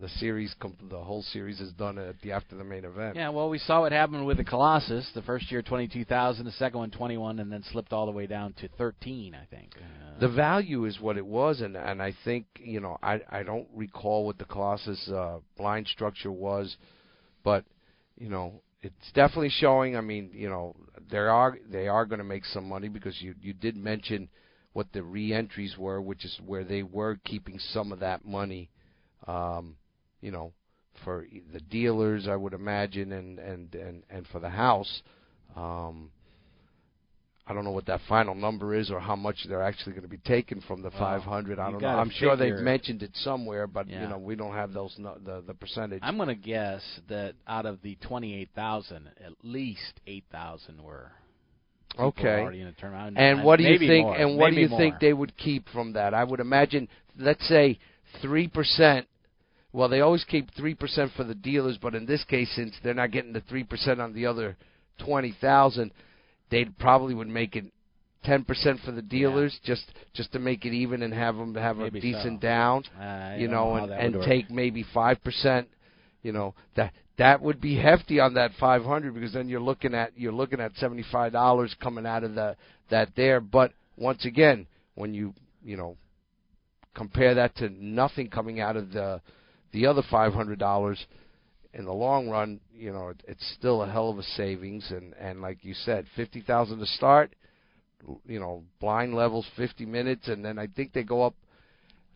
the 0.02 0.10
series, 0.20 0.54
the 0.90 1.00
whole 1.00 1.22
series 1.22 1.62
is 1.62 1.72
done 1.74 1.98
at 1.98 2.20
the 2.22 2.32
after 2.32 2.56
the 2.56 2.64
main 2.64 2.84
event. 2.84 3.16
Yeah, 3.16 3.30
well, 3.30 3.50
we 3.50 3.60
saw 3.60 3.82
what 3.82 3.92
happened 3.92 4.26
with 4.26 4.38
the 4.38 4.44
Colossus. 4.44 5.10
The 5.14 5.22
first 5.22 5.52
year, 5.52 5.62
twenty-two 5.62 6.06
thousand. 6.06 6.46
The 6.46 6.52
second 6.54 6.80
one, 6.80 6.92
twenty-one, 6.92 7.40
and 7.40 7.52
then 7.52 7.64
slipped 7.72 7.94
all 7.94 8.08
the 8.08 8.12
way 8.12 8.28
down 8.28 8.54
to 8.54 8.68
thirteen. 8.78 9.36
I 9.36 9.46
think. 9.46 9.76
Uh, 9.78 10.20
the 10.20 10.28
value 10.28 10.86
is 10.86 11.00
what 11.00 11.18
it 11.18 11.26
was, 11.26 11.62
and 11.62 11.78
and 11.78 12.02
I 12.02 12.14
think 12.26 12.46
you 12.60 12.80
know 12.80 12.98
I 13.02 13.22
I 13.30 13.44
don't 13.44 13.68
recall 13.74 14.26
what 14.26 14.38
the 14.38 14.46
Colossus 14.46 15.08
uh, 15.10 15.38
blind 15.58 15.88
structure 15.88 16.32
was, 16.32 16.76
but 17.44 17.64
you 18.18 18.30
know 18.30 18.62
it's 18.82 19.12
definitely 19.14 19.50
showing. 19.50 19.96
I 19.96 20.02
mean, 20.02 20.32
you 20.34 20.50
know, 20.50 20.76
there 21.10 21.30
are 21.30 21.58
they 21.70 21.88
are 21.88 22.06
going 22.06 22.20
to 22.20 22.26
make 22.26 22.46
some 22.46 22.68
money 22.68 22.90
because 22.90 23.22
you 23.22 23.36
you 23.40 23.54
did 23.54 23.78
mention 23.78 24.30
what 24.74 24.92
the 24.94 25.04
re-entries 25.04 25.78
were, 25.78 26.02
which 26.02 26.26
is 26.26 26.40
where 26.46 26.64
they 26.64 26.82
were 26.82 27.20
keeping 27.24 27.60
some 27.60 27.92
of 27.92 28.00
that 28.00 28.26
money. 28.26 28.70
Um, 29.28 29.76
you 30.22 30.32
know, 30.32 30.54
for 31.04 31.26
the 31.54 31.60
dealers, 31.60 32.28
I 32.28 32.36
would 32.36 32.54
imagine, 32.54 33.12
and 33.12 33.40
and 33.40 33.74
and 33.76 34.04
and 34.10 34.28
for 34.28 34.40
the 34.40 34.50
house. 34.50 35.02
Um, 35.56 36.12
I 37.48 37.54
don't 37.54 37.66
know 37.66 37.72
what 37.72 37.88
that 37.88 38.00
final 38.08 38.34
number 38.34 38.76
is 38.76 38.92
or 38.92 39.00
how 39.00 39.16
much 39.16 39.36
they're 39.50 39.64
actually 39.64 39.94
going 39.94 40.04
to 40.04 40.10
be 40.10 40.20
taken 40.20 40.62
from 40.62 40.82
the 40.82 40.90
well, 40.90 41.00
500. 41.00 41.60
I 41.60 41.72
don't 41.72 41.82
know. 41.82 41.88
I'm 41.88 42.12
sure 42.12 42.38
they've 42.38 42.54
mentioned 42.56 43.04
it 43.04 43.12
somewhere, 43.16 43.68
but 43.68 43.90
yeah. 43.90 44.04
you 44.04 44.08
know 44.08 44.20
we 44.20 44.36
don't 44.36 44.54
have 44.54 44.74
those 44.74 44.96
no, 44.98 45.18
the 45.26 45.44
the 45.46 45.54
percentage. 45.54 46.00
I'm 46.02 46.18
going 46.18 46.30
to 46.30 46.36
guess 46.36 46.82
that 47.10 47.34
out 47.48 47.66
of 47.66 47.82
the 47.82 47.98
28,000, 48.08 49.10
at 49.26 49.34
least 49.44 50.00
8,000 50.08 50.82
were 50.82 51.12
okay. 52.00 52.40
already 52.40 52.62
in 52.62 52.74
the 52.80 52.88
And, 52.88 53.18
and 53.18 53.44
what 53.44 53.58
do 53.58 53.64
you 53.64 53.80
think? 53.80 54.06
More, 54.06 54.16
and 54.16 54.38
what 54.38 54.52
do 54.52 54.60
you 54.60 54.70
more. 54.70 54.80
think 54.80 55.00
they 55.02 55.14
would 55.14 55.36
keep 55.36 55.68
from 55.70 55.94
that? 55.94 56.14
I 56.14 56.24
would 56.24 56.40
imagine, 56.40 56.88
let's 57.18 57.46
say 57.50 57.80
three 58.22 58.48
percent 58.48 59.08
well, 59.74 59.90
they 59.90 60.02
always 60.02 60.24
keep 60.26 60.54
three 60.56 60.76
percent 60.76 61.12
for 61.16 61.24
the 61.24 61.36
dealers, 61.36 61.78
but 61.82 61.96
in 61.96 62.06
this 62.06 62.24
case, 62.26 62.52
since 62.56 62.74
they're 62.84 62.94
not 62.94 63.12
getting 63.12 63.34
the 63.34 63.42
three 63.42 63.64
percent 63.64 64.02
on 64.02 64.14
the 64.14 64.26
other 64.26 64.58
twenty 65.04 65.36
thousand, 65.40 65.92
they 66.50 66.66
probably 66.66 67.14
would 67.14 67.30
make 67.30 67.56
it 67.56 67.66
ten 68.24 68.44
percent 68.44 68.80
for 68.84 68.92
the 68.92 69.02
dealers, 69.02 69.58
yeah. 69.62 69.74
just 69.74 69.92
just 70.14 70.32
to 70.34 70.40
make 70.40 70.66
it 70.66 70.74
even 70.74 71.04
and 71.04 71.14
have 71.14 71.36
them 71.36 71.56
have 71.56 71.78
maybe 71.78 72.00
a 72.00 72.02
decent 72.02 72.42
so. 72.42 72.48
down, 72.48 72.84
uh, 73.00 73.36
you 73.38 73.48
know, 73.48 73.76
know 73.76 73.84
and 73.84 74.16
and 74.16 74.24
take 74.26 74.50
maybe 74.50 74.86
five 74.94 75.24
percent. 75.24 75.68
You 76.22 76.34
know 76.34 76.54
that 76.76 76.94
that 77.18 77.42
would 77.42 77.62
be 77.62 77.78
hefty 77.78 78.20
on 78.20 78.34
that 78.34 78.52
five 78.60 78.84
hundred 78.84 79.14
because 79.14 79.34
then 79.34 79.48
you're 79.48 79.62
looking 79.62 79.94
at 79.96 80.12
you're 80.18 80.34
looking 80.34 80.60
at 80.60 80.74
seventy 80.76 81.06
five 81.12 81.32
dollars 81.32 81.76
coming 81.82 82.06
out 82.06 82.24
of 82.24 82.36
the 82.36 82.56
that 82.90 83.10
there. 83.16 83.40
But 83.40 83.72
once 83.96 84.26
again, 84.26 84.68
when 84.96 85.14
you 85.14 85.34
you 85.64 85.78
know 85.78 85.96
compare 86.94 87.36
that 87.36 87.56
to 87.56 87.70
nothing 87.70 88.28
coming 88.28 88.60
out 88.60 88.76
of 88.76 88.92
the 88.92 89.22
the 89.72 89.86
other 89.86 90.02
five 90.10 90.34
hundred 90.34 90.60
dollars 90.60 91.06
in 91.74 91.86
the 91.86 91.94
long 91.94 92.30
run, 92.30 92.60
you 92.74 92.92
know, 92.92 93.10
it, 93.10 93.24
it's 93.28 93.54
still 93.58 93.82
a 93.82 93.90
hell 93.90 94.10
of 94.10 94.18
a 94.18 94.24
savings. 94.24 94.92
And 94.92 95.14
and 95.20 95.42
like 95.42 95.64
you 95.64 95.74
said, 95.74 96.06
fifty 96.16 96.42
thousand 96.42 96.80
to 96.80 96.86
start. 96.86 97.34
You 98.26 98.40
know, 98.40 98.64
blind 98.80 99.14
levels 99.14 99.46
fifty 99.56 99.86
minutes, 99.86 100.28
and 100.28 100.44
then 100.44 100.58
I 100.58 100.68
think 100.68 100.94
they 100.94 101.04
go 101.04 101.24
up. 101.24 101.36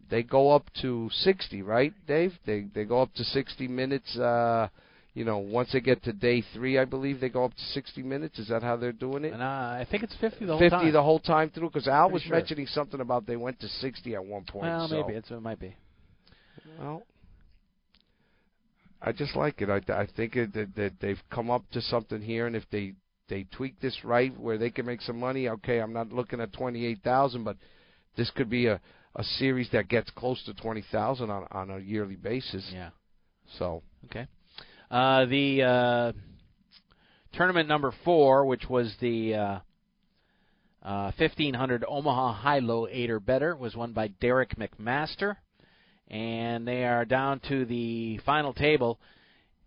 They 0.10 0.24
go 0.24 0.52
up 0.52 0.66
to 0.82 1.10
sixty, 1.14 1.62
right, 1.62 1.94
Dave? 2.08 2.34
They 2.46 2.66
they 2.74 2.86
go 2.86 3.02
up 3.02 3.14
to 3.16 3.24
sixty 3.24 3.68
minutes. 3.68 4.18
Uh, 4.18 4.70
you 5.16 5.24
know, 5.24 5.38
once 5.38 5.72
they 5.72 5.80
get 5.80 6.04
to 6.04 6.12
day 6.12 6.44
three, 6.54 6.78
I 6.78 6.84
believe 6.84 7.22
they 7.22 7.30
go 7.30 7.46
up 7.46 7.54
to 7.54 7.62
60 7.62 8.04
minutes. 8.04 8.38
Is 8.38 8.50
that 8.50 8.62
how 8.62 8.76
they're 8.76 8.92
doing 8.92 9.24
it? 9.24 9.32
And, 9.32 9.42
uh, 9.42 9.46
I 9.46 9.88
think 9.90 10.04
it's 10.04 10.16
50 10.20 10.46
the 10.46 10.52
whole 10.52 10.60
50 10.60 10.70
time. 10.76 10.92
the 10.92 11.02
whole 11.02 11.20
time 11.20 11.50
through, 11.52 11.70
because 11.70 11.88
Al 11.88 12.10
Pretty 12.10 12.14
was 12.14 12.22
sure. 12.24 12.36
mentioning 12.36 12.68
something 12.68 13.00
about 13.00 13.26
they 13.26 13.38
went 13.38 13.58
to 13.62 13.70
60 13.70 14.14
at 14.14 14.26
one 14.26 14.44
point. 14.44 14.66
Well, 14.66 14.90
so. 14.90 15.02
maybe 15.02 15.14
it's, 15.18 15.32
it 15.32 15.42
might 15.42 15.60
be. 15.60 15.74
Well, 16.78 17.04
I 19.06 19.12
just 19.12 19.36
like 19.36 19.62
it. 19.62 19.70
I, 19.70 19.82
I 19.94 20.08
think 20.18 20.36
it, 20.36 20.52
that, 20.56 20.76
that 20.76 20.94
they've 21.00 21.22
come 21.32 21.52
up 21.52 21.64
to 21.74 21.82
something 21.82 22.22
here, 22.22 22.48
and 22.48 22.56
if 22.56 22.64
they 22.72 22.94
they 23.30 23.44
tweak 23.56 23.80
this 23.80 23.98
right, 24.04 24.38
where 24.40 24.58
they 24.58 24.72
can 24.72 24.86
make 24.86 25.02
some 25.02 25.20
money, 25.20 25.48
okay. 25.48 25.80
I'm 25.80 25.94
not 25.94 26.12
looking 26.12 26.42
at 26.42 26.52
twenty 26.54 26.86
eight 26.88 27.04
thousand, 27.04 27.44
but 27.44 27.58
this 28.18 28.32
could 28.32 28.50
be 28.50 28.66
a 28.66 28.82
a 29.16 29.24
series 29.24 29.70
that 29.72 29.90
gets 29.90 30.10
close 30.10 30.44
to 30.46 30.56
twenty 30.56 30.84
thousand 30.92 31.30
on 31.30 31.46
on 31.52 31.70
a 31.70 31.78
yearly 31.78 32.16
basis. 32.16 32.68
Yeah. 32.74 32.90
So 33.60 33.84
okay. 34.06 34.28
Uh, 34.90 35.26
the 35.26 35.62
uh, 35.62 36.12
tournament 37.34 37.70
number 37.70 37.94
four, 38.04 38.46
which 38.46 38.68
was 38.68 38.94
the 39.02 39.36
uh, 39.36 39.60
uh, 40.84 41.12
1500 41.18 41.84
Omaha 41.88 42.34
High 42.34 42.60
Low 42.60 42.88
Eight 42.88 43.10
or 43.10 43.20
Better, 43.20 43.56
was 43.56 43.76
won 43.76 43.94
by 43.94 44.08
Derek 44.08 44.56
McMaster 44.58 45.38
and 46.08 46.68
they 46.68 46.86
are 46.86 47.06
down 47.06 47.40
to 47.50 47.66
the 47.66 48.20
final 48.26 48.54
table 48.54 49.00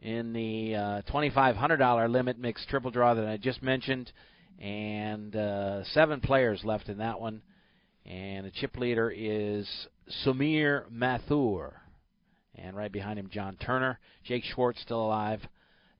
in 0.00 0.32
the 0.32 0.74
uh, 0.74 1.02
$2,500 1.12 2.10
limit 2.10 2.38
mixed 2.38 2.68
triple 2.68 2.90
draw 2.90 3.14
that 3.14 3.26
I 3.26 3.36
just 3.36 3.62
mentioned, 3.62 4.12
and 4.58 5.34
uh, 5.34 5.84
seven 5.84 6.20
players 6.20 6.62
left 6.64 6.88
in 6.88 6.98
that 6.98 7.20
one. 7.20 7.42
And 8.06 8.46
the 8.46 8.50
chip 8.50 8.76
leader 8.76 9.10
is 9.10 9.68
Sumir 10.24 10.84
Mathur, 10.90 11.72
and 12.54 12.76
right 12.76 12.90
behind 12.90 13.18
him, 13.18 13.28
John 13.30 13.56
Turner. 13.56 13.98
Jake 14.24 14.44
Schwartz 14.44 14.80
still 14.80 15.04
alive. 15.04 15.40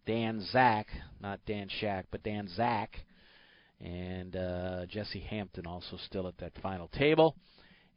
Dan 0.06 0.40
Zack, 0.52 0.86
not 1.20 1.40
Dan 1.46 1.68
Shak, 1.80 2.06
but 2.10 2.22
Dan 2.22 2.48
Zack, 2.56 2.96
and 3.78 4.34
uh, 4.34 4.86
Jesse 4.86 5.20
Hampton 5.20 5.66
also 5.66 5.98
still 6.06 6.26
at 6.26 6.38
that 6.38 6.52
final 6.62 6.88
table. 6.88 7.36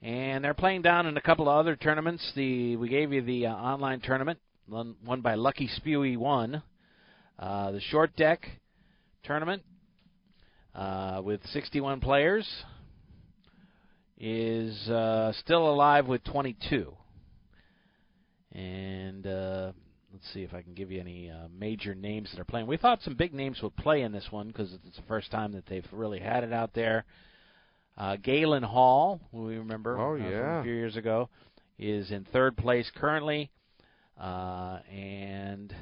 And 0.03 0.43
they're 0.43 0.55
playing 0.55 0.81
down 0.81 1.05
in 1.05 1.15
a 1.15 1.21
couple 1.21 1.47
of 1.47 1.55
other 1.55 1.75
tournaments. 1.75 2.31
The 2.35 2.75
we 2.75 2.89
gave 2.89 3.13
you 3.13 3.21
the 3.21 3.45
uh, 3.45 3.53
online 3.53 4.01
tournament, 4.01 4.39
won, 4.67 5.21
by 5.21 5.35
Lucky 5.35 5.69
Spewy 5.79 6.17
one. 6.17 6.63
Uh, 7.37 7.71
the 7.71 7.81
short 7.81 8.15
deck 8.15 8.47
tournament 9.23 9.61
uh, 10.73 11.21
with 11.23 11.39
61 11.53 11.99
players 11.99 12.47
is 14.17 14.89
uh, 14.89 15.33
still 15.33 15.69
alive 15.69 16.07
with 16.07 16.23
22. 16.23 16.93
And 18.53 19.27
uh, 19.27 19.71
let's 20.11 20.33
see 20.33 20.41
if 20.41 20.55
I 20.55 20.63
can 20.63 20.73
give 20.73 20.91
you 20.91 20.99
any 20.99 21.29
uh, 21.29 21.47
major 21.55 21.93
names 21.93 22.31
that 22.31 22.41
are 22.41 22.45
playing. 22.45 22.65
We 22.65 22.77
thought 22.77 23.03
some 23.03 23.13
big 23.13 23.35
names 23.35 23.59
would 23.61 23.75
play 23.75 24.01
in 24.01 24.11
this 24.11 24.25
one 24.31 24.47
because 24.47 24.73
it's 24.87 24.97
the 24.97 25.03
first 25.07 25.29
time 25.29 25.51
that 25.51 25.67
they've 25.67 25.85
really 25.91 26.19
had 26.19 26.43
it 26.43 26.53
out 26.53 26.73
there. 26.73 27.05
Uh, 27.07 27.30
Galen 28.23 28.63
Hall, 28.63 29.21
who 29.31 29.43
we 29.45 29.57
remember 29.57 29.97
Oh, 29.99 30.15
uh, 30.15 30.17
from 30.17 30.31
yeah. 30.31 30.59
a 30.59 30.63
few 30.63 30.73
years 30.73 30.95
ago, 30.95 31.29
is 31.77 32.11
in 32.11 32.25
third 32.25 32.57
place 32.57 32.89
currently. 32.95 33.49
Uh, 34.19 34.79
and 34.91 35.73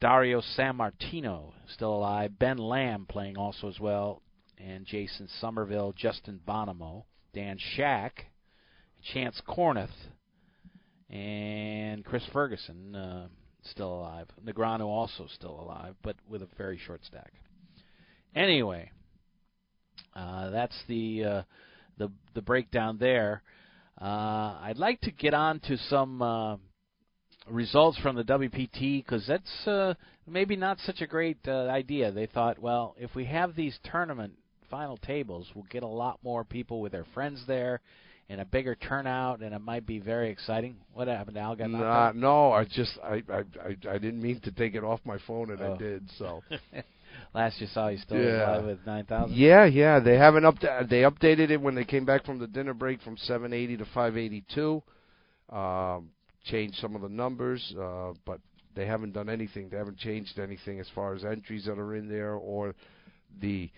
Dario 0.00 0.40
Sammartino 0.56 1.52
still 1.72 1.94
alive. 1.94 2.38
Ben 2.38 2.58
Lamb 2.58 3.06
playing 3.08 3.36
also 3.36 3.68
as 3.68 3.78
well. 3.80 4.22
And 4.58 4.84
Jason 4.86 5.28
Somerville, 5.40 5.92
Justin 5.96 6.40
Bonomo, 6.46 7.04
Dan 7.34 7.58
Shak, 7.76 8.26
Chance 9.12 9.40
Kornuth, 9.48 9.88
and 11.10 12.04
Chris 12.04 12.22
Ferguson 12.32 12.94
uh, 12.94 13.28
still 13.62 13.92
alive. 13.92 14.28
Negreanu 14.44 14.82
also 14.86 15.26
still 15.34 15.58
alive, 15.60 15.94
but 16.02 16.16
with 16.28 16.42
a 16.42 16.48
very 16.56 16.78
short 16.78 17.00
stack. 17.04 17.32
Anyway, 18.36 18.90
uh, 20.14 20.50
that's 20.50 20.76
the 20.88 21.24
uh, 21.24 21.42
the 21.98 22.10
the 22.34 22.42
breakdown 22.42 22.98
there. 22.98 23.42
Uh, 24.00 24.58
I'd 24.62 24.78
like 24.78 25.00
to 25.02 25.10
get 25.10 25.34
on 25.34 25.60
to 25.60 25.76
some 25.76 26.22
uh, 26.22 26.56
results 27.48 27.98
from 27.98 28.16
the 28.16 28.24
WPT 28.24 29.04
because 29.04 29.26
that's 29.26 29.66
uh, 29.66 29.94
maybe 30.26 30.56
not 30.56 30.78
such 30.80 31.00
a 31.00 31.06
great 31.06 31.38
uh, 31.46 31.66
idea. 31.68 32.10
They 32.10 32.26
thought, 32.26 32.58
well, 32.58 32.94
if 32.98 33.14
we 33.14 33.24
have 33.26 33.54
these 33.54 33.78
tournament 33.90 34.32
final 34.70 34.96
tables, 34.96 35.48
we'll 35.54 35.66
get 35.70 35.82
a 35.82 35.86
lot 35.86 36.18
more 36.24 36.44
people 36.44 36.80
with 36.80 36.92
their 36.92 37.06
friends 37.14 37.42
there 37.46 37.80
and 38.28 38.40
a 38.40 38.44
bigger 38.44 38.74
turnout, 38.74 39.40
and 39.40 39.54
it 39.54 39.58
might 39.60 39.84
be 39.86 39.98
very 39.98 40.30
exciting. 40.30 40.76
What 40.94 41.06
happened, 41.08 41.34
to 41.34 41.40
Al? 41.40 41.54
Got 41.56 41.70
knocked 41.70 41.82
Nah, 41.84 42.06
out? 42.08 42.16
no, 42.16 42.52
I 42.52 42.64
just 42.64 42.98
I, 43.04 43.22
I 43.30 43.38
I 43.62 43.76
I 43.90 43.98
didn't 43.98 44.22
mean 44.22 44.40
to 44.40 44.50
take 44.52 44.74
it 44.74 44.82
off 44.82 45.00
my 45.04 45.18
phone 45.26 45.50
and 45.50 45.60
Oh. 45.60 45.74
I 45.74 45.76
did. 45.76 46.08
So 46.18 46.42
Last 47.34 47.60
you 47.60 47.66
saw, 47.68 47.88
he's 47.88 48.02
still 48.02 48.18
Yeah. 48.18 48.44
alive 48.44 48.64
with 48.66 48.86
nine 48.86 49.04
thousand. 49.06 49.36
yeah, 49.36 49.64
yeah, 49.64 49.98
they 50.00 50.16
haven't 50.18 50.44
up 50.44 50.58
they 50.60 51.02
updated 51.02 51.50
it 51.50 51.60
when 51.60 51.74
they 51.74 51.84
came 51.84 52.04
back 52.04 52.24
from 52.26 52.38
the 52.38 52.46
dinner 52.46 52.74
break 52.74 53.00
from 53.02 53.16
780 53.16 53.78
to 53.78 53.84
582. 53.86 54.82
Um, 55.50 56.10
changed 56.44 56.76
some 56.78 56.94
of 56.94 57.02
the 57.02 57.08
numbers, 57.08 57.74
uh, 57.80 58.12
but 58.26 58.40
they 58.74 58.86
haven't 58.86 59.12
done 59.12 59.28
anything. 59.28 59.68
They 59.68 59.76
haven't 59.76 59.98
changed 59.98 60.38
anything 60.38 60.80
as 60.80 60.88
far 60.94 61.14
as 61.14 61.24
entries 61.24 61.64
that 61.66 61.78
are 61.78 61.94
in 61.94 62.08
there 62.08 62.34
or 62.34 62.74
the 63.40 63.70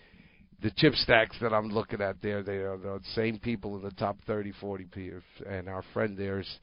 the 0.61 0.71
chip 0.71 0.95
stacks 0.95 1.37
that 1.41 1.53
I'm 1.53 1.69
looking 1.69 2.01
at 2.01 2.21
there. 2.21 2.41
They 2.41 2.57
are 2.57 2.77
the 2.77 2.99
same 3.13 3.37
people 3.39 3.75
in 3.75 3.83
the 3.83 3.91
top 3.91 4.17
30, 4.25 4.51
40 4.53 4.85
peers, 4.85 5.23
and 5.47 5.67
our 5.67 5.83
friend 5.93 6.17
there 6.17 6.39
is 6.39 6.59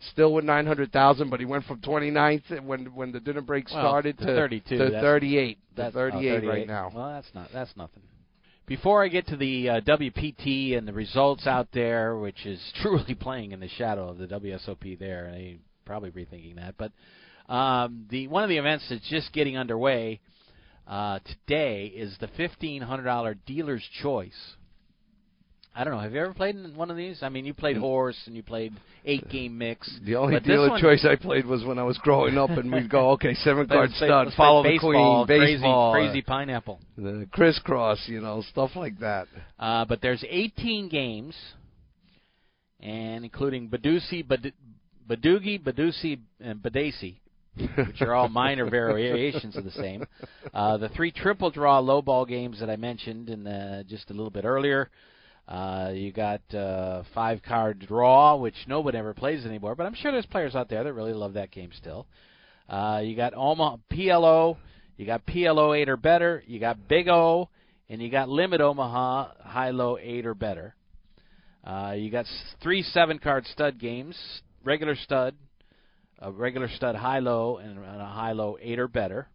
still 0.00 0.32
with 0.32 0.44
900,000, 0.44 1.30
but 1.30 1.40
he 1.40 1.46
went 1.46 1.64
from 1.64 1.80
29th 1.80 2.62
when 2.62 2.94
when 2.94 3.12
the 3.12 3.20
dinner 3.20 3.40
break 3.40 3.66
Well, 3.70 3.82
started 3.82 4.18
to 4.18 4.26
to 4.26 4.34
32, 4.34 4.78
to 4.78 4.84
that's- 4.84 5.02
38. 5.02 5.54
To 5.54 5.82
That's 5.82 5.94
38, 5.94 6.30
oh, 6.30 6.34
38 6.40 6.48
right 6.48 6.66
now. 6.66 6.90
Well, 6.94 7.08
that's 7.10 7.34
not 7.34 7.50
that's 7.52 7.76
nothing. 7.76 8.02
Before 8.66 9.04
I 9.04 9.08
get 9.08 9.28
to 9.28 9.36
the 9.36 9.68
uh, 9.68 9.80
WPT 9.82 10.76
and 10.76 10.88
the 10.88 10.92
results 10.92 11.46
out 11.46 11.68
there, 11.72 12.16
which 12.16 12.46
is 12.46 12.60
truly 12.82 13.14
playing 13.14 13.52
in 13.52 13.60
the 13.60 13.68
shadow 13.68 14.08
of 14.08 14.18
the 14.18 14.26
WSOP, 14.26 14.98
there, 14.98 15.26
and 15.26 15.36
I 15.36 15.56
probably 15.84 16.10
rethinking 16.10 16.56
that. 16.56 16.74
But 16.76 16.92
um, 17.52 18.06
the 18.10 18.26
one 18.28 18.42
of 18.42 18.48
the 18.48 18.56
events 18.58 18.86
that's 18.90 19.08
just 19.08 19.32
getting 19.32 19.56
underway 19.56 20.20
uh, 20.86 21.20
today 21.24 21.86
is 21.86 22.16
the 22.18 22.28
fifteen 22.36 22.82
hundred 22.82 23.04
dollar 23.04 23.34
dealer's 23.34 23.84
choice. 24.02 24.56
I 25.78 25.84
don't 25.84 25.92
know. 25.92 26.00
Have 26.00 26.14
you 26.14 26.20
ever 26.22 26.32
played 26.32 26.56
in 26.56 26.74
one 26.74 26.90
of 26.90 26.96
these? 26.96 27.18
I 27.22 27.28
mean, 27.28 27.44
you 27.44 27.52
played 27.52 27.76
horse 27.76 28.16
and 28.24 28.34
you 28.34 28.42
played 28.42 28.72
eight 29.04 29.28
game 29.28 29.58
mix. 29.58 29.90
The 30.04 30.16
only 30.16 30.40
dealer 30.40 30.70
one- 30.70 30.80
choice 30.80 31.04
I 31.04 31.16
played 31.16 31.44
was 31.44 31.64
when 31.64 31.78
I 31.78 31.82
was 31.82 31.98
growing 31.98 32.38
up, 32.38 32.48
and 32.48 32.72
we'd 32.72 32.88
go, 32.88 33.10
okay, 33.12 33.34
seven 33.34 33.68
card 33.68 33.90
stud, 33.90 34.28
follow 34.38 34.62
the 34.62 34.70
baseball, 34.70 35.26
queen, 35.26 35.38
crazy, 35.38 35.62
crazy 35.92 36.22
pineapple. 36.22 36.80
the 36.96 37.28
crisscross, 37.30 38.02
you 38.08 38.22
know, 38.22 38.42
stuff 38.50 38.70
like 38.74 38.98
that. 39.00 39.28
Uh, 39.58 39.84
but 39.84 40.00
there's 40.00 40.24
18 40.26 40.88
games, 40.88 41.34
and 42.80 43.24
including 43.24 43.68
Badeucey, 43.68 44.26
Bad- 44.26 44.54
Badugi, 45.08 45.62
Badeucey, 45.62 46.18
and 46.40 46.62
Badacey, 46.62 47.16
which 47.54 48.00
are 48.00 48.14
all 48.14 48.28
minor 48.30 48.68
variations 48.70 49.56
of 49.56 49.64
the 49.64 49.70
same. 49.72 50.06
Uh, 50.54 50.78
the 50.78 50.88
three 50.90 51.12
triple 51.12 51.50
draw 51.50 51.78
low 51.80 52.00
ball 52.00 52.24
games 52.24 52.60
that 52.60 52.70
I 52.70 52.76
mentioned 52.76 53.28
in 53.28 53.44
the, 53.44 53.84
just 53.86 54.10
a 54.10 54.14
little 54.14 54.30
bit 54.30 54.46
earlier. 54.46 54.90
Uh, 55.48 55.92
you 55.94 56.12
got 56.12 56.42
uh, 56.54 57.04
five 57.14 57.40
card 57.42 57.84
draw, 57.86 58.36
which 58.36 58.54
nobody 58.66 58.98
ever 58.98 59.14
plays 59.14 59.46
anymore, 59.46 59.76
but 59.76 59.86
I'm 59.86 59.94
sure 59.94 60.10
there's 60.10 60.26
players 60.26 60.56
out 60.56 60.68
there 60.68 60.82
that 60.82 60.92
really 60.92 61.12
love 61.12 61.34
that 61.34 61.52
game 61.52 61.70
still. 61.76 62.06
Uh, 62.68 63.00
you 63.04 63.14
got 63.14 63.32
Omaha 63.36 63.76
PLO, 63.92 64.56
you 64.96 65.06
got 65.06 65.24
PLO 65.24 65.80
eight 65.80 65.88
or 65.88 65.96
better, 65.96 66.42
you 66.46 66.58
got 66.58 66.88
Big 66.88 67.08
O, 67.08 67.48
and 67.88 68.02
you 68.02 68.10
got 68.10 68.28
Limit 68.28 68.60
Omaha 68.60 69.34
high 69.40 69.70
low 69.70 69.96
eight 70.00 70.26
or 70.26 70.34
better. 70.34 70.74
Uh, 71.62 71.94
you 71.96 72.10
got 72.10 72.26
three 72.60 72.82
seven 72.82 73.18
card 73.20 73.46
stud 73.46 73.78
games, 73.78 74.16
regular 74.64 74.96
stud, 74.96 75.36
a 76.18 76.32
regular 76.32 76.68
stud 76.68 76.96
high 76.96 77.20
low, 77.20 77.58
and 77.58 77.78
a 77.78 78.06
high 78.06 78.32
low 78.32 78.58
eight 78.60 78.80
or 78.80 78.88
better. 78.88 79.28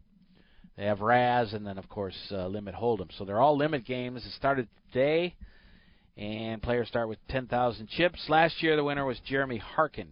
They 0.75 0.85
have 0.85 0.99
Razz 0.99 1.53
and 1.53 1.65
then 1.65 1.77
of 1.77 1.87
course 1.87 2.17
uh, 2.31 2.47
Limit 2.47 2.75
Hold'em. 2.75 3.09
So 3.17 3.23
they're 3.23 3.39
all 3.39 3.57
limit 3.57 3.85
games. 3.85 4.25
It 4.25 4.31
started 4.33 4.67
today, 4.91 5.35
and 6.17 6.61
players 6.61 6.87
start 6.87 7.09
with 7.09 7.19
10,000 7.29 7.87
chips. 7.89 8.25
Last 8.27 8.61
year 8.61 8.75
the 8.75 8.83
winner 8.83 9.05
was 9.05 9.19
Jeremy 9.25 9.57
Harkin, 9.57 10.09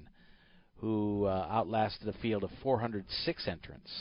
who 0.78 1.26
uh, 1.26 1.48
outlasted 1.50 2.08
a 2.08 2.14
field 2.20 2.44
of 2.44 2.52
406 2.64 3.48
entrants. 3.48 3.92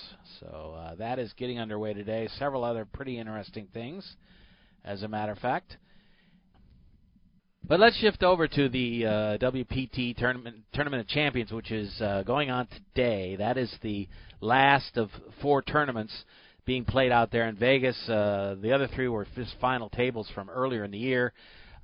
So 0.40 0.76
uh, 0.78 0.94
that 0.96 1.18
is 1.18 1.32
getting 1.36 1.58
underway 1.58 1.94
today. 1.94 2.28
Several 2.38 2.64
other 2.64 2.84
pretty 2.84 3.18
interesting 3.18 3.68
things, 3.72 4.16
as 4.84 5.02
a 5.02 5.08
matter 5.08 5.32
of 5.32 5.38
fact. 5.38 5.76
But 7.66 7.80
let's 7.80 7.98
shift 7.98 8.22
over 8.22 8.48
to 8.48 8.68
the 8.68 9.04
uh, 9.04 9.10
WPT 9.38 10.16
tournament 10.16 10.56
tournament 10.72 11.02
of 11.02 11.08
champions, 11.08 11.52
which 11.52 11.70
is 11.70 12.00
uh, 12.00 12.22
going 12.22 12.50
on 12.50 12.66
today. 12.68 13.36
That 13.36 13.58
is 13.58 13.70
the 13.82 14.08
last 14.40 14.96
of 14.96 15.10
four 15.42 15.60
tournaments 15.60 16.12
being 16.64 16.84
played 16.84 17.12
out 17.12 17.30
there 17.30 17.48
in 17.48 17.56
Vegas. 17.56 17.96
Uh, 18.08 18.56
the 18.62 18.72
other 18.72 18.88
three 18.94 19.08
were 19.08 19.26
just 19.34 19.54
final 19.60 19.90
tables 19.90 20.30
from 20.34 20.48
earlier 20.48 20.84
in 20.84 20.90
the 20.90 20.98
year. 20.98 21.32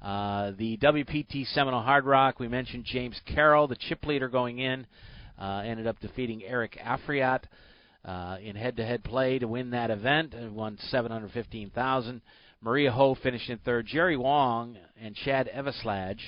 Uh, 0.04 0.52
the 0.58 0.76
WPT 0.76 1.46
Seminole 1.54 1.80
Hard 1.80 2.04
Rock, 2.04 2.38
we 2.38 2.46
mentioned 2.46 2.84
James 2.84 3.18
Carroll, 3.24 3.66
the 3.66 3.76
chip 3.88 4.04
leader 4.04 4.28
going 4.28 4.58
in, 4.58 4.86
uh, 5.40 5.62
ended 5.64 5.86
up 5.86 5.98
defeating 5.98 6.44
Eric 6.44 6.78
Afriat 6.84 7.44
uh, 8.04 8.36
in 8.42 8.54
head-to-head 8.54 9.02
play 9.02 9.38
to 9.38 9.48
win 9.48 9.70
that 9.70 9.90
event 9.90 10.34
and 10.34 10.54
won 10.54 10.76
715,000. 10.90 12.20
Maria 12.60 12.92
Ho 12.92 13.14
finished 13.14 13.48
in 13.48 13.56
third. 13.58 13.86
Jerry 13.86 14.18
Wong 14.18 14.76
and 15.00 15.14
Chad 15.14 15.48
Eveslage, 15.56 16.20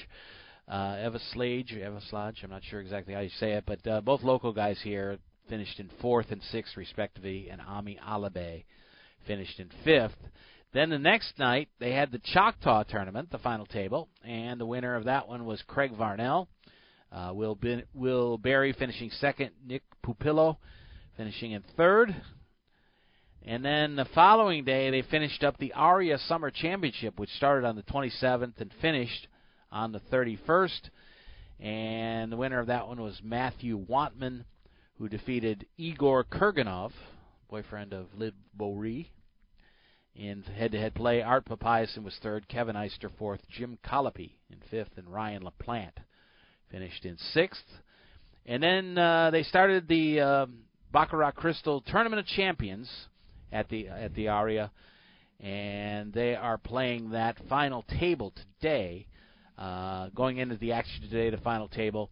uh, 0.68 0.94
Eveslage, 0.94 1.76
Eveslage, 1.76 2.42
I'm 2.42 2.48
not 2.48 2.62
sure 2.70 2.80
exactly 2.80 3.12
how 3.12 3.20
you 3.20 3.30
say 3.38 3.52
it, 3.52 3.64
but 3.66 3.86
uh, 3.86 4.00
both 4.00 4.22
local 4.22 4.54
guys 4.54 4.80
here 4.82 5.18
finished 5.50 5.78
in 5.80 5.90
fourth 6.00 6.30
and 6.30 6.42
sixth 6.50 6.78
respectively, 6.78 7.50
and 7.50 7.60
Ami 7.60 7.98
Alabe 8.02 8.64
finished 9.26 9.60
in 9.60 9.68
fifth. 9.84 10.16
Then 10.76 10.90
the 10.90 10.98
next 10.98 11.38
night 11.38 11.70
they 11.78 11.92
had 11.92 12.12
the 12.12 12.18
Choctaw 12.18 12.82
tournament, 12.82 13.30
the 13.30 13.38
final 13.38 13.64
table, 13.64 14.10
and 14.22 14.60
the 14.60 14.66
winner 14.66 14.94
of 14.94 15.04
that 15.04 15.26
one 15.26 15.46
was 15.46 15.62
Craig 15.66 15.92
Varnell. 15.98 16.48
Uh, 17.10 17.30
Will 17.32 17.54
Bin- 17.54 17.84
Will 17.94 18.36
Berry 18.36 18.74
finishing 18.74 19.08
second. 19.12 19.52
Nick 19.66 19.84
Pupillo 20.04 20.58
finishing 21.16 21.52
in 21.52 21.62
third. 21.78 22.14
And 23.40 23.64
then 23.64 23.96
the 23.96 24.04
following 24.14 24.64
day, 24.64 24.90
they 24.90 25.00
finished 25.00 25.42
up 25.42 25.56
the 25.56 25.72
ARIA 25.72 26.18
Summer 26.18 26.50
Championship, 26.50 27.18
which 27.18 27.30
started 27.30 27.66
on 27.66 27.76
the 27.76 27.82
27th 27.84 28.60
and 28.60 28.70
finished 28.82 29.28
on 29.72 29.92
the 29.92 30.00
31st. 30.12 30.90
And 31.58 32.30
the 32.30 32.36
winner 32.36 32.60
of 32.60 32.66
that 32.66 32.86
one 32.86 33.00
was 33.00 33.18
Matthew 33.24 33.78
Wantman, 33.78 34.44
who 34.98 35.08
defeated 35.08 35.64
Igor 35.78 36.24
Kurganov, 36.24 36.92
boyfriend 37.48 37.94
of 37.94 38.08
Liv 38.14 38.34
Boeree, 38.54 39.08
in 40.16 40.42
head-to-head 40.42 40.94
play. 40.94 41.22
Art 41.22 41.44
Papazyan 41.46 42.02
was 42.02 42.16
third, 42.22 42.48
Kevin 42.48 42.76
Eyster 42.76 43.10
fourth, 43.18 43.40
Jim 43.50 43.78
Colopy 43.84 44.32
in 44.50 44.58
fifth, 44.70 44.96
and 44.96 45.08
Ryan 45.08 45.42
LaPlante 45.42 45.98
finished 46.70 47.04
in 47.04 47.16
sixth. 47.32 47.64
And 48.46 48.62
then 48.62 48.98
uh, 48.98 49.30
they 49.30 49.42
started 49.42 49.88
the 49.88 50.20
uh, 50.20 50.46
Baccarat 50.92 51.32
Crystal 51.32 51.80
Tournament 51.80 52.20
of 52.20 52.26
Champions 52.26 52.88
at 53.52 53.68
the 53.68 53.88
at 53.88 54.14
the 54.14 54.28
Aria, 54.28 54.70
and 55.40 56.12
they 56.12 56.34
are 56.34 56.58
playing 56.58 57.10
that 57.10 57.36
final 57.48 57.84
table 57.98 58.32
today. 58.60 59.06
Uh, 59.58 60.10
going 60.14 60.36
into 60.36 60.56
the 60.56 60.72
action 60.72 61.00
today, 61.02 61.30
the 61.30 61.42
final 61.42 61.66
table, 61.66 62.10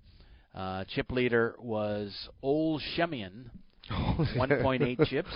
uh, 0.55 0.85
chip 0.89 1.13
leader 1.13 1.55
was 1.59 2.29
Ole 2.43 2.81
Schemion, 2.97 3.51
1.8 3.91 5.07
chips. 5.09 5.29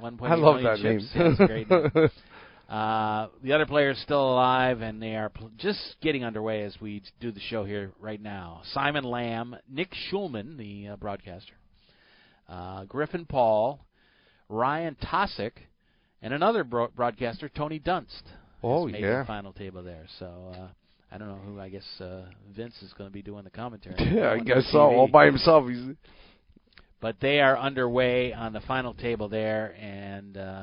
1.8 0.00 0.30
I 0.30 0.34
love 0.34 0.62
that 0.62 0.78
chips. 0.78 1.14
name. 1.14 1.36
Yeah, 1.38 1.46
great 1.46 1.70
name. 1.70 2.10
Uh, 2.68 3.28
the 3.44 3.52
other 3.52 3.64
players 3.64 3.96
still 4.02 4.32
alive, 4.32 4.80
and 4.80 5.00
they 5.00 5.14
are 5.14 5.28
pl- 5.28 5.52
just 5.56 5.78
getting 6.02 6.24
underway 6.24 6.64
as 6.64 6.74
we 6.80 7.00
do 7.20 7.30
the 7.30 7.38
show 7.38 7.64
here 7.64 7.92
right 8.00 8.20
now. 8.20 8.60
Simon 8.72 9.04
Lamb, 9.04 9.54
Nick 9.70 9.92
Schulman, 10.10 10.56
the 10.56 10.88
uh, 10.88 10.96
broadcaster, 10.96 11.52
uh, 12.48 12.82
Griffin 12.86 13.24
Paul, 13.24 13.78
Ryan 14.48 14.96
Tosoc, 15.00 15.52
and 16.20 16.34
another 16.34 16.64
bro- 16.64 16.88
broadcaster, 16.88 17.48
Tony 17.48 17.78
Dunst. 17.78 18.22
Oh, 18.64 18.88
made 18.88 19.00
yeah. 19.00 19.20
the 19.20 19.26
final 19.26 19.52
table 19.52 19.84
there. 19.84 20.06
So 20.18 20.26
uh, 20.26 20.66
I 21.12 21.18
don't 21.18 21.28
know 21.28 21.38
who. 21.46 21.60
I 21.60 21.68
guess 21.68 21.84
uh, 22.00 22.22
Vince 22.56 22.74
is 22.82 22.92
going 22.94 23.08
to 23.08 23.14
be 23.14 23.22
doing 23.22 23.44
the 23.44 23.50
commentary. 23.50 23.94
Yeah, 24.16 24.32
I 24.32 24.40
guess 24.40 24.66
so. 24.72 24.78
All 24.78 25.06
by 25.06 25.26
himself. 25.26 25.68
He's 25.68 25.94
But 27.00 27.16
they 27.20 27.40
are 27.40 27.58
underway 27.58 28.32
on 28.32 28.52
the 28.52 28.60
final 28.60 28.94
table 28.94 29.28
there 29.28 29.74
and 29.80 30.36
uh, 30.36 30.62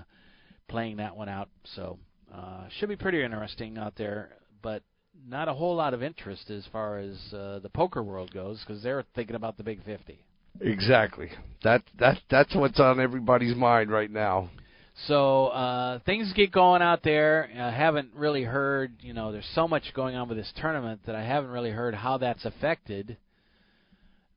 playing 0.68 0.98
that 0.98 1.16
one 1.16 1.30
out. 1.30 1.50
So 1.76 2.00
uh, 2.34 2.66
should 2.80 2.90
be 2.90 2.96
pretty 2.96 3.24
interesting 3.24 3.78
out 3.78 3.94
there. 3.96 4.30
But 4.62 4.84
not 5.28 5.48
a 5.48 5.54
whole 5.54 5.76
lot 5.76 5.94
of 5.94 6.02
interest 6.02 6.50
as 6.50 6.66
far 6.72 6.98
as 6.98 7.16
uh, 7.34 7.60
the 7.60 7.70
poker 7.70 8.02
world 8.04 8.34
goes 8.34 8.60
because 8.66 8.82
they're 8.82 9.04
thinking 9.16 9.36
about 9.36 9.58
the 9.58 9.64
Big 9.64 9.84
50. 9.84 10.24
exactly. 10.62 11.30
That 11.64 11.84
that 12.00 12.20
that's 12.30 12.56
what's 12.56 12.80
on 12.80 13.00
everybody's 13.00 13.56
mind 13.56 13.92
right 13.92 14.12
now. 14.12 14.50
So 15.08 15.48
uh, 15.48 16.00
things 16.06 16.32
get 16.34 16.52
going 16.52 16.82
out 16.82 17.02
there. 17.04 17.50
I 17.56 17.72
haven't 17.72 18.12
really 18.16 18.44
heard, 18.44 18.94
you 19.02 19.14
know, 19.14 19.32
there's 19.32 19.50
so 19.56 19.68
much 19.68 19.84
going 19.96 20.16
on 20.16 20.30
with 20.30 20.38
this 20.38 20.52
tournament 20.62 21.02
that 21.08 21.16
I 21.16 21.24
haven't 21.24 21.50
really 21.50 21.72
heard 21.72 21.96
how 21.96 22.20
that's 22.20 22.46
affected 22.46 23.18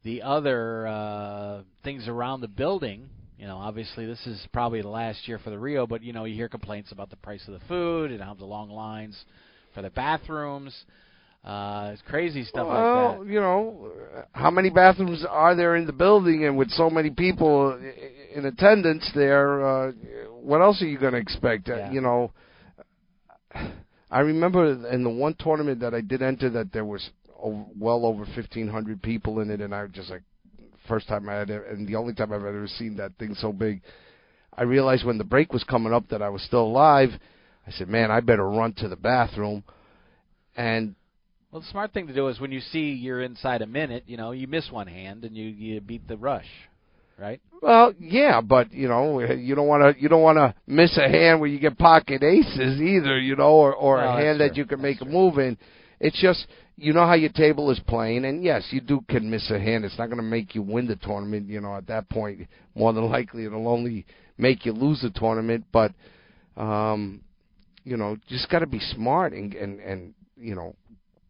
the 0.07 0.23
other 0.23 0.87
uh, 0.87 1.63
things 1.83 2.07
around 2.07 2.41
the 2.41 2.49
building. 2.49 3.09
You 3.39 3.49
know, 3.49 3.57
obviously 3.57 4.07
this 4.07 4.25
is 4.27 4.41
probably 4.53 4.81
the 4.81 4.89
last 4.89 5.27
year 5.27 5.39
for 5.39 5.51
the 5.51 5.59
Rio, 5.59 5.87
but 5.87 6.03
you 6.03 6.13
know, 6.13 6.25
you 6.25 6.35
hear 6.37 6.49
complaints 6.49 6.93
about 6.93 7.11
the 7.11 7.17
price 7.17 7.43
of 7.49 7.55
the 7.55 7.67
food 7.67 8.13
and 8.13 8.23
how 8.23 8.35
the 8.35 8.45
long 8.45 8.71
lines 8.71 9.21
for 9.75 9.83
the 9.83 9.91
bathrooms. 9.91 10.75
Uh, 11.45 11.91
it's 11.93 12.03
crazy 12.03 12.45
stuff 12.45 12.67
well, 12.67 13.19
like 13.19 13.29
you 13.29 13.41
know, 13.41 13.91
how 14.33 14.51
many 14.51 14.71
bathrooms 14.71 15.25
are 15.29 15.55
there 15.57 15.77
in 15.77 15.87
the 15.87 15.93
building, 15.93 16.45
and 16.45 16.57
with 16.57 16.71
so 16.71 16.89
many 16.89 17.11
people 17.11 17.79
in 18.35 18.47
attendance 18.47 19.09
there, 19.15 19.65
uh, 19.67 19.93
what 20.41 20.61
else 20.61 20.81
are 20.83 20.87
you 20.87 20.99
going 20.99 21.13
to 21.13 21.19
expect? 21.19 21.69
Uh, 21.69 21.91
you 21.91 22.01
know, 22.01 22.33
I 24.11 24.21
remember 24.21 24.89
in 24.89 25.03
the 25.03 25.11
one 25.11 25.35
tournament 25.39 25.81
that 25.81 25.95
I 25.95 26.01
did 26.01 26.23
enter 26.23 26.49
that 26.51 26.73
there 26.73 26.85
was 26.85 27.11
well 27.43 28.07
over 28.07 28.27
fifteen 28.35 28.69
hundred 28.69 29.03
people 29.03 29.41
in 29.41 29.51
it, 29.51 29.61
and 29.61 29.75
I 29.75 29.83
was 29.83 29.93
just 29.93 30.11
like, 30.11 30.23
first 30.89 31.09
time 31.09 31.29
I 31.29 31.35
had, 31.35 31.51
it, 31.51 31.67
and 31.69 31.87
the 31.87 31.97
only 31.97 32.15
time 32.15 32.33
I've 32.33 32.45
ever 32.45 32.67
seen 32.67 32.97
that 32.97 33.13
thing 33.19 33.35
so 33.35 33.53
big. 33.53 33.83
I 34.57 34.63
realized 34.63 35.05
when 35.05 35.19
the 35.19 35.25
break 35.25 35.53
was 35.53 35.65
coming 35.65 35.93
up 35.93 36.09
that 36.09 36.23
I 36.23 36.31
was 36.31 36.43
still 36.43 36.63
alive. 36.63 37.11
I 37.67 37.71
said, 37.73 37.89
"Man, 37.89 38.11
I 38.11 38.21
better 38.21 38.49
run 38.49 38.73
to 38.75 38.89
the 38.89 38.97
bathroom." 38.97 39.65
And 40.57 40.95
Well, 41.51 41.61
the 41.61 41.67
smart 41.69 41.93
thing 41.93 42.07
to 42.07 42.15
do 42.15 42.29
is 42.29 42.41
when 42.41 42.53
you 42.53 42.61
see 42.61 42.93
you're 42.93 43.23
inside 43.23 43.61
a 43.63 43.67
minute, 43.67 44.05
you 44.07 44.17
know, 44.17 44.33
you 44.33 44.47
miss 44.47 44.71
one 44.71 44.87
hand 44.87 45.25
and 45.25 45.37
you 45.37 45.47
you 45.47 45.81
beat 45.81 46.09
the 46.09 46.17
rush, 46.17 46.47
right? 47.19 47.41
Well, 47.61 47.93
yeah, 47.99 48.41
but 48.41 48.73
you 48.73 48.89
know, 48.89 49.21
you 49.21 49.55
don't 49.55 49.67
want 49.67 49.83
to 49.83 50.01
you 50.01 50.09
don't 50.09 50.23
want 50.23 50.39
to 50.39 50.55
miss 50.67 50.97
a 50.97 51.09
hand 51.09 51.41
where 51.41 51.51
you 51.51 51.59
get 51.59 51.77
pocket 51.77 52.23
aces 52.23 52.81
either, 52.81 53.19
you 53.19 53.37
know, 53.37 53.53
or 53.53 53.75
or 53.75 53.97
Well, 53.97 54.17
a 54.17 54.21
hand 54.21 54.41
that 54.41 54.57
you 54.57 54.65
can 54.65 54.81
make 54.81 55.01
a 55.03 55.05
move 55.05 55.39
in. 55.39 55.59
It's 56.01 56.21
just 56.21 56.47
you 56.77 56.93
know 56.93 57.07
how 57.07 57.15
your 57.15 57.31
table 57.31 57.71
is 57.71 57.81
playing, 57.87 58.25
and 58.27 58.45
yes, 58.45 58.67
you 58.71 58.81
do 58.81 59.03
can 59.09 59.31
miss 59.31 59.51
a 59.51 59.59
hand. 59.59 59.85
It's 59.85 59.99
not 59.99 60.07
going 60.07 60.19
to 60.19 60.23
make 60.23 60.55
you 60.55 60.63
win 60.63 60.87
the 60.87 60.97
tournament. 60.97 61.49
You 61.49 61.61
know, 61.61 61.75
at 61.75 61.87
that 61.87 62.09
point, 62.11 62.47
more 62.75 62.93
than 62.93 63.05
likely, 63.11 63.47
it'll 63.47 63.69
only 63.69 64.05
make 64.37 64.67
you 64.67 64.73
lose 64.73 65.01
the 65.01 65.11
tournament. 65.11 65.65
But 65.73 65.93
um, 66.57 67.23
you 67.85 67.97
know, 67.97 68.17
just 68.29 68.51
got 68.51 68.59
to 68.59 68.67
be 68.67 68.81
smart 68.81 69.33
and 69.33 69.55
and 69.55 69.81
and 69.81 70.15
you 70.37 70.55
know, 70.55 70.77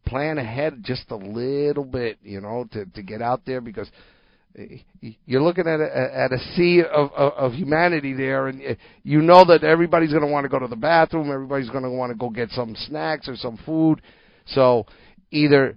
plan 0.05 0.37
ahead 0.37 0.83
just 0.83 1.09
a 1.11 1.15
little 1.15 1.85
bit. 1.85 2.17
You 2.23 2.41
know, 2.41 2.67
to 2.73 2.85
to 2.85 3.01
get 3.01 3.21
out 3.21 3.41
there 3.45 3.61
because 3.61 3.89
you're 5.25 5.41
looking 5.41 5.67
at 5.67 5.79
a, 5.79 6.17
at 6.17 6.33
a 6.33 6.39
sea 6.55 6.81
of, 6.81 7.11
of, 7.11 7.33
of 7.33 7.53
humanity 7.53 8.13
there, 8.13 8.47
and 8.47 8.77
you 9.03 9.21
know 9.21 9.45
that 9.45 9.63
everybody's 9.63 10.09
going 10.09 10.23
to 10.23 10.31
want 10.31 10.45
to 10.45 10.49
go 10.49 10.59
to 10.59 10.67
the 10.67 10.75
bathroom. 10.75 11.31
Everybody's 11.31 11.69
going 11.69 11.83
to 11.83 11.91
want 11.91 12.11
to 12.11 12.17
go 12.17 12.29
get 12.29 12.49
some 12.49 12.75
snacks 12.87 13.27
or 13.27 13.35
some 13.35 13.57
food. 13.65 14.01
So 14.53 14.85
either 15.31 15.75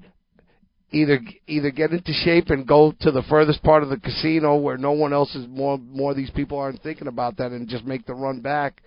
either 0.92 1.20
either 1.46 1.70
get 1.70 1.92
into 1.92 2.12
shape 2.12 2.50
and 2.50 2.66
go 2.66 2.92
to 3.00 3.10
the 3.10 3.22
furthest 3.28 3.62
part 3.62 3.82
of 3.82 3.88
the 3.88 3.96
casino 3.96 4.56
where 4.56 4.76
no 4.76 4.92
one 4.92 5.12
else 5.12 5.34
is 5.34 5.46
more 5.48 5.78
more 5.78 6.10
of 6.10 6.16
these 6.16 6.30
people 6.30 6.58
aren't 6.58 6.82
thinking 6.82 7.06
about 7.06 7.36
that 7.36 7.52
and 7.52 7.68
just 7.68 7.84
make 7.84 8.06
the 8.06 8.14
run 8.14 8.40
back 8.40 8.82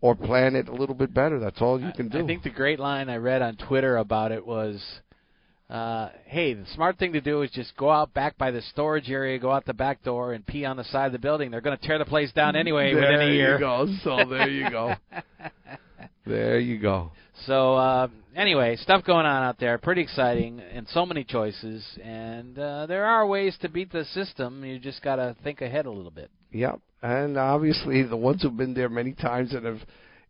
or 0.00 0.14
plan 0.14 0.54
it 0.54 0.68
a 0.68 0.72
little 0.72 0.94
bit 0.94 1.12
better. 1.12 1.40
That's 1.40 1.60
all 1.60 1.80
you 1.80 1.90
can 1.96 2.08
do. 2.08 2.22
I 2.22 2.26
think 2.26 2.44
the 2.44 2.50
great 2.50 2.78
line 2.78 3.08
I 3.08 3.16
read 3.16 3.42
on 3.42 3.56
Twitter 3.56 3.96
about 3.96 4.30
it 4.30 4.46
was, 4.46 4.80
uh, 5.68 6.10
"Hey, 6.26 6.54
the 6.54 6.66
smart 6.66 6.98
thing 6.98 7.14
to 7.14 7.20
do 7.20 7.42
is 7.42 7.50
just 7.50 7.76
go 7.76 7.90
out 7.90 8.14
back 8.14 8.38
by 8.38 8.52
the 8.52 8.62
storage 8.62 9.10
area, 9.10 9.38
go 9.38 9.50
out 9.50 9.64
the 9.64 9.74
back 9.74 10.04
door, 10.04 10.34
and 10.34 10.46
pee 10.46 10.64
on 10.64 10.76
the 10.76 10.84
side 10.84 11.06
of 11.06 11.12
the 11.12 11.18
building. 11.18 11.50
They're 11.50 11.60
going 11.60 11.76
to 11.76 11.84
tear 11.84 11.98
the 11.98 12.04
place 12.04 12.30
down 12.32 12.54
anyway 12.54 12.94
there 12.94 13.02
within 13.02 13.28
a 13.28 13.32
year." 13.32 13.54
you 13.54 13.58
go. 13.58 13.88
So 14.04 14.24
there 14.28 14.48
you 14.48 14.70
go. 14.70 14.94
There 16.26 16.58
you 16.58 16.76
go 16.78 17.10
So 17.46 17.74
uh, 17.74 18.08
anyway, 18.34 18.76
stuff 18.76 19.04
going 19.04 19.26
on 19.26 19.42
out 19.42 19.58
there, 19.58 19.78
pretty 19.78 20.02
exciting, 20.02 20.60
and 20.60 20.86
so 20.88 21.06
many 21.06 21.24
choices. 21.24 21.84
And 22.02 22.58
uh, 22.58 22.86
there 22.86 23.04
are 23.04 23.26
ways 23.26 23.56
to 23.62 23.68
beat 23.68 23.92
the 23.92 24.04
system. 24.06 24.64
You 24.64 24.78
just 24.78 25.02
got 25.02 25.16
to 25.16 25.36
think 25.42 25.60
ahead 25.60 25.86
a 25.86 25.90
little 25.90 26.10
bit. 26.10 26.30
Yep, 26.52 26.80
and 27.02 27.36
obviously 27.36 28.02
the 28.02 28.16
ones 28.16 28.42
who've 28.42 28.56
been 28.56 28.74
there 28.74 28.88
many 28.88 29.12
times 29.12 29.52
and 29.52 29.66
have, 29.66 29.80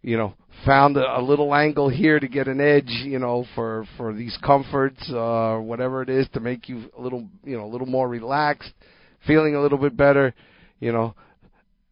you 0.03 0.17
know, 0.17 0.35
found 0.67 0.97
a, 0.97 1.19
a 1.19 1.23
little 1.23 1.55
angle 1.55 1.89
here 1.89 2.19
to 2.19 2.29
get 2.29 2.49
an 2.49 2.61
edge, 2.61 2.89
you 2.89 3.19
know, 3.19 3.45
for 3.55 3.87
for 3.97 4.13
these 4.13 4.37
comforts, 4.45 5.01
uh, 5.13 5.59
whatever 5.59 6.03
it 6.03 6.09
is, 6.09 6.29
to 6.35 6.41
make 6.41 6.69
you 6.69 6.91
a 6.99 7.01
little, 7.01 7.29
you 7.45 7.57
know, 7.57 7.65
a 7.65 7.71
little 7.71 7.87
more 7.87 8.09
relaxed, 8.09 8.73
feeling 9.27 9.55
a 9.55 9.63
little 9.63 9.79
bit 9.79 9.97
better, 9.97 10.35
you 10.81 10.93
know. 10.93 11.15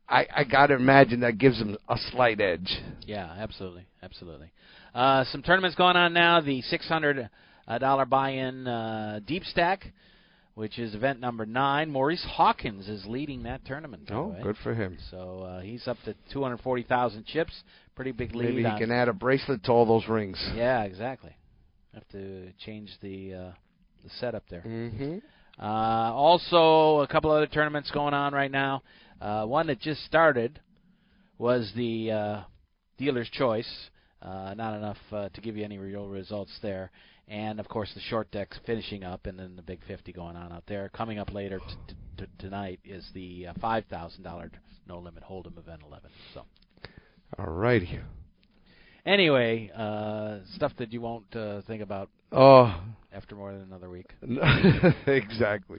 I 0.09 0.27
I 0.35 0.45
got 0.45 0.69
to 0.69 0.75
imagine 0.75 1.21
that 1.21 1.39
gives 1.39 1.59
them 1.59 1.77
a 1.89 1.97
slight 2.13 2.41
edge. 2.41 2.81
Yeah, 3.07 3.33
absolutely, 3.39 3.87
absolutely. 4.03 4.53
Uh, 4.97 5.25
some 5.25 5.43
tournaments 5.43 5.77
going 5.77 5.95
on 5.95 6.15
now. 6.15 6.41
The 6.41 6.63
six 6.63 6.89
hundred 6.89 7.29
dollar 7.81 8.07
buy-in 8.07 8.67
uh, 8.67 9.21
deep 9.27 9.45
stack, 9.45 9.85
which 10.55 10.79
is 10.79 10.95
event 10.95 11.21
number 11.21 11.45
nine. 11.45 11.91
Maurice 11.91 12.25
Hawkins 12.27 12.89
is 12.89 13.05
leading 13.07 13.43
that 13.43 13.63
tournament. 13.67 14.09
Oh, 14.11 14.29
way. 14.29 14.41
good 14.43 14.57
for 14.63 14.73
him. 14.73 14.97
So 15.11 15.41
uh, 15.41 15.61
he's 15.61 15.87
up 15.87 15.99
to 16.07 16.15
two 16.33 16.43
hundred 16.43 16.61
forty 16.61 16.83
thousand 16.83 17.27
chips. 17.27 17.53
Pretty 17.95 18.13
big 18.13 18.35
lead. 18.35 18.55
Maybe 18.55 18.63
he 18.63 18.79
can 18.79 18.91
add 18.91 19.09
a 19.09 19.13
bracelet 19.13 19.65
to 19.65 19.73
all 19.73 19.85
those 19.85 20.09
rings. 20.09 20.43
Yeah, 20.55 20.85
exactly. 20.85 21.37
Have 21.93 22.09
to 22.13 22.53
change 22.65 22.91
the 23.03 23.35
uh, 23.35 23.53
the 24.03 24.11
setup 24.19 24.45
there. 24.49 24.63
Mm-hmm. 24.67 25.19
Uh, 25.63 26.11
also, 26.13 27.01
a 27.01 27.07
couple 27.07 27.31
other 27.31 27.47
tournaments 27.47 27.91
going 27.91 28.15
on 28.15 28.33
right 28.33 28.51
now. 28.51 28.83
Uh, 29.21 29.45
one 29.45 29.67
that 29.67 29.79
just 29.79 30.03
started 30.07 30.59
was 31.37 31.71
the 31.77 32.11
uh, 32.11 32.43
Dealer's 32.97 33.29
Choice. 33.29 33.69
Uh, 34.27 34.55
not 34.55 34.77
enough 34.77 34.97
uh, 35.13 35.29
to 35.35 35.41
give 35.41 35.57
you 35.57 35.65
any 35.65 35.79
real 35.79 36.09
results 36.09 36.51
there. 36.61 36.91
And 37.29 37.61
of 37.61 37.69
course, 37.69 37.91
the 37.95 38.01
short 38.01 38.31
decks 38.33 38.59
finishing 38.67 39.05
up, 39.05 39.27
and 39.27 39.39
then 39.39 39.55
the 39.55 39.63
Big 39.63 39.79
50 39.87 40.13
going 40.13 40.35
on 40.37 40.53
out 40.53 40.65
there. 40.67 40.89
Coming 40.91 41.19
up 41.21 41.33
later 41.33 41.61
t- 41.61 41.95
t- 42.19 42.25
tonight 42.39 42.81
is 42.85 43.09
the 43.15 43.47
uh, 43.49 43.53
$5,000 43.63 44.51
No 44.89 44.99
Limit 44.99 45.23
Hold'em 45.23 45.57
Event 45.59 45.83
11. 45.87 46.11
So, 46.35 46.43
All 47.39 47.47
righty. 47.47 48.01
anyway, 49.05 49.71
uh, 49.77 50.39
stuff 50.55 50.73
that 50.79 50.93
you 50.93 51.01
won't 51.01 51.35
uh, 51.37 51.61
think 51.67 51.83
about 51.83 52.11
Oh, 52.33 52.77
after 53.13 53.37
more 53.37 53.53
than 53.53 53.63
another 53.63 53.89
week. 53.89 54.11
exactly. 55.07 55.79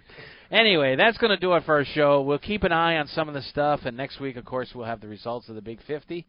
Anyway, 0.50 0.96
that's 0.96 1.18
going 1.18 1.32
to 1.32 1.38
do 1.38 1.54
it 1.54 1.64
for 1.66 1.76
our 1.76 1.86
show. 1.86 2.22
We'll 2.22 2.40
keep 2.40 2.64
an 2.64 2.72
eye 2.72 2.98
on 2.98 3.08
some 3.08 3.28
of 3.28 3.34
the 3.34 3.42
stuff, 3.42 3.82
and 3.84 3.98
next 3.98 4.20
week, 4.22 4.38
of 4.38 4.46
course, 4.46 4.70
we'll 4.74 4.86
have 4.86 5.02
the 5.02 5.08
results 5.10 5.50
of 5.50 5.56
the 5.56 5.62
Big 5.62 5.80
50. 5.86 6.26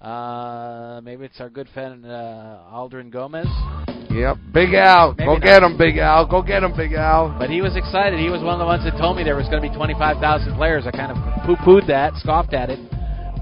Uh, 0.00 1.00
maybe 1.02 1.24
it's 1.24 1.40
our 1.40 1.48
good 1.48 1.68
friend 1.72 2.04
uh, 2.04 2.58
Aldrin 2.72 3.10
Gomez, 3.10 3.46
Yep, 4.10 4.36
Big 4.52 4.74
Al, 4.74 5.12
Maybe 5.16 5.24
go 5.24 5.34
not. 5.34 5.42
get 5.42 5.62
him, 5.62 5.76
Big 5.78 5.96
Al, 5.98 6.26
go 6.26 6.42
get 6.42 6.62
him, 6.62 6.76
Big 6.76 6.92
Al. 6.92 7.34
but 7.38 7.48
he 7.50 7.60
was 7.62 7.76
excited. 7.76 8.18
He 8.20 8.28
was 8.28 8.42
one 8.42 8.52
of 8.54 8.58
the 8.60 8.66
ones 8.66 8.84
that 8.84 8.96
told 9.00 9.16
me 9.16 9.24
there 9.24 9.36
was 9.36 9.48
going 9.48 9.62
to 9.62 9.68
be 9.68 9.74
25,000 9.74 10.54
players. 10.54 10.84
I 10.86 10.90
kind 10.90 11.12
of 11.12 11.18
poo-pooed 11.44 11.86
that, 11.88 12.14
scoffed 12.16 12.52
at 12.52 12.68
it, 12.70 12.78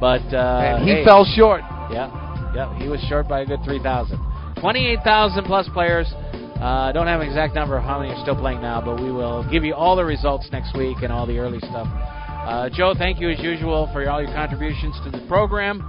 but 0.00 0.22
uh, 0.32 0.78
and 0.78 0.88
he 0.88 0.94
hey, 1.02 1.05
fell 1.05 1.24
short. 1.36 1.61
Yeah, 1.90 2.09
yeah, 2.55 2.78
he 2.78 2.88
was 2.88 3.00
short 3.09 3.28
by 3.28 3.40
a 3.40 3.46
good 3.46 3.61
3,000. 3.64 4.16
28,000 4.61 5.44
plus 5.44 5.68
players 5.74 6.07
Uh, 6.55 6.92
don't 6.92 7.09
have 7.09 7.20
an 7.20 7.26
exact 7.26 7.52
number 7.55 7.76
of 7.76 7.82
how 7.84 7.98
many 7.98 8.14
are 8.14 8.22
still 8.22 8.36
playing 8.38 8.62
now, 8.62 8.80
but 8.80 9.02
we 9.02 9.11
will 9.11 9.42
give 9.50 9.64
you 9.64 9.74
all 9.74 9.96
the 9.96 10.05
results 10.05 10.48
next 10.52 10.72
week 10.78 10.96
and 11.02 11.12
all 11.12 11.26
the 11.26 11.36
early 11.36 11.59
stuff. 11.59 11.86
Uh, 11.90 12.70
Joe, 12.72 12.94
thank 12.96 13.20
you 13.20 13.28
as 13.28 13.40
usual 13.40 13.90
for 13.92 14.09
all 14.09 14.22
your 14.22 14.32
contributions 14.32 14.94
to 15.05 15.11
the 15.11 15.20
program. 15.26 15.82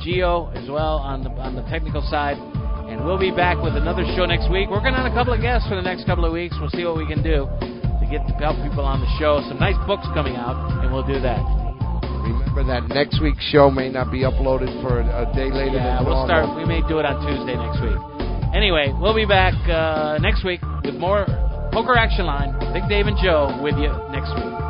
Geo 0.00 0.50
as 0.56 0.68
well 0.68 0.98
on 0.98 1.22
the 1.24 1.30
on 1.40 1.54
the 1.54 1.62
technical 1.68 2.02
side, 2.02 2.36
and 2.88 3.04
we'll 3.04 3.20
be 3.20 3.30
back 3.30 3.60
with 3.62 3.76
another 3.76 4.04
show 4.16 4.24
next 4.24 4.50
week. 4.50 4.68
Working 4.68 4.94
on 4.96 5.04
a 5.06 5.14
couple 5.14 5.32
of 5.32 5.40
guests 5.40 5.68
for 5.68 5.76
the 5.76 5.84
next 5.84 6.04
couple 6.06 6.24
of 6.24 6.32
weeks. 6.32 6.56
We'll 6.60 6.72
see 6.72 6.84
what 6.84 6.96
we 6.96 7.06
can 7.06 7.22
do 7.22 7.46
to 7.60 8.04
get 8.10 8.24
to 8.26 8.32
help 8.40 8.56
people 8.64 8.84
on 8.84 9.00
the 9.00 9.10
show. 9.20 9.44
Some 9.48 9.60
nice 9.60 9.78
books 9.86 10.08
coming 10.16 10.36
out, 10.36 10.56
and 10.82 10.92
we'll 10.92 11.06
do 11.06 11.20
that. 11.20 11.40
Remember 12.24 12.64
that 12.64 12.88
next 12.88 13.20
week's 13.20 13.44
show 13.50 13.70
may 13.70 13.88
not 13.88 14.10
be 14.10 14.22
uploaded 14.22 14.70
for 14.82 15.00
a, 15.00 15.26
day 15.34 15.50
later. 15.50 15.76
Yeah, 15.76 16.00
than 16.00 16.06
we'll 16.06 16.26
start. 16.26 16.56
We 16.56 16.64
may 16.64 16.80
do 16.88 16.98
it 16.98 17.06
on 17.06 17.20
Tuesday 17.26 17.56
next 17.56 17.80
week. 17.80 17.98
Anyway, 18.54 18.92
we'll 18.98 19.14
be 19.14 19.26
back 19.26 19.54
uh, 19.68 20.18
next 20.20 20.44
week 20.44 20.60
with 20.84 20.96
more 20.96 21.26
Poker 21.72 21.96
Action 21.96 22.26
Line. 22.26 22.52
Big 22.72 22.88
Dave 22.88 23.06
and 23.06 23.16
Joe 23.22 23.58
with 23.62 23.76
you 23.78 23.90
next 24.10 24.34
week. 24.34 24.69